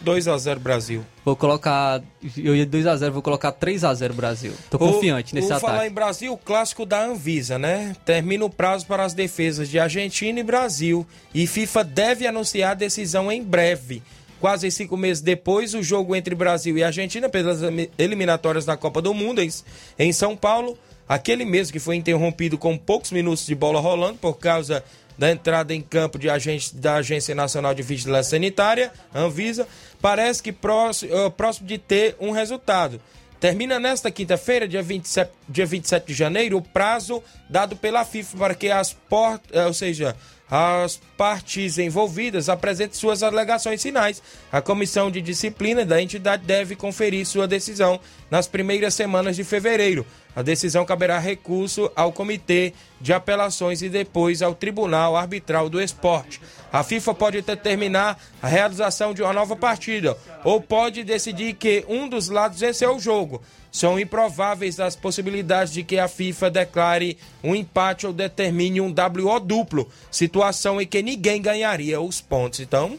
2 0.01 0.27
a 0.27 0.37
0 0.37 0.59
Brasil. 0.59 1.05
Vou 1.23 1.35
colocar. 1.35 2.01
Eu 2.37 2.55
ia 2.55 2.65
2 2.65 2.87
a 2.87 2.95
0 2.95 3.13
vou 3.13 3.21
colocar 3.21 3.51
3 3.51 3.83
a 3.83 3.93
0 3.93 4.13
Brasil. 4.13 4.53
Tô 4.69 4.77
confiante 4.77 5.33
o, 5.33 5.35
nesse 5.35 5.51
o 5.51 5.55
ataque. 5.55 5.71
falar 5.71 5.87
em 5.87 5.91
Brasil, 5.91 6.33
o 6.33 6.37
clássico 6.37 6.85
da 6.85 7.03
Anvisa, 7.03 7.57
né? 7.57 7.95
Termina 8.05 8.45
o 8.45 8.49
prazo 8.49 8.85
para 8.85 9.03
as 9.03 9.13
defesas 9.13 9.69
de 9.69 9.79
Argentina 9.79 10.39
e 10.39 10.43
Brasil. 10.43 11.05
E 11.33 11.47
FIFA 11.47 11.83
deve 11.83 12.27
anunciar 12.27 12.71
a 12.71 12.75
decisão 12.75 13.31
em 13.31 13.43
breve. 13.43 14.01
Quase 14.39 14.69
cinco 14.69 14.97
meses 14.97 15.23
depois, 15.23 15.73
o 15.73 15.81
jogo 15.81 16.15
entre 16.15 16.35
Brasil 16.35 16.77
e 16.77 16.83
Argentina 16.83 17.29
pelas 17.29 17.59
eliminatórias 17.97 18.65
da 18.65 18.77
Copa 18.77 19.01
do 19.01 19.13
Mundo 19.13 19.41
em, 19.41 19.49
em 19.97 20.11
São 20.11 20.35
Paulo. 20.35 20.77
Aquele 21.07 21.45
mesmo 21.45 21.71
que 21.71 21.79
foi 21.79 21.95
interrompido 21.95 22.57
com 22.57 22.77
poucos 22.77 23.11
minutos 23.11 23.45
de 23.45 23.55
bola 23.55 23.79
rolando 23.79 24.17
por 24.17 24.37
causa 24.37 24.83
da 25.17 25.31
entrada 25.31 25.73
em 25.73 25.81
campo 25.81 26.19
de 26.19 26.27
da 26.73 26.95
Agência 26.95 27.33
Nacional 27.33 27.73
de 27.73 27.81
Vigilância 27.81 28.31
Sanitária, 28.31 28.91
Anvisa, 29.13 29.67
parece 30.01 30.41
que 30.43 30.51
próximo, 30.51 31.25
uh, 31.25 31.31
próximo 31.31 31.67
de 31.67 31.77
ter 31.77 32.15
um 32.19 32.31
resultado. 32.31 32.99
Termina 33.39 33.79
nesta 33.79 34.09
quinta-feira, 34.09 34.67
dia 34.67 34.81
27, 34.81 35.31
dia 35.47 35.65
27 35.65 36.07
de 36.07 36.13
janeiro, 36.13 36.57
o 36.57 36.61
prazo 36.61 37.21
dado 37.49 37.75
pela 37.75 38.03
FIFA 38.05 38.37
para 38.37 38.55
que 38.55 38.71
as 38.71 38.93
portas, 38.93 39.65
ou 39.67 39.73
seja, 39.73 40.15
as 40.49 40.99
partes 41.17 41.77
envolvidas 41.77 42.49
apresentem 42.49 42.97
suas 42.97 43.23
alegações 43.23 43.81
finais. 43.81 44.21
A 44.51 44.61
comissão 44.61 45.09
de 45.09 45.21
disciplina 45.21 45.83
da 45.83 46.01
entidade 46.01 46.43
deve 46.45 46.75
conferir 46.75 47.25
sua 47.25 47.47
decisão 47.47 47.99
nas 48.29 48.47
primeiras 48.47 48.93
semanas 48.93 49.35
de 49.35 49.43
fevereiro. 49.43 50.05
A 50.35 50.41
decisão 50.41 50.85
caberá 50.85 51.17
recurso 51.17 51.89
ao 51.95 52.11
Comitê 52.11 52.73
de 52.99 53.13
Apelações 53.13 53.81
e 53.81 53.87
depois 53.87 54.41
ao 54.41 54.53
Tribunal 54.53 55.15
Arbitral 55.15 55.69
do 55.69 55.81
Esporte. 55.81 56.41
A 56.73 56.83
FIFA 56.83 57.13
pode 57.13 57.41
determinar 57.41 58.19
a 58.41 58.47
realização 58.47 59.13
de 59.13 59.21
uma 59.21 59.31
nova 59.31 59.55
partida 59.55 60.17
ou 60.43 60.59
pode 60.59 61.03
decidir 61.03 61.53
que 61.53 61.85
um 61.87 62.09
dos 62.09 62.27
lados 62.27 62.59
venceu 62.59 62.95
o 62.95 62.99
jogo. 62.99 63.41
São 63.71 63.99
improváveis 63.99 64.79
as 64.79 64.95
possibilidades 64.95 65.73
de 65.73 65.83
que 65.83 65.97
a 65.97 66.07
FIFA 66.07 66.49
declare 66.49 67.17
um 67.43 67.55
empate 67.55 68.05
ou 68.05 68.13
determine 68.13 68.81
um 68.81 68.93
WO 68.93 69.39
duplo, 69.39 69.89
situação 70.11 70.81
em 70.81 70.87
que 70.87 71.01
ninguém 71.01 71.41
ganharia 71.41 71.99
os 71.99 72.19
pontos. 72.19 72.59
Então, 72.59 72.97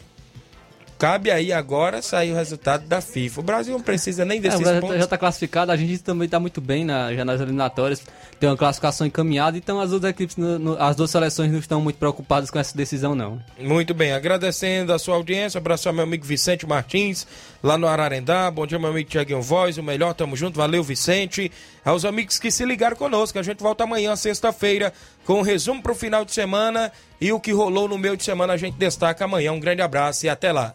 Cabe 0.98 1.30
aí 1.30 1.52
agora 1.52 2.00
sair 2.00 2.32
o 2.32 2.34
resultado 2.34 2.86
da 2.86 3.02
FIFA. 3.02 3.40
O 3.40 3.42
Brasil 3.42 3.74
não 3.74 3.82
precisa 3.82 4.24
nem 4.24 4.40
desses 4.40 4.58
é, 4.58 4.62
o 4.62 4.64
Brasil 4.64 4.80
pontos. 4.80 4.96
já 4.96 5.04
está 5.04 5.18
classificado, 5.18 5.70
a 5.70 5.76
gente 5.76 5.98
também 5.98 6.24
está 6.24 6.40
muito 6.40 6.58
bem 6.58 6.86
na, 6.86 7.12
já 7.12 7.22
nas 7.22 7.38
eliminatórias, 7.38 8.02
tem 8.40 8.48
uma 8.48 8.56
classificação 8.56 9.06
encaminhada, 9.06 9.58
então 9.58 9.78
as 9.78 9.90
duas 9.90 10.04
equipes, 10.04 10.36
no, 10.36 10.58
no, 10.58 10.82
as 10.82 10.96
duas 10.96 11.10
seleções 11.10 11.52
não 11.52 11.58
estão 11.58 11.82
muito 11.82 11.96
preocupadas 11.96 12.50
com 12.50 12.58
essa 12.58 12.74
decisão, 12.74 13.14
não. 13.14 13.42
Muito 13.58 13.92
bem, 13.92 14.12
agradecendo 14.12 14.90
a 14.90 14.98
sua 14.98 15.16
audiência, 15.16 15.58
abraço 15.58 15.86
ao 15.86 15.94
meu 15.94 16.04
amigo 16.04 16.24
Vicente 16.24 16.66
Martins, 16.66 17.26
lá 17.62 17.76
no 17.76 17.86
Ararendá, 17.86 18.50
bom 18.50 18.66
dia 18.66 18.78
meu 18.78 18.88
amigo 18.88 19.10
Tiaguinho 19.10 19.42
Voz, 19.42 19.76
o 19.76 19.82
melhor, 19.82 20.14
tamo 20.14 20.34
junto, 20.34 20.56
valeu 20.56 20.82
Vicente, 20.82 21.52
aos 21.84 22.06
amigos 22.06 22.38
que 22.38 22.50
se 22.50 22.64
ligaram 22.64 22.96
conosco, 22.96 23.38
a 23.38 23.42
gente 23.42 23.62
volta 23.62 23.84
amanhã, 23.84 24.16
sexta-feira, 24.16 24.94
com 25.26 25.40
um 25.40 25.42
resumo 25.42 25.82
pro 25.82 25.94
final 25.94 26.24
de 26.24 26.32
semana 26.32 26.90
e 27.20 27.32
o 27.32 27.40
que 27.40 27.52
rolou 27.52 27.86
no 27.86 27.98
meio 27.98 28.16
de 28.16 28.24
semana 28.24 28.54
a 28.54 28.56
gente 28.56 28.78
destaca 28.78 29.26
amanhã, 29.26 29.52
um 29.52 29.60
grande 29.60 29.82
abraço 29.82 30.24
e 30.24 30.28
até 30.30 30.52
lá. 30.52 30.74